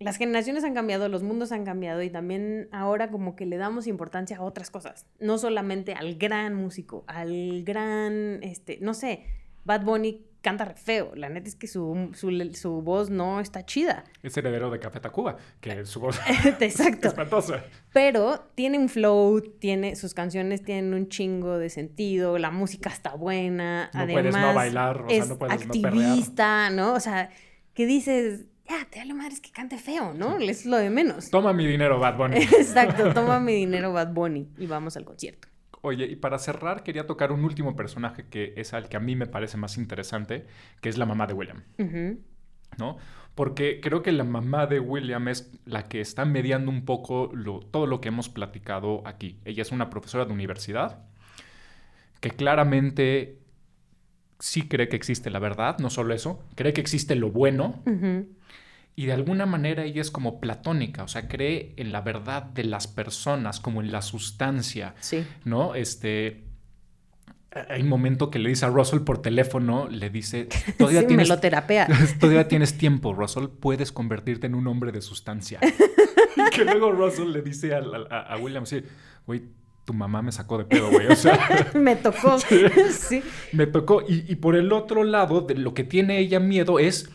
las 0.00 0.16
generaciones 0.16 0.64
han 0.64 0.74
cambiado, 0.74 1.08
los 1.08 1.22
mundos 1.22 1.50
han 1.52 1.64
cambiado 1.64 2.02
y 2.02 2.10
también 2.10 2.68
ahora 2.72 3.10
como 3.10 3.36
que 3.36 3.46
le 3.46 3.56
damos 3.56 3.86
importancia 3.86 4.36
a 4.38 4.42
otras 4.42 4.70
cosas, 4.70 5.06
no 5.18 5.38
solamente 5.38 5.94
al 5.94 6.16
gran 6.16 6.54
músico, 6.54 7.04
al 7.06 7.64
gran, 7.64 8.42
este, 8.42 8.78
no 8.82 8.92
sé, 8.92 9.24
Bad 9.64 9.84
Bunny 9.84 10.24
canta 10.44 10.66
re 10.66 10.74
feo. 10.74 11.12
La 11.14 11.28
neta 11.28 11.48
es 11.48 11.56
que 11.56 11.66
su, 11.66 12.10
su, 12.14 12.82
voz 12.82 13.10
no 13.10 13.40
está 13.40 13.64
chida. 13.64 14.04
Es 14.22 14.36
heredero 14.36 14.70
de 14.70 14.78
Café 14.78 15.00
Tacuba, 15.00 15.36
que 15.60 15.84
su 15.86 15.98
voz 15.98 16.20
Exacto. 16.60 16.60
es 16.60 16.74
espantosa. 17.04 17.64
Pero 17.92 18.40
tiene 18.54 18.78
un 18.78 18.88
flow, 18.88 19.40
tiene, 19.40 19.96
sus 19.96 20.14
canciones 20.14 20.62
tienen 20.62 20.92
un 20.94 21.08
chingo 21.08 21.58
de 21.58 21.70
sentido, 21.70 22.38
la 22.38 22.50
música 22.50 22.90
está 22.90 23.14
buena. 23.14 23.90
No 23.94 24.00
además, 24.00 24.22
puedes 24.22 24.36
no 24.36 24.54
bailar, 24.54 25.02
o 25.02 25.10
sea, 25.10 25.24
no 25.24 25.38
puedes 25.38 25.62
activista, 25.62 26.70
¿no? 26.70 26.92
O 26.92 27.00
sea, 27.00 27.30
que 27.72 27.86
dices, 27.86 28.44
ya, 28.68 28.86
te 28.90 28.98
da 28.98 29.14
madre 29.14 29.32
es 29.32 29.40
que 29.40 29.50
cante 29.50 29.78
feo, 29.78 30.12
¿no? 30.12 30.38
Es 30.38 30.66
lo 30.66 30.76
de 30.76 30.90
menos. 30.90 31.30
Toma 31.30 31.52
mi 31.52 31.66
dinero, 31.66 31.98
Bad 31.98 32.16
Bunny. 32.16 32.36
Exacto, 32.58 33.14
toma 33.14 33.40
mi 33.40 33.54
dinero, 33.54 33.92
Bad 33.92 34.12
Bunny. 34.12 34.48
Y 34.58 34.66
vamos 34.66 34.96
al 34.96 35.04
concierto. 35.04 35.48
Oye, 35.84 36.06
y 36.06 36.16
para 36.16 36.38
cerrar 36.38 36.82
quería 36.82 37.06
tocar 37.06 37.30
un 37.30 37.44
último 37.44 37.76
personaje 37.76 38.24
que 38.30 38.54
es 38.56 38.72
al 38.72 38.88
que 38.88 38.96
a 38.96 39.00
mí 39.00 39.16
me 39.16 39.26
parece 39.26 39.58
más 39.58 39.76
interesante, 39.76 40.46
que 40.80 40.88
es 40.88 40.96
la 40.96 41.04
mamá 41.04 41.26
de 41.26 41.34
William. 41.34 41.62
¿No? 42.78 42.96
Porque 43.34 43.80
creo 43.82 44.02
que 44.02 44.10
la 44.10 44.24
mamá 44.24 44.66
de 44.66 44.80
William 44.80 45.28
es 45.28 45.52
la 45.66 45.86
que 45.86 46.00
está 46.00 46.24
mediando 46.24 46.70
un 46.70 46.86
poco 46.86 47.30
todo 47.70 47.86
lo 47.86 48.00
que 48.00 48.08
hemos 48.08 48.30
platicado 48.30 49.02
aquí. 49.06 49.38
Ella 49.44 49.60
es 49.60 49.72
una 49.72 49.90
profesora 49.90 50.24
de 50.24 50.32
universidad 50.32 51.04
que 52.20 52.30
claramente 52.30 53.40
sí 54.38 54.66
cree 54.66 54.88
que 54.88 54.96
existe 54.96 55.28
la 55.28 55.38
verdad, 55.38 55.78
no 55.80 55.90
solo 55.90 56.14
eso, 56.14 56.42
cree 56.54 56.72
que 56.72 56.80
existe 56.80 57.14
lo 57.14 57.30
bueno 57.30 57.82
y 58.96 59.06
de 59.06 59.12
alguna 59.12 59.44
manera 59.44 59.84
ella 59.84 60.00
es 60.00 60.10
como 60.10 60.40
platónica, 60.40 61.02
o 61.02 61.08
sea, 61.08 61.28
cree 61.28 61.74
en 61.76 61.90
la 61.90 62.00
verdad 62.00 62.44
de 62.44 62.64
las 62.64 62.86
personas, 62.86 63.58
como 63.58 63.80
en 63.80 63.90
la 63.90 64.02
sustancia, 64.02 64.94
sí. 65.00 65.26
¿no? 65.44 65.74
Este, 65.74 66.44
hay 67.68 67.82
un 67.82 67.88
momento 67.88 68.30
que 68.30 68.38
le 68.38 68.48
dice 68.48 68.66
a 68.66 68.68
Russell 68.68 69.00
por 69.00 69.20
teléfono, 69.20 69.88
le 69.88 70.10
dice, 70.10 70.48
todavía 70.78 71.00
sí, 71.00 71.06
tienes, 71.08 71.28
todavía 72.20 72.46
tienes 72.46 72.78
tiempo, 72.78 73.14
Russell, 73.14 73.46
puedes 73.48 73.90
convertirte 73.90 74.46
en 74.46 74.54
un 74.54 74.68
hombre 74.68 74.92
de 74.92 75.00
sustancia. 75.00 75.58
y 76.36 76.50
que 76.50 76.64
luego 76.64 76.92
Russell 76.92 77.32
le 77.32 77.42
dice 77.42 77.74
a, 77.74 78.36
William, 78.40 78.64
sí, 78.64 78.82
güey, 79.26 79.42
tu 79.84 79.92
mamá 79.92 80.22
me 80.22 80.30
sacó 80.30 80.56
de 80.56 80.66
pedo, 80.66 80.88
güey. 80.90 81.08
O 81.08 81.16
sea, 81.16 81.68
me 81.74 81.96
tocó. 81.96 82.38
Sí. 82.38 83.22
Me 83.52 83.66
tocó. 83.66 84.02
Y, 84.02 84.24
y 84.30 84.36
por 84.36 84.56
el 84.56 84.72
otro 84.72 85.04
lado, 85.04 85.42
de 85.42 85.56
lo 85.56 85.74
que 85.74 85.84
tiene 85.84 86.18
ella 86.20 86.40
miedo 86.40 86.78
es 86.78 87.10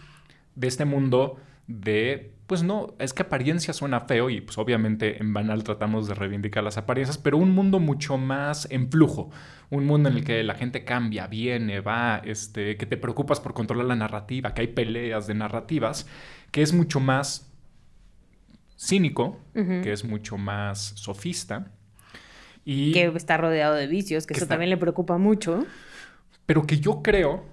de 0.55 0.67
este 0.67 0.85
mundo 0.85 1.37
de, 1.69 2.33
pues 2.47 2.63
no, 2.63 2.95
es 2.97 3.13
que 3.13 3.21
apariencia 3.21 3.73
suena 3.73 4.01
feo 4.01 4.31
y 4.31 4.41
pues 4.41 4.57
obviamente 4.57 5.21
en 5.21 5.33
Banal 5.33 5.63
tratamos 5.63 6.07
de 6.07 6.15
reivindicar 6.15 6.63
las 6.63 6.79
apariencias, 6.79 7.19
pero 7.19 7.37
un 7.37 7.51
mundo 7.51 7.79
mucho 7.79 8.17
más 8.17 8.67
en 8.71 8.89
flujo, 8.89 9.29
un 9.69 9.85
mundo 9.85 10.09
en 10.09 10.17
el 10.17 10.23
que 10.23 10.43
la 10.43 10.55
gente 10.55 10.83
cambia, 10.83 11.27
viene, 11.27 11.79
va, 11.79 12.23
este, 12.25 12.75
que 12.75 12.87
te 12.87 12.97
preocupas 12.97 13.39
por 13.39 13.53
controlar 13.53 13.85
la 13.85 13.95
narrativa, 13.95 14.55
que 14.55 14.61
hay 14.61 14.67
peleas 14.69 15.27
de 15.27 15.35
narrativas, 15.35 16.07
que 16.49 16.63
es 16.63 16.73
mucho 16.73 16.99
más 16.99 17.53
cínico, 18.75 19.39
que 19.53 19.91
es 19.91 20.03
mucho 20.03 20.39
más 20.39 20.93
sofista. 20.95 21.71
Y 22.65 22.93
que 22.93 23.05
está 23.15 23.37
rodeado 23.37 23.75
de 23.75 23.85
vicios, 23.85 24.25
que, 24.25 24.33
eso 24.33 24.47
también 24.47 24.71
le 24.71 24.77
preocupa 24.77 25.19
mucho. 25.19 25.67
Pero 26.47 26.65
que 26.65 26.79
yo 26.79 27.03
creo 27.03 27.45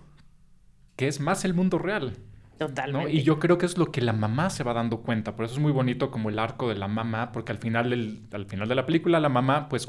que 0.96 1.06
es 1.06 1.20
más 1.20 1.44
el 1.44 1.52
mundo 1.52 1.78
real. 1.78 2.14
Totalmente. 2.58 3.12
Y 3.12 3.22
yo 3.22 3.38
creo 3.38 3.58
que 3.58 3.66
es 3.66 3.76
lo 3.76 3.92
que 3.92 4.00
la 4.00 4.14
mamá 4.14 4.48
se 4.48 4.64
va 4.64 4.72
dando 4.72 5.02
cuenta. 5.02 5.36
Por 5.36 5.44
eso 5.44 5.54
es 5.54 5.60
muy 5.60 5.72
bonito 5.72 6.10
como 6.10 6.30
el 6.30 6.38
arco 6.38 6.68
de 6.68 6.74
la 6.74 6.88
mamá, 6.88 7.32
porque 7.32 7.52
al 7.52 7.58
final, 7.58 7.92
al 8.32 8.46
final 8.46 8.68
de 8.68 8.74
la 8.74 8.86
película 8.86 9.20
la 9.20 9.28
mamá 9.28 9.68
pues 9.68 9.86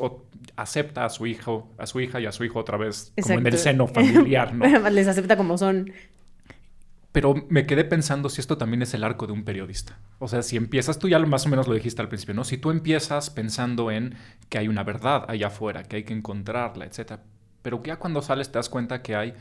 acepta 0.57 1.05
a 1.05 1.09
su 1.09 1.28
hijo, 1.28 1.74
a 1.78 1.86
su 1.86 2.01
hija 2.01 2.20
y 2.20 2.26
a 2.26 2.32
su 2.32 2.43
hijo 2.43 2.59
otra 2.59 2.78
vez 2.78 3.13
como 3.22 3.39
en 3.39 3.47
el 3.47 3.57
seno 3.57 3.88
familiar, 3.88 4.53
¿no? 4.53 4.89
Les 4.89 5.07
acepta 5.07 5.38
como 5.38 5.57
son. 5.57 5.91
Pero 7.13 7.34
me 7.49 7.65
quedé 7.65 7.84
pensando 7.86 8.30
si 8.30 8.41
esto 8.41 8.57
también 8.57 8.82
es 8.82 8.93
el 8.93 9.03
arco 9.03 9.26
de 9.28 9.34
un 9.34 9.43
periodista. 9.43 9.97
O 10.20 10.28
sea, 10.28 10.43
si 10.43 10.57
empiezas, 10.57 10.99
tú 10.99 11.07
ya 11.07 11.18
más 11.20 11.45
o 11.45 11.49
menos 11.49 11.68
lo 11.68 11.74
dijiste 11.74 12.01
al 12.01 12.09
principio, 12.09 12.36
¿no? 12.36 12.43
Si 12.43 12.57
tú 12.57 12.70
empiezas 12.70 13.30
pensando 13.30 13.91
en 13.91 14.15
que 14.49 14.57
hay 14.57 14.68
una 14.68 14.84
verdad 14.84 15.26
allá 15.28 15.47
afuera, 15.47 15.84
que 15.84 15.95
hay 15.95 16.03
que 16.03 16.13
encontrarla, 16.13 16.86
etc. 16.86 17.13
Pero 17.61 17.82
ya 17.82 17.95
cuando 17.95 18.22
sales 18.22 18.51
te 18.51 18.59
das 18.59 18.70
cuenta 18.70 19.01
que 19.01 19.15
hay 19.15 19.34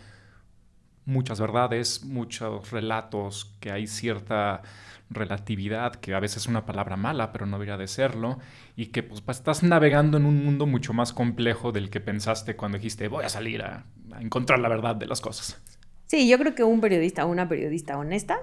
muchas 1.07 1.41
verdades, 1.41 2.05
muchos 2.05 2.71
relatos, 2.71 3.57
que 3.61 3.71
hay 3.71 3.87
cierta 3.87 4.63
relatividad, 5.09 5.95
que 5.95 6.15
a 6.15 6.21
veces 6.21 6.39
es 6.39 6.47
una 6.49 6.67
palabra 6.67 6.97
mala, 6.97 7.33
pero 7.33 7.47
no 7.47 7.57
debería 7.57 7.77
de 7.77 7.87
serlo, 7.87 8.39
y 8.75 8.87
que 8.87 9.03
pues, 9.03 9.23
estás 9.29 9.63
navegando 9.63 10.19
en 10.19 10.27
un 10.27 10.45
mundo 10.45 10.67
mucho 10.67 10.93
más 10.93 11.13
complejo 11.13 11.73
del 11.73 11.91
que 11.91 12.01
pensaste 12.01 12.57
cuando 12.57 12.79
dijiste 12.79 13.09
voy 13.09 13.25
a 13.25 13.29
salir 13.29 13.63
a, 13.63 13.87
encontrar 14.21 14.59
la 14.59 14.69
verdad 14.69 14.97
de 14.97 15.07
las 15.07 15.21
cosas. 15.21 15.61
Sí, 16.07 16.29
yo 16.29 16.39
creo 16.39 16.55
que 16.55 16.65
un 16.65 16.81
periodista 16.81 17.25
o 17.27 17.31
una 17.31 17.49
periodista 17.49 17.99
honesta 17.99 18.39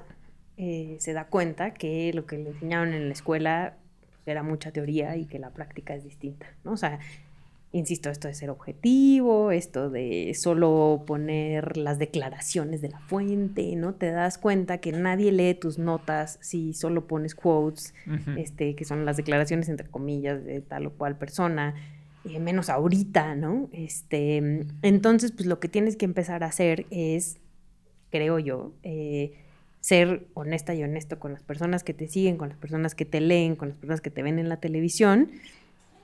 eh, 0.58 0.98
se 1.00 1.14
da 1.14 1.26
cuenta 1.26 1.74
que 1.74 2.12
lo 2.14 2.26
que 2.26 2.38
le 2.38 2.50
enseñaron 2.52 2.94
en 2.94 3.08
la 3.08 3.14
escuela 3.14 3.78
era 4.26 4.44
mucha 4.44 4.72
teoría 4.72 5.18
y 5.18 5.26
que 5.26 5.40
la 5.40 5.50
práctica 5.50 5.96
es 5.96 6.04
distinta, 6.04 6.46
¿no? 6.64 6.74
O 6.74 6.78
insisto, 7.74 8.12
esto 8.12 8.28
de 8.28 8.36
ser 8.36 8.52
objetivo, 8.52 9.52
esto 9.52 9.90
de 9.90 10.34
solo 10.36 11.04
poner 11.08 11.76
las 11.76 11.98
declaraciones 11.98 12.82
de 12.82 12.90
la 12.90 13.00
fuente, 13.00 13.76
¿no? 13.76 13.96
Te 13.96 14.12
das 14.12 14.38
cuenta 14.38 14.78
que 14.78 14.92
nadie 14.92 15.32
lee 15.32 15.56
tus 15.56 15.80
notas 15.80 16.38
si 16.40 16.74
solo 16.74 17.08
pones 17.08 17.34
quotes, 17.34 17.96
este, 18.38 18.76
que 18.76 18.86
son 18.86 19.06
las 19.06 19.18
declaraciones 19.18 19.70
entre 19.70 19.88
comillas 19.88 20.46
de 20.46 20.62
tal 20.62 20.86
o 20.86 20.92
cual 20.92 21.18
persona, 21.18 21.74
eh, 22.26 22.40
menos 22.40 22.70
ahorita, 22.70 23.36
¿no? 23.36 23.70
Este, 23.74 24.68
entonces, 24.84 25.32
pues 25.32 25.48
lo 25.48 25.60
que 25.60 25.68
tienes 25.68 25.96
que 25.96 26.06
empezar 26.06 26.44
a 26.44 26.48
hacer 26.48 26.86
es, 26.92 27.38
creo 28.12 28.38
yo, 28.38 28.72
eh, 28.84 29.34
ser 29.80 30.28
honesta 30.36 30.76
y 30.76 30.84
honesto 30.84 31.18
con 31.18 31.34
las 31.34 31.42
personas 31.42 31.84
que 31.84 31.96
te 31.96 32.08
siguen, 32.08 32.38
con 32.38 32.50
las 32.50 32.58
personas 32.60 32.94
que 32.94 33.04
te 33.04 33.20
leen, 33.20 33.56
con 33.56 33.70
las 33.70 33.78
personas 33.80 34.00
que 34.00 34.12
te 34.12 34.22
ven 34.22 34.38
en 34.38 34.48
la 34.48 34.58
televisión 34.58 35.32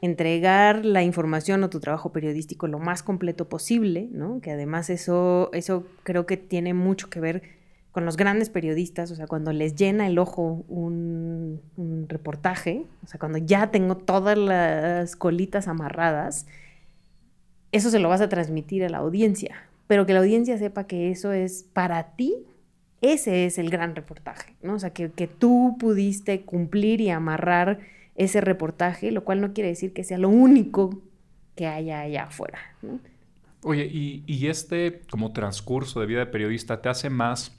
entregar 0.01 0.85
la 0.85 1.03
información 1.03 1.63
o 1.63 1.69
tu 1.69 1.79
trabajo 1.79 2.11
periodístico 2.11 2.67
lo 2.67 2.79
más 2.79 3.03
completo 3.03 3.49
posible, 3.49 4.07
¿no? 4.11 4.39
Que 4.41 4.51
además 4.51 4.89
eso, 4.89 5.49
eso 5.53 5.85
creo 6.03 6.25
que 6.25 6.37
tiene 6.37 6.73
mucho 6.73 7.09
que 7.09 7.19
ver 7.19 7.41
con 7.91 8.05
los 8.05 8.17
grandes 8.17 8.49
periodistas, 8.49 9.11
o 9.11 9.15
sea, 9.15 9.27
cuando 9.27 9.51
les 9.51 9.75
llena 9.75 10.07
el 10.07 10.19
ojo 10.19 10.63
un, 10.67 11.59
reportaje, 12.07 12.85
o 13.03 13.07
sea, 13.07 13.19
cuando 13.19 13.39
ya 13.39 13.71
tengo 13.71 13.97
todas 13.97 14.37
las 14.37 15.15
colitas 15.15 15.67
amarradas, 15.67 16.45
eso 17.71 17.89
se 17.89 17.99
lo 17.99 18.09
vas 18.09 18.21
a 18.21 18.29
transmitir 18.29 18.83
a 18.83 18.89
la 18.89 18.99
audiencia, 18.99 19.55
pero 19.87 20.05
que 20.05 20.13
la 20.13 20.19
audiencia 20.19 20.57
sepa 20.57 20.85
que 20.85 21.09
eso 21.09 21.33
es 21.33 21.63
para 21.73 22.15
ti, 22.15 22.35
ese 23.01 23.45
es 23.45 23.57
el 23.57 23.69
gran 23.69 23.95
reportaje, 23.95 24.55
¿no? 24.61 24.75
O 24.75 24.79
sea, 24.79 24.91
que, 24.91 25.09
que 25.09 25.27
tú 25.27 25.77
pudiste 25.79 26.41
cumplir 26.41 27.01
y 27.01 27.09
amarrar 27.09 27.79
ese 28.19 28.41
reportaje, 28.41 29.11
lo 29.11 29.23
cual 29.23 29.39
no 29.39 29.53
quiere 29.53 29.69
decir 29.69 29.93
que 29.93 30.03
sea 30.03 30.17
lo 30.17 30.27
único 30.27 31.01
que 31.55 31.67
haya 31.67 32.01
allá 32.01 32.23
afuera. 32.25 32.59
Oye, 33.63 33.85
y, 33.85 34.47
este 34.47 35.01
como 35.09 35.31
transcurso 35.31 36.01
de 36.01 36.05
vida 36.05 36.19
de 36.19 36.25
periodista 36.25 36.81
te 36.81 36.89
hace 36.89 37.09
más, 37.09 37.57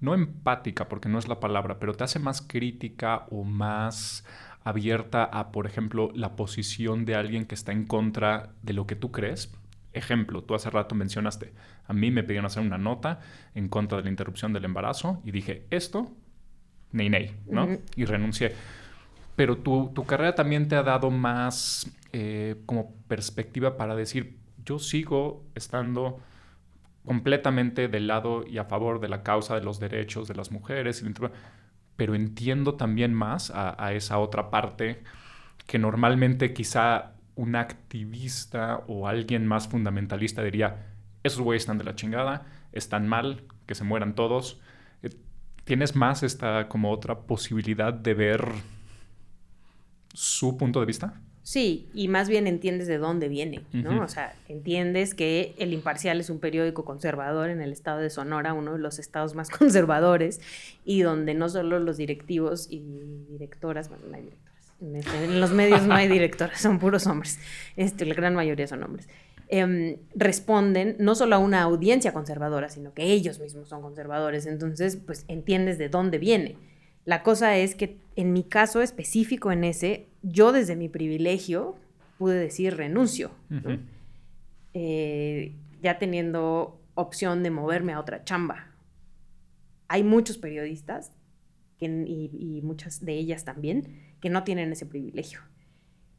no 0.00 0.14
empática, 0.14 0.88
porque 0.88 1.10
no 1.10 1.18
es 1.18 1.28
la 1.28 1.40
palabra, 1.40 1.78
pero 1.78 1.94
te 1.94 2.04
hace 2.04 2.18
más 2.18 2.40
crítica 2.40 3.26
o 3.30 3.44
más 3.44 4.24
abierta 4.64 5.24
a, 5.24 5.52
por 5.52 5.66
ejemplo, 5.66 6.10
la 6.14 6.36
posición 6.36 7.04
de 7.04 7.14
alguien 7.14 7.44
que 7.44 7.54
está 7.54 7.72
en 7.72 7.84
contra 7.84 8.54
de 8.62 8.72
lo 8.72 8.86
que 8.86 8.96
tú 8.96 9.12
crees. 9.12 9.54
Ejemplo, 9.92 10.42
tú 10.42 10.54
hace 10.54 10.70
rato 10.70 10.94
mencionaste, 10.94 11.52
a 11.86 11.92
mí 11.92 12.10
me 12.10 12.22
pidieron 12.22 12.46
hacer 12.46 12.62
una 12.62 12.78
nota 12.78 13.20
en 13.54 13.68
contra 13.68 13.98
de 13.98 14.04
la 14.04 14.10
interrupción 14.10 14.54
del 14.54 14.64
embarazo 14.64 15.20
y 15.24 15.32
dije, 15.32 15.66
esto, 15.70 16.10
ney, 16.92 17.10
ney, 17.10 17.36
¿no? 17.46 17.68
Y 17.94 18.06
renuncié 18.06 18.54
pero 19.38 19.58
tu, 19.58 19.94
carrera 20.04 20.34
también 20.34 20.66
te 20.66 20.74
ha 20.74 20.82
dado 20.82 21.12
más 21.12 21.88
eh, 22.12 22.56
como 22.66 22.96
perspectiva 23.06 23.76
para 23.76 23.94
decir, 23.94 24.36
yo 24.64 24.80
sigo 24.80 25.44
estando 25.54 26.18
completamente 27.04 27.86
del 27.86 28.08
lado 28.08 28.44
y 28.44 28.58
a 28.58 28.64
favor 28.64 28.98
de 28.98 29.08
la 29.08 29.22
causa 29.22 29.54
de 29.54 29.60
los 29.62 29.78
derechos 29.78 30.26
de 30.26 30.34
las 30.34 30.50
mujeres, 30.50 31.04
pero 31.94 32.16
entiendo 32.16 32.74
también 32.74 33.14
más 33.14 33.52
a, 33.54 33.92
esa 33.92 34.18
otra 34.18 34.50
parte 34.50 35.04
que 35.68 35.78
normalmente 35.78 36.52
quizá 36.52 37.12
un 37.36 37.54
activista 37.54 38.82
o 38.88 39.06
alguien 39.06 39.46
más 39.46 39.68
fundamentalista 39.68 40.42
diría, 40.42 40.88
esos 41.22 41.42
güeyes 41.42 41.62
están 41.62 41.78
de 41.78 41.84
la 41.84 41.94
chingada, 41.94 42.44
están 42.72 43.06
mal, 43.06 43.44
que 43.66 43.76
se 43.76 43.84
mueran 43.84 44.16
todos. 44.16 44.60
Eh, 45.04 45.10
¿Tienes 45.62 45.94
más 45.94 46.24
esta 46.24 46.66
como 46.66 46.90
otra 46.90 47.20
posibilidad 47.20 47.94
de 47.94 48.14
ver 48.14 48.77
su 50.18 50.56
punto 50.56 50.80
de 50.80 50.86
vista? 50.86 51.14
Sí, 51.44 51.88
y 51.94 52.08
más 52.08 52.28
bien 52.28 52.48
entiendes 52.48 52.88
de 52.88 52.98
dónde 52.98 53.28
viene, 53.28 53.62
¿no? 53.72 54.02
O 54.02 54.08
sea, 54.08 54.34
entiendes 54.48 55.14
que 55.14 55.54
El 55.58 55.72
Imparcial 55.72 56.18
es 56.18 56.28
un 56.28 56.40
periódico 56.40 56.84
conservador 56.84 57.50
en 57.50 57.62
el 57.62 57.70
estado 57.70 58.00
de 58.00 58.10
Sonora, 58.10 58.52
uno 58.52 58.72
de 58.72 58.80
los 58.80 58.98
estados 58.98 59.34
más 59.34 59.48
conservadores, 59.58 60.40
y 60.84 61.02
donde 61.02 61.34
no 61.34 61.48
solo 61.48 61.78
los 61.78 61.96
directivos 61.96 62.66
y 62.68 62.80
directoras, 63.30 63.88
bueno, 63.88 64.04
no 64.10 64.16
hay 64.16 64.22
directoras, 64.24 64.72
en, 64.80 64.96
este, 64.96 65.28
los 65.28 65.52
medios 65.52 65.86
no 65.86 65.94
hay 65.94 66.08
directoras, 66.18 66.60
son 66.60 66.80
puros 66.80 67.06
hombres, 67.06 67.38
este, 67.76 68.04
la 68.04 68.14
gran 68.14 68.34
mayoría 68.34 68.66
son 68.66 68.82
hombres, 68.82 69.08
em, 69.48 69.96
responden 70.16 70.96
no 70.98 71.14
solo 71.14 71.36
a 71.36 71.38
una 71.38 71.62
audiencia 71.62 72.12
conservadora, 72.12 72.68
sino 72.68 72.92
que 72.92 73.04
ellos 73.04 73.38
mismos 73.38 73.68
son 73.68 73.80
conservadores, 73.82 74.46
entonces, 74.46 74.96
pues 74.96 75.24
entiendes 75.28 75.78
de 75.78 75.88
dónde 75.88 76.18
viene. 76.18 76.56
La 77.08 77.22
cosa 77.22 77.56
es 77.56 77.74
que 77.74 77.96
en 78.16 78.34
mi 78.34 78.42
caso 78.42 78.82
específico 78.82 79.50
en 79.50 79.64
ese, 79.64 80.07
yo 80.22 80.52
desde 80.52 80.76
mi 80.76 80.88
privilegio 80.88 81.76
pude 82.18 82.38
decir 82.38 82.76
renuncio, 82.76 83.30
eh, 84.74 85.54
ya 85.82 85.98
teniendo 85.98 86.80
opción 86.94 87.42
de 87.42 87.50
moverme 87.50 87.92
a 87.92 88.00
otra 88.00 88.24
chamba. 88.24 88.72
Hay 89.86 90.02
muchos 90.02 90.36
periodistas, 90.36 91.12
y, 91.80 92.60
muchas 92.64 93.04
de 93.04 93.12
ellas 93.12 93.44
también, 93.44 94.02
que 94.20 94.30
no 94.30 94.42
tienen 94.42 94.72
ese 94.72 94.84
privilegio, 94.84 95.40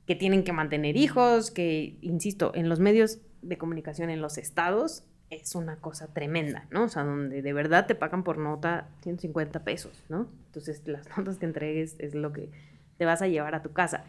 que 0.08 0.16
tienen 0.16 0.44
que 0.44 0.54
mantener 0.54 0.96
hijos, 0.96 1.52
que, 1.52 1.98
insisto, 2.02 2.54
en 2.56 2.70
los 2.70 2.80
medios 2.80 3.20
de 3.42 3.58
comunicación 3.58 4.10
en 4.10 4.22
los 4.22 4.38
estados 4.38 5.04
es 5.30 5.54
una 5.56 5.76
cosa 5.76 6.08
tremenda, 6.08 6.68
¿no? 6.72 6.86
O 6.86 6.90
sea, 6.90 7.04
donde 7.04 7.42
de 7.42 7.54
verdad 7.54 7.86
te 7.86 7.94
pagan 7.94 8.24
por 8.24 8.38
nota 8.38 8.90
150 9.04 9.64
pesos, 9.64 10.04
¿no? 10.10 10.28
Entonces, 10.48 10.82
las 10.86 11.08
notas 11.18 11.38
que 11.38 11.46
entregues 11.46 11.96
es 12.00 12.16
lo 12.16 12.34
que 12.34 12.50
te 13.00 13.06
vas 13.06 13.24
a 13.24 13.28
llevar 13.28 13.56
a 13.56 13.64
tu 13.64 13.72
casa. 13.72 14.04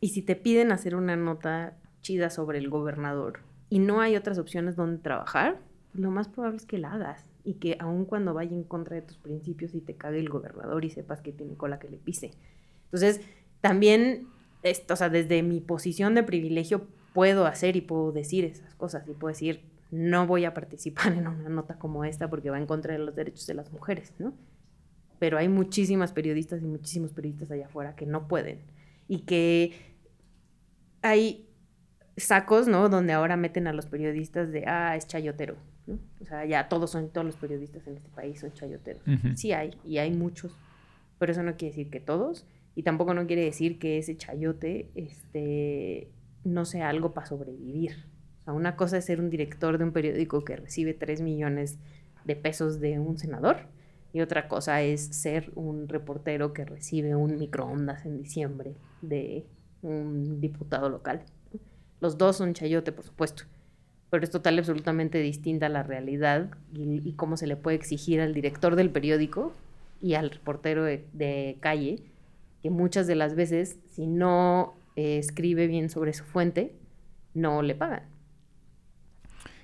Y 0.00 0.10
si 0.10 0.22
te 0.22 0.36
piden 0.36 0.70
hacer 0.72 0.94
una 0.94 1.16
nota 1.16 1.76
chida 2.00 2.30
sobre 2.30 2.58
el 2.58 2.70
gobernador 2.70 3.40
y 3.68 3.80
no 3.80 4.00
hay 4.00 4.16
otras 4.16 4.38
opciones 4.38 4.76
donde 4.76 5.02
trabajar, 5.02 5.58
lo 5.92 6.12
más 6.12 6.28
probable 6.28 6.56
es 6.56 6.64
que 6.64 6.78
la 6.78 6.92
hagas 6.92 7.28
y 7.44 7.54
que 7.54 7.76
aun 7.80 8.04
cuando 8.04 8.34
vaya 8.34 8.54
en 8.54 8.62
contra 8.62 8.94
de 8.94 9.02
tus 9.02 9.18
principios 9.18 9.74
y 9.74 9.80
te 9.80 9.96
cague 9.96 10.20
el 10.20 10.28
gobernador 10.28 10.84
y 10.84 10.90
sepas 10.90 11.20
que 11.20 11.32
tiene 11.32 11.56
cola 11.56 11.80
que 11.80 11.90
le 11.90 11.96
pise. 11.96 12.30
Entonces, 12.84 13.20
también, 13.60 14.28
esto, 14.62 14.94
o 14.94 14.96
sea, 14.96 15.08
desde 15.08 15.42
mi 15.42 15.60
posición 15.60 16.14
de 16.14 16.22
privilegio 16.22 16.86
puedo 17.14 17.44
hacer 17.44 17.74
y 17.74 17.80
puedo 17.80 18.12
decir 18.12 18.44
esas 18.44 18.76
cosas 18.76 19.08
y 19.08 19.14
puedo 19.14 19.32
decir, 19.32 19.64
no 19.90 20.28
voy 20.28 20.44
a 20.44 20.54
participar 20.54 21.12
en 21.12 21.26
una 21.26 21.48
nota 21.48 21.76
como 21.76 22.04
esta 22.04 22.30
porque 22.30 22.50
va 22.50 22.58
en 22.58 22.66
contra 22.66 22.92
de 22.92 23.00
los 23.00 23.16
derechos 23.16 23.48
de 23.48 23.54
las 23.54 23.72
mujeres, 23.72 24.14
¿no? 24.20 24.32
Pero 25.18 25.38
hay 25.38 25.48
muchísimas 25.48 26.12
periodistas 26.12 26.62
y 26.62 26.66
muchísimos 26.66 27.12
periodistas 27.12 27.50
allá 27.50 27.66
afuera 27.66 27.96
que 27.96 28.06
no 28.06 28.28
pueden 28.28 28.60
y 29.08 29.20
que 29.20 29.72
hay 31.02 31.48
sacos, 32.16 32.68
¿no? 32.68 32.88
Donde 32.88 33.12
ahora 33.12 33.36
meten 33.36 33.66
a 33.66 33.72
los 33.72 33.86
periodistas 33.86 34.52
de, 34.52 34.64
ah, 34.66 34.96
es 34.96 35.06
chayotero, 35.06 35.56
¿no? 35.86 35.98
O 36.20 36.26
sea, 36.26 36.44
ya 36.44 36.68
todos 36.68 36.90
son, 36.90 37.10
todos 37.10 37.26
los 37.26 37.36
periodistas 37.36 37.86
en 37.86 37.96
este 37.96 38.08
país 38.10 38.40
son 38.40 38.52
chayoteros. 38.52 39.02
Sí 39.34 39.52
hay, 39.52 39.76
y 39.84 39.98
hay 39.98 40.12
muchos, 40.12 40.56
pero 41.18 41.32
eso 41.32 41.42
no 41.42 41.56
quiere 41.56 41.74
decir 41.74 41.90
que 41.90 42.00
todos, 42.00 42.46
y 42.74 42.82
tampoco 42.82 43.14
no 43.14 43.26
quiere 43.26 43.44
decir 43.44 43.78
que 43.78 43.98
ese 43.98 44.16
chayote, 44.16 44.90
este, 44.94 46.08
no 46.44 46.64
sea 46.64 46.88
algo 46.88 47.12
para 47.12 47.26
sobrevivir, 47.26 48.04
una 48.52 48.76
cosa 48.76 48.98
es 48.98 49.04
ser 49.04 49.20
un 49.20 49.30
director 49.30 49.78
de 49.78 49.84
un 49.84 49.92
periódico 49.92 50.44
que 50.44 50.56
recibe 50.56 50.94
3 50.94 51.20
millones 51.20 51.78
de 52.24 52.36
pesos 52.36 52.80
de 52.80 52.98
un 52.98 53.18
senador 53.18 53.58
y 54.12 54.20
otra 54.20 54.48
cosa 54.48 54.82
es 54.82 55.04
ser 55.06 55.50
un 55.54 55.88
reportero 55.88 56.52
que 56.52 56.64
recibe 56.64 57.14
un 57.14 57.38
microondas 57.38 58.06
en 58.06 58.18
diciembre 58.18 58.74
de 59.02 59.44
un 59.82 60.40
diputado 60.40 60.88
local. 60.88 61.22
Los 62.00 62.16
dos 62.16 62.36
son 62.36 62.54
chayote, 62.54 62.92
por 62.92 63.04
supuesto, 63.04 63.44
pero 64.10 64.24
es 64.24 64.30
total 64.30 64.58
absolutamente 64.58 65.18
distinta 65.18 65.68
la 65.68 65.82
realidad 65.82 66.50
y, 66.72 67.12
cómo 67.14 67.36
se 67.36 67.46
le 67.46 67.56
puede 67.56 67.76
exigir 67.76 68.20
al 68.20 68.34
director 68.34 68.76
del 68.76 68.90
periódico 68.90 69.52
y 70.00 70.14
al 70.14 70.30
reportero 70.30 70.84
de, 70.84 71.58
calle, 71.60 72.02
que 72.62 72.70
muchas 72.70 73.06
de 73.06 73.16
las 73.16 73.34
veces, 73.34 73.78
si 73.90 74.06
no 74.06 74.74
eh, 74.96 75.18
escribe 75.18 75.66
bien 75.66 75.90
sobre 75.90 76.12
su 76.12 76.24
fuente, 76.24 76.72
no 77.34 77.62
le 77.62 77.74
pagan. 77.74 78.17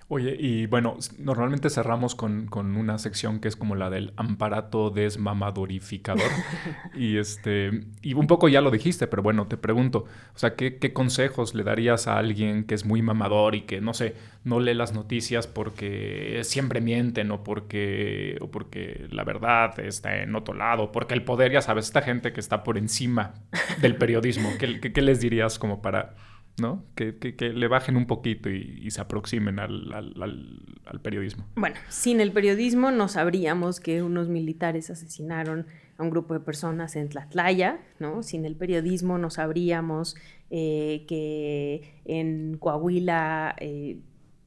Oye, 0.08 0.36
y 0.38 0.66
bueno, 0.66 0.98
normalmente 1.18 1.70
cerramos 1.70 2.14
con, 2.14 2.48
una 2.54 2.98
sección 2.98 3.40
que 3.40 3.48
es 3.48 3.56
como 3.56 3.74
la 3.74 3.88
del 3.88 4.12
amparato 4.16 4.90
desmamadorificador. 4.90 6.30
y 6.94 7.16
este, 7.16 7.84
y 8.02 8.12
un 8.12 8.26
poco 8.26 8.48
ya 8.48 8.60
lo 8.60 8.70
dijiste, 8.70 9.06
pero 9.06 9.22
bueno, 9.22 9.46
te 9.46 9.56
pregunto, 9.56 10.04
o 10.34 10.38
sea, 10.38 10.56
¿qué, 10.56 10.92
consejos 10.92 11.54
le 11.54 11.64
darías 11.64 12.06
a 12.06 12.18
alguien 12.18 12.64
que 12.64 12.74
es 12.74 12.84
muy 12.84 13.00
mamador 13.00 13.54
y 13.54 13.62
que, 13.62 13.80
no 13.80 13.94
sé, 13.94 14.14
no 14.44 14.60
lee 14.60 14.74
las 14.74 14.92
noticias 14.92 15.46
porque 15.46 16.40
siempre 16.44 16.82
mienten 16.82 17.30
o 17.30 17.42
porque, 17.42 18.36
o 18.42 18.50
porque 18.50 19.06
la 19.10 19.24
verdad 19.24 19.80
está 19.80 20.22
en 20.22 20.36
otro 20.36 20.52
lado, 20.52 20.92
porque 20.92 21.14
el 21.14 21.22
poder, 21.24 21.50
ya 21.50 21.62
sabes, 21.62 21.86
esta 21.86 22.02
gente 22.02 22.34
que 22.34 22.40
está 22.40 22.62
por 22.62 22.76
encima 22.76 23.32
del 23.80 23.96
periodismo, 23.96 24.50
¿qué, 24.58 24.80
qué 24.80 25.02
les 25.02 25.20
dirías 25.20 25.58
como 25.58 25.80
para 25.80 26.14
¿no? 26.58 26.84
Que, 26.94 27.14
le 27.52 27.68
bajen 27.68 27.96
un 27.96 28.06
poquito 28.06 28.48
y, 28.48 28.90
se 28.90 29.00
aproximen 29.00 29.58
al, 29.58 31.00
periodismo. 31.02 31.44
Bueno, 31.56 31.76
sin 31.88 32.20
el 32.20 32.32
periodismo 32.32 32.90
no 32.90 33.08
sabríamos 33.08 33.80
que 33.80 34.02
unos 34.02 34.28
militares 34.28 34.90
asesinaron 34.90 35.66
a 35.98 36.02
un 36.02 36.10
grupo 36.10 36.34
de 36.34 36.40
personas 36.40 36.96
en 36.96 37.08
Tlatlaya, 37.08 37.80
¿no? 37.98 38.22
Sin 38.22 38.44
el 38.44 38.56
periodismo 38.56 39.18
no 39.18 39.30
sabríamos 39.30 40.16
eh, 40.50 41.04
que 41.08 42.00
en 42.04 42.56
Coahuila 42.58 43.54
eh, 43.60 43.98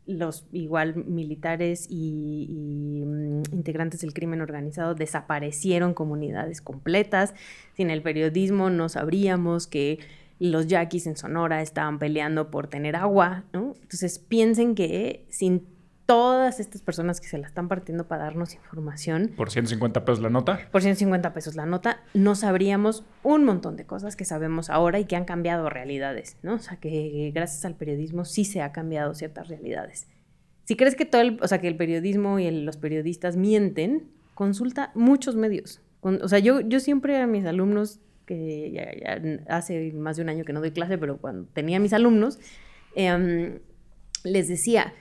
los 0.08 0.46
igual 0.54 0.96
militares 1.06 1.88
y, 1.90 3.04
mm, 3.06 3.44
integrantes 3.54 4.02
del 4.02 4.14
crimen 4.14 4.42
organizado 4.42 4.96
desaparecieron 4.96 5.94
comunidades 5.94 6.62
completas. 6.62 7.34
Sin 7.76 7.90
el 7.90 8.02
periodismo 8.02 8.70
no 8.70 8.90
sabríamos 8.90 9.68
que 9.68 10.00
los 10.40 10.68
yaquis 10.68 11.08
en 11.08 11.18
Sonora 11.18 11.62
estaban 11.62 12.00
peleando 12.00 12.52
por 12.52 12.68
tener 12.68 12.96
agua, 12.96 13.46
¿no? 13.54 13.76
Entonces 13.82 14.20
piensen 14.20 14.76
que 14.76 15.26
sin 15.30 15.66
todas 16.08 16.60
estas 16.62 16.82
personas 16.82 17.20
que 17.20 17.28
se 17.28 17.38
la 17.38 17.46
están 17.46 17.68
partiendo 17.68 18.08
para 18.08 18.24
darnos 18.24 18.56
información. 18.56 19.34
¿Por 19.36 19.52
150 19.52 20.06
pesos 20.06 20.24
la 20.24 20.30
nota? 20.30 20.60
Por 20.72 20.82
150 20.82 21.34
pesos 21.34 21.56
la 21.56 21.66
nota, 21.66 22.02
no 22.14 22.34
sabríamos 22.34 23.04
un 23.24 23.44
montón 23.44 23.76
de 23.76 23.86
cosas 23.86 24.16
que 24.16 24.24
sabemos 24.24 24.70
ahora 24.70 25.00
y 25.00 25.06
que 25.06 25.18
han 25.18 25.26
cambiado 25.26 25.70
realidades, 25.70 26.38
¿no? 26.42 26.56
O 26.56 26.60
sea, 26.60 26.78
que 26.78 27.32
gracias 27.36 27.66
al 27.66 27.76
periodismo 27.76 28.24
sí 28.24 28.46
se 28.46 28.62
ha 28.62 28.72
cambiado 28.72 29.14
ciertas 29.14 29.50
realidades. 29.50 30.08
Si 30.64 30.78
crees 30.78 30.96
que 30.96 31.06
todo 31.06 31.22
el, 31.22 31.40
o 31.42 31.48
sea, 31.48 31.60
que 31.60 31.68
el 31.68 31.76
periodismo 31.76 32.40
y 32.40 32.50
los 32.52 32.78
periodistas 32.78 33.36
mienten, 33.36 34.10
consulta 34.34 34.92
muchos 34.96 35.36
medios. 35.36 35.82
o 36.02 36.28
sea, 36.30 36.40
yo, 36.40 36.62
yo 36.62 36.80
siempre 36.80 37.22
a 37.22 37.28
mis 37.28 37.46
alumnos 37.46 38.00
que 38.28 38.72
ya, 38.72 39.20
hace 39.48 39.92
más 39.94 40.18
de 40.18 40.24
un 40.24 40.30
año 40.30 40.44
que 40.44 40.54
no 40.54 40.60
doy 40.60 40.72
clase, 40.72 41.00
pero 41.00 41.18
cuando 41.18 41.48
tenía 41.54 41.80
mis 41.80 41.94
alumnos, 41.94 42.40
em, 42.96 43.60
les 44.24 44.48
decía, 44.48 44.94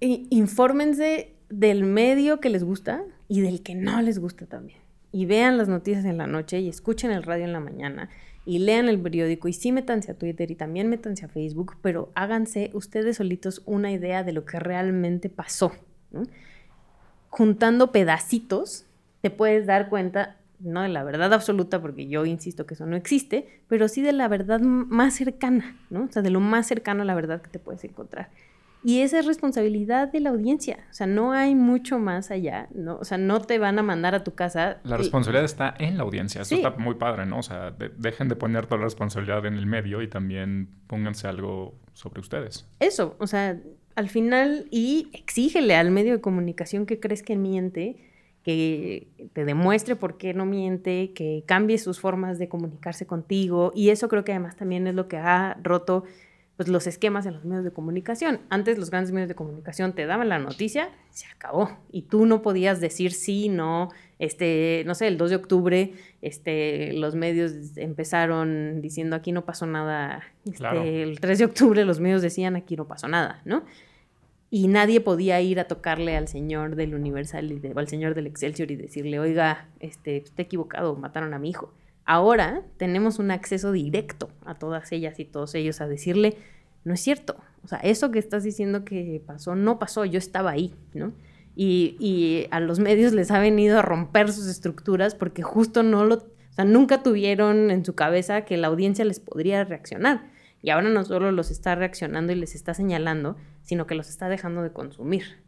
infórmense 0.00 1.32
del 1.48 1.82
medio 1.84 2.38
que 2.38 2.50
les 2.50 2.62
gusta 2.62 3.02
y 3.26 3.40
del 3.40 3.62
que 3.62 3.74
no 3.74 4.00
les 4.02 4.18
gusta 4.18 4.46
también. 4.46 4.78
Y 5.10 5.26
vean 5.26 5.58
las 5.58 5.68
noticias 5.68 6.04
en 6.04 6.18
la 6.18 6.26
noche 6.26 6.60
y 6.60 6.68
escuchen 6.68 7.10
el 7.10 7.24
radio 7.24 7.44
en 7.44 7.52
la 7.52 7.60
mañana 7.60 8.10
y 8.44 8.58
lean 8.58 8.88
el 8.88 9.00
periódico 9.00 9.48
y 9.48 9.52
sí 9.52 9.72
métanse 9.72 10.12
a 10.12 10.18
Twitter 10.18 10.50
y 10.50 10.54
también 10.54 10.88
métanse 10.88 11.24
a 11.24 11.28
Facebook, 11.28 11.76
pero 11.82 12.10
háganse 12.14 12.70
ustedes 12.74 13.16
solitos 13.16 13.62
una 13.66 13.90
idea 13.90 14.22
de 14.22 14.32
lo 14.32 14.44
que 14.44 14.58
realmente 14.58 15.28
pasó. 15.28 15.72
Juntando 17.28 17.92
pedacitos, 17.92 18.86
te 19.20 19.30
puedes 19.30 19.66
dar 19.66 19.88
cuenta 19.88 20.36
no 20.60 20.82
de 20.82 20.88
la 20.88 21.04
verdad 21.04 21.32
absoluta, 21.32 21.80
porque 21.80 22.06
yo 22.08 22.26
insisto 22.26 22.66
que 22.66 22.74
eso 22.74 22.86
no 22.86 22.96
existe, 22.96 23.62
pero 23.68 23.88
sí 23.88 24.02
de 24.02 24.12
la 24.12 24.28
verdad 24.28 24.60
más 24.60 25.14
cercana, 25.14 25.76
¿no? 25.90 26.04
O 26.04 26.12
sea, 26.12 26.22
de 26.22 26.30
lo 26.30 26.40
más 26.40 26.66
cercano 26.66 27.02
a 27.02 27.04
la 27.04 27.14
verdad 27.14 27.42
que 27.42 27.50
te 27.50 27.58
puedes 27.58 27.84
encontrar. 27.84 28.30
Y 28.82 29.00
esa 29.00 29.18
es 29.18 29.26
responsabilidad 29.26 30.10
de 30.10 30.20
la 30.20 30.30
audiencia, 30.30 30.78
o 30.90 30.94
sea, 30.94 31.06
no 31.06 31.32
hay 31.32 31.54
mucho 31.54 31.98
más 31.98 32.30
allá, 32.30 32.66
¿no? 32.72 32.96
O 32.96 33.04
sea, 33.04 33.18
no 33.18 33.42
te 33.42 33.58
van 33.58 33.78
a 33.78 33.82
mandar 33.82 34.14
a 34.14 34.24
tu 34.24 34.34
casa. 34.34 34.78
La 34.84 34.96
responsabilidad 34.96 35.44
está 35.44 35.74
en 35.78 35.98
la 35.98 36.04
audiencia, 36.04 36.40
eso 36.42 36.54
está 36.54 36.70
muy 36.70 36.94
padre, 36.94 37.26
¿no? 37.26 37.40
O 37.40 37.42
sea, 37.42 37.72
dejen 37.98 38.28
de 38.28 38.36
poner 38.36 38.64
toda 38.64 38.78
la 38.78 38.84
responsabilidad 38.84 39.44
en 39.44 39.54
el 39.54 39.66
medio 39.66 40.00
y 40.00 40.08
también 40.08 40.68
pónganse 40.86 41.28
algo 41.28 41.74
sobre 41.92 42.20
ustedes. 42.20 42.66
Eso, 42.78 43.16
o 43.18 43.26
sea, 43.26 43.60
al 43.96 44.08
final, 44.08 44.66
y 44.70 45.08
exígele 45.12 45.76
al 45.76 45.90
medio 45.90 46.12
de 46.12 46.22
comunicación 46.22 46.86
que 46.86 47.00
crees 47.00 47.22
que 47.22 47.36
miente, 47.36 47.96
que 48.44 49.08
te 49.32 49.44
demuestre 49.44 49.96
por 49.96 50.16
qué 50.16 50.34
no 50.34 50.46
miente, 50.46 51.12
que 51.14 51.44
cambie 51.46 51.78
sus 51.78 52.00
formas 52.00 52.38
de 52.38 52.48
comunicarse 52.48 53.06
contigo. 53.06 53.72
Y 53.74 53.90
eso 53.90 54.08
creo 54.08 54.24
que 54.24 54.32
además 54.32 54.56
también 54.56 54.86
es 54.86 54.94
lo 54.94 55.08
que 55.08 55.18
ha 55.18 55.58
roto 55.62 56.04
pues, 56.60 56.68
los 56.68 56.86
esquemas 56.86 57.24
en 57.24 57.32
los 57.32 57.46
medios 57.46 57.64
de 57.64 57.70
comunicación. 57.70 58.40
Antes 58.50 58.76
los 58.76 58.90
grandes 58.90 59.12
medios 59.12 59.28
de 59.28 59.34
comunicación 59.34 59.94
te 59.94 60.04
daban 60.04 60.28
la 60.28 60.38
noticia, 60.38 60.90
se 61.08 61.26
acabó. 61.26 61.70
Y 61.90 62.02
tú 62.02 62.26
no 62.26 62.42
podías 62.42 62.80
decir 62.80 63.12
sí, 63.12 63.48
no. 63.48 63.88
Este, 64.18 64.82
no 64.84 64.94
sé, 64.94 65.06
el 65.06 65.16
2 65.16 65.30
de 65.30 65.36
octubre 65.36 65.92
este, 66.20 66.92
los 66.92 67.14
medios 67.14 67.78
empezaron 67.78 68.82
diciendo 68.82 69.16
aquí 69.16 69.32
no 69.32 69.46
pasó 69.46 69.64
nada. 69.64 70.22
Este, 70.44 71.02
el 71.02 71.18
3 71.18 71.38
de 71.38 71.44
octubre 71.46 71.82
los 71.86 71.98
medios 71.98 72.20
decían 72.20 72.56
aquí 72.56 72.76
no 72.76 72.86
pasó 72.86 73.08
nada, 73.08 73.40
¿no? 73.46 73.64
Y 74.50 74.66
nadie 74.66 75.00
podía 75.00 75.40
ir 75.40 75.60
a 75.60 75.68
tocarle 75.68 76.16
al 76.16 76.26
señor 76.26 76.74
del 76.74 76.94
Universal 76.94 77.60
o 77.72 77.78
al 77.78 77.88
señor 77.88 78.14
del 78.14 78.26
Excelsior 78.26 78.70
y 78.72 78.76
decirle, 78.76 79.20
oiga, 79.20 79.68
este, 79.78 80.16
está 80.16 80.42
equivocado, 80.42 80.96
mataron 80.96 81.32
a 81.34 81.38
mi 81.38 81.50
hijo. 81.50 81.72
Ahora 82.04 82.62
tenemos 82.76 83.20
un 83.20 83.30
acceso 83.30 83.70
directo 83.70 84.30
a 84.44 84.56
todas 84.56 84.90
ellas 84.90 85.20
y 85.20 85.24
todos 85.24 85.54
ellos 85.54 85.80
a 85.80 85.86
decirle, 85.86 86.36
no 86.82 86.94
es 86.94 87.00
cierto, 87.00 87.36
o 87.62 87.68
sea, 87.68 87.78
eso 87.78 88.10
que 88.10 88.18
estás 88.18 88.42
diciendo 88.42 88.84
que 88.84 89.22
pasó, 89.24 89.54
no 89.54 89.78
pasó, 89.78 90.04
yo 90.04 90.18
estaba 90.18 90.50
ahí, 90.50 90.74
¿no? 90.94 91.12
Y, 91.54 91.96
y 92.00 92.48
a 92.50 92.58
los 92.58 92.80
medios 92.80 93.12
les 93.12 93.30
ha 93.30 93.38
venido 93.38 93.78
a 93.78 93.82
romper 93.82 94.32
sus 94.32 94.46
estructuras 94.46 95.14
porque 95.14 95.42
justo 95.42 95.82
no 95.82 96.04
lo, 96.04 96.16
o 96.16 96.52
sea, 96.52 96.64
nunca 96.64 97.02
tuvieron 97.02 97.70
en 97.70 97.84
su 97.84 97.94
cabeza 97.94 98.44
que 98.44 98.56
la 98.56 98.68
audiencia 98.68 99.04
les 99.04 99.20
podría 99.20 99.62
reaccionar. 99.62 100.30
Y 100.62 100.70
ahora 100.70 100.88
no 100.90 101.04
solo 101.04 101.32
los 101.32 101.50
está 101.50 101.74
reaccionando 101.74 102.32
y 102.32 102.36
les 102.36 102.54
está 102.54 102.74
señalando, 102.74 103.36
sino 103.62 103.86
que 103.86 103.94
los 103.94 104.08
está 104.08 104.28
dejando 104.28 104.62
de 104.62 104.72
consumir. 104.72 105.42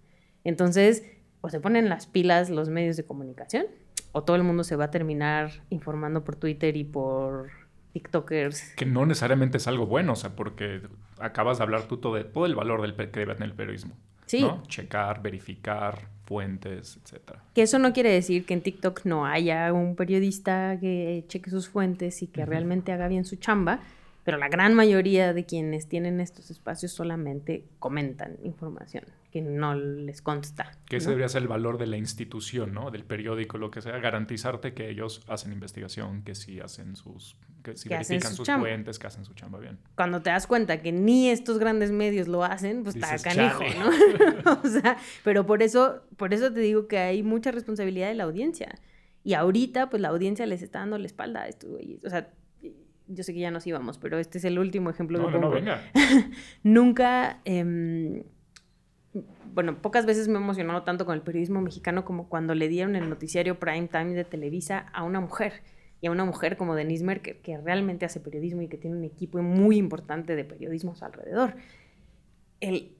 Entonces, 0.44 1.04
o 1.40 1.50
se 1.50 1.60
ponen 1.60 1.88
las 1.88 2.06
pilas 2.06 2.50
los 2.50 2.68
medios 2.68 2.96
de 2.96 3.04
comunicación, 3.04 3.66
o 4.12 4.24
todo 4.24 4.36
el 4.36 4.42
mundo 4.42 4.64
se 4.64 4.76
va 4.76 4.86
a 4.86 4.90
terminar 4.90 5.50
informando 5.70 6.24
por 6.24 6.36
Twitter 6.36 6.76
y 6.76 6.84
por 6.84 7.50
TikTokers. 7.92 8.74
Que 8.76 8.86
no 8.86 9.06
necesariamente 9.06 9.58
es 9.58 9.66
algo 9.66 9.86
bueno, 9.86 10.12
o 10.12 10.16
sea, 10.16 10.34
porque 10.36 10.82
acabas 11.18 11.58
de 11.58 11.64
hablar 11.64 11.82
tú 11.88 11.98
todo, 11.98 12.14
de, 12.14 12.24
todo 12.24 12.46
el 12.46 12.54
valor 12.54 12.82
del, 12.82 12.94
que 12.94 13.20
debe 13.20 13.34
tener 13.34 13.50
el 13.50 13.54
periodismo. 13.54 13.94
Sí. 14.26 14.46
Checar, 14.66 15.20
verificar 15.20 16.08
fuentes, 16.24 16.96
etc. 16.96 17.34
Que 17.54 17.62
eso 17.62 17.78
no 17.78 17.92
quiere 17.92 18.10
decir 18.10 18.46
que 18.46 18.54
en 18.54 18.62
TikTok 18.62 19.04
no 19.04 19.26
haya 19.26 19.72
un 19.72 19.94
periodista 19.96 20.78
que 20.80 21.24
cheque 21.28 21.50
sus 21.50 21.68
fuentes 21.68 22.22
y 22.22 22.28
que 22.28 22.46
realmente 22.46 22.92
haga 22.92 23.08
bien 23.08 23.24
su 23.24 23.36
chamba, 23.36 23.80
pero 24.24 24.38
la 24.38 24.48
gran 24.48 24.74
mayoría 24.74 25.32
de 25.32 25.44
quienes 25.44 25.88
tienen 25.88 26.20
estos 26.20 26.50
espacios 26.50 26.92
solamente 26.92 27.64
comentan 27.78 28.38
información 28.42 29.04
que 29.32 29.40
no 29.40 29.74
les 29.74 30.20
consta. 30.20 30.78
Que 30.86 30.98
ese 30.98 31.08
debería 31.08 31.28
ser 31.28 31.40
el 31.40 31.48
valor 31.48 31.78
de 31.78 31.86
la 31.86 31.96
institución, 31.96 32.74
¿no? 32.74 32.90
Del 32.90 33.04
periódico, 33.04 33.56
lo 33.56 33.70
que 33.70 33.80
sea, 33.80 33.98
garantizarte 33.98 34.74
que 34.74 34.90
ellos 34.90 35.22
hacen 35.26 35.52
investigación, 35.52 36.22
que 36.22 36.34
sí 36.34 36.60
hacen 36.60 36.96
sus, 36.96 37.38
que 37.62 37.74
sí 37.74 37.88
verifican 37.88 38.34
sus 38.34 38.46
fuentes, 38.46 38.98
que 38.98 39.06
hacen 39.06 39.24
su 39.24 39.32
chamba 39.32 39.58
bien. 39.58 39.78
Cuando 39.96 40.20
te 40.20 40.28
das 40.28 40.46
cuenta 40.46 40.82
que 40.82 40.92
ni 40.92 41.30
estos 41.30 41.58
grandes 41.58 41.90
medios 41.92 42.28
lo 42.28 42.44
hacen, 42.44 42.82
pues 42.84 42.94
está 42.94 43.16
canijo, 43.18 43.64
¿no? 43.78 44.52
o 44.62 44.68
sea, 44.68 44.98
pero 45.24 45.46
por 45.46 45.62
eso, 45.62 46.02
por 46.18 46.34
eso 46.34 46.52
te 46.52 46.60
digo 46.60 46.86
que 46.86 46.98
hay 46.98 47.22
mucha 47.22 47.52
responsabilidad 47.52 48.08
de 48.08 48.14
la 48.14 48.24
audiencia. 48.24 48.78
Y 49.24 49.32
ahorita, 49.32 49.88
pues 49.88 50.02
la 50.02 50.08
audiencia 50.08 50.44
les 50.44 50.60
está 50.60 50.80
dando 50.80 50.98
la 50.98 51.06
espalda 51.06 51.42
a 51.42 51.48
estos 51.48 51.70
güeyes. 51.70 52.04
O 52.04 52.10
sea, 52.10 52.28
yo 53.14 53.22
sé 53.24 53.34
que 53.34 53.40
ya 53.40 53.50
nos 53.50 53.66
íbamos, 53.66 53.98
pero 53.98 54.18
este 54.18 54.38
es 54.38 54.44
el 54.44 54.58
último 54.58 54.90
ejemplo 54.90 55.18
no, 55.18 55.26
que 55.26 55.32
no, 55.34 55.40
No, 55.40 55.50
venga. 55.50 55.80
Nunca, 56.62 57.40
em, 57.44 58.24
bueno, 59.52 59.80
pocas 59.80 60.06
veces 60.06 60.28
me 60.28 60.38
he 60.38 60.42
emocionado 60.42 60.82
tanto 60.82 61.04
con 61.04 61.14
el 61.14 61.22
periodismo 61.22 61.60
mexicano 61.60 62.04
como 62.04 62.28
cuando 62.28 62.54
le 62.54 62.68
dieron 62.68 62.96
el 62.96 63.08
noticiario 63.08 63.58
prime 63.58 63.88
time 63.88 64.14
de 64.14 64.24
Televisa 64.24 64.86
a 64.92 65.02
una 65.02 65.20
mujer. 65.20 65.62
Y 66.00 66.08
a 66.08 66.10
una 66.10 66.24
mujer 66.24 66.56
como 66.56 66.74
Denise 66.74 67.04
Merker, 67.04 67.40
que 67.42 67.56
realmente 67.58 68.04
hace 68.04 68.18
periodismo 68.18 68.60
y 68.62 68.68
que 68.68 68.76
tiene 68.76 68.96
un 68.96 69.04
equipo 69.04 69.40
muy 69.40 69.76
importante 69.76 70.34
de 70.34 70.44
periodismo 70.44 70.92
a 70.92 70.96
su 70.96 71.04
alrededor. 71.04 71.54
El 72.58 72.96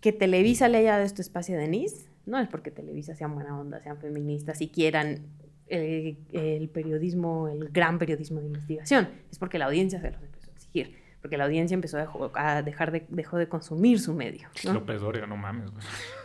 que 0.00 0.12
Televisa 0.12 0.68
le 0.68 0.78
haya 0.78 0.92
dado 0.92 1.04
este 1.04 1.20
espacio 1.20 1.54
a 1.56 1.58
Denise, 1.58 2.08
no 2.24 2.38
es 2.38 2.48
porque 2.48 2.70
Televisa 2.70 3.14
sea 3.14 3.26
buena 3.28 3.58
onda, 3.58 3.82
sean 3.82 3.98
feministas 3.98 4.62
y 4.62 4.68
quieran 4.68 5.26
el, 5.68 6.68
periodismo, 6.72 7.48
el 7.48 7.68
gran 7.70 7.98
periodismo 7.98 8.40
de 8.40 8.46
investigación, 8.46 9.08
es 9.30 9.38
porque 9.38 9.58
la 9.58 9.66
audiencia 9.66 10.00
se 10.00 10.10
los 10.10 10.22
empezó 10.22 10.50
a 10.50 10.54
exigir, 10.54 10.96
porque 11.20 11.36
la 11.36 11.44
audiencia 11.44 11.74
empezó 11.74 11.98
a, 12.34 12.62
dejar 12.62 12.92
de, 12.92 13.06
dejó 13.08 13.38
de 13.38 13.48
consumir 13.48 14.00
su 14.00 14.12
medio. 14.12 14.48
¿no? 14.64 14.74
López 14.74 15.00
Dóriga, 15.00 15.26
no 15.26 15.36
mames. 15.36 15.70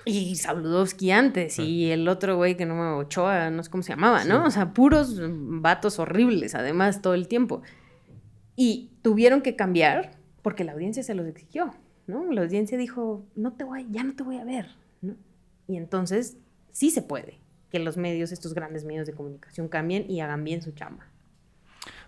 Y 0.06 0.36
Saludowski 0.36 1.12
antes, 1.12 1.58
y 1.60 1.92
el 1.92 2.08
otro 2.08 2.36
güey 2.36 2.58
que 2.58 2.66
no 2.66 2.76
me 2.76 3.02
Ochoa, 3.02 3.50
no 3.50 3.64
sé 3.64 3.70
cómo 3.70 3.84
se 3.84 3.94
llamaba, 3.94 4.26
¿no? 4.26 4.46
O 4.46 4.52
sea, 4.52 4.74
puros 4.74 5.20
vatos 5.22 6.00
horribles, 6.00 6.56
además, 6.56 7.02
todo 7.02 7.14
el 7.14 7.28
tiempo. 7.28 7.62
Y 8.56 8.92
tuvieron 9.02 9.42
que 9.42 9.56
cambiar 9.56 10.12
porque 10.42 10.64
la 10.64 10.74
audiencia 10.74 11.04
se 11.04 11.16
los 11.16 11.26
exigió. 11.28 11.74
¿no? 12.08 12.26
La 12.32 12.42
audiencia 12.42 12.78
dijo, 12.78 13.24
no 13.36 13.54
te 13.54 13.64
voy, 13.64 13.86
ya 13.92 14.04
no 14.04 14.16
te 14.16 14.24
voy 14.24 14.38
a 14.38 14.44
ver, 14.44 14.76
¿no? 15.02 15.16
Y 15.68 15.78
entonces 15.78 16.38
sí 16.72 16.90
se 16.90 17.04
puede 17.04 17.40
que 17.72 17.80
los 17.80 17.98
medios, 17.98 18.32
estos 18.32 18.54
grandes 18.54 18.86
medios 18.86 19.08
de 19.08 19.14
comunicación 19.14 19.68
cambien 19.68 20.10
y 20.10 20.22
hagan 20.22 20.44
bien 20.44 20.62
su 20.62 20.72
chamba. 20.72 21.06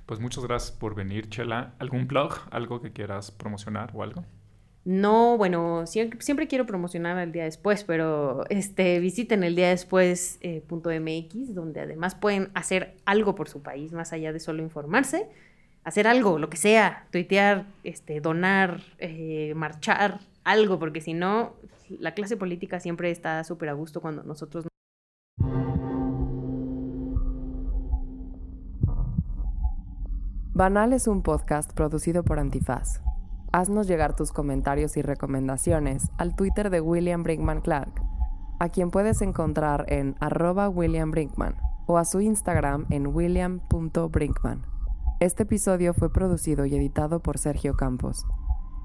Pues 0.05 0.19
muchas 0.19 0.43
gracias 0.43 0.71
por 0.71 0.95
venir, 0.95 1.29
Chela. 1.29 1.73
¿Algún 1.79 2.07
blog, 2.07 2.35
algo 2.49 2.81
que 2.81 2.91
quieras 2.91 3.31
promocionar 3.31 3.91
o 3.93 4.03
algo? 4.03 4.25
No, 4.83 5.37
bueno, 5.37 5.85
siempre, 5.85 6.47
quiero 6.47 6.65
promocionar 6.65 7.17
el 7.19 7.31
día 7.31 7.43
después, 7.43 7.83
pero 7.83 8.43
este, 8.49 8.99
visiten 8.99 9.43
el 9.43 9.55
día 9.55 9.69
después 9.69 10.39
eh, 10.41 10.63
.mx, 10.67 11.53
donde 11.53 11.81
además 11.81 12.15
pueden 12.15 12.49
hacer 12.55 12.95
algo 13.05 13.35
por 13.35 13.47
su 13.47 13.61
país, 13.61 13.91
más 13.91 14.11
allá 14.11 14.33
de 14.33 14.39
solo 14.39 14.63
informarse, 14.63 15.29
hacer 15.83 16.07
algo, 16.07 16.39
lo 16.39 16.49
que 16.49 16.57
sea, 16.57 17.05
tuitear, 17.11 17.67
este, 17.83 18.21
donar, 18.21 18.81
eh, 18.97 19.53
marchar, 19.55 20.19
algo, 20.43 20.79
porque 20.79 21.01
si 21.01 21.13
no, 21.13 21.53
la 21.99 22.15
clase 22.15 22.35
política 22.35 22.79
siempre 22.79 23.11
está 23.11 23.43
súper 23.43 23.69
a 23.69 23.73
gusto 23.73 24.01
cuando 24.01 24.23
nosotros... 24.23 24.65
Banal 30.61 30.93
es 30.93 31.07
un 31.07 31.23
podcast 31.23 31.73
producido 31.73 32.21
por 32.21 32.37
Antifaz. 32.37 33.01
Haznos 33.51 33.87
llegar 33.87 34.15
tus 34.15 34.31
comentarios 34.31 34.95
y 34.95 35.01
recomendaciones 35.01 36.11
al 36.19 36.35
Twitter 36.35 36.69
de 36.69 36.81
William 36.81 37.23
Brinkman 37.23 37.61
Clark, 37.61 38.03
a 38.59 38.69
quien 38.69 38.91
puedes 38.91 39.23
encontrar 39.23 39.91
en 39.91 40.15
arroba 40.19 40.69
William 40.69 41.09
Brinkman 41.09 41.55
o 41.87 41.97
a 41.97 42.05
su 42.05 42.21
Instagram 42.21 42.85
en 42.91 43.07
william.brinkman. 43.07 44.67
Este 45.19 45.43
episodio 45.43 45.95
fue 45.95 46.13
producido 46.13 46.67
y 46.67 46.75
editado 46.75 47.23
por 47.23 47.39
Sergio 47.39 47.75
Campos. 47.75 48.23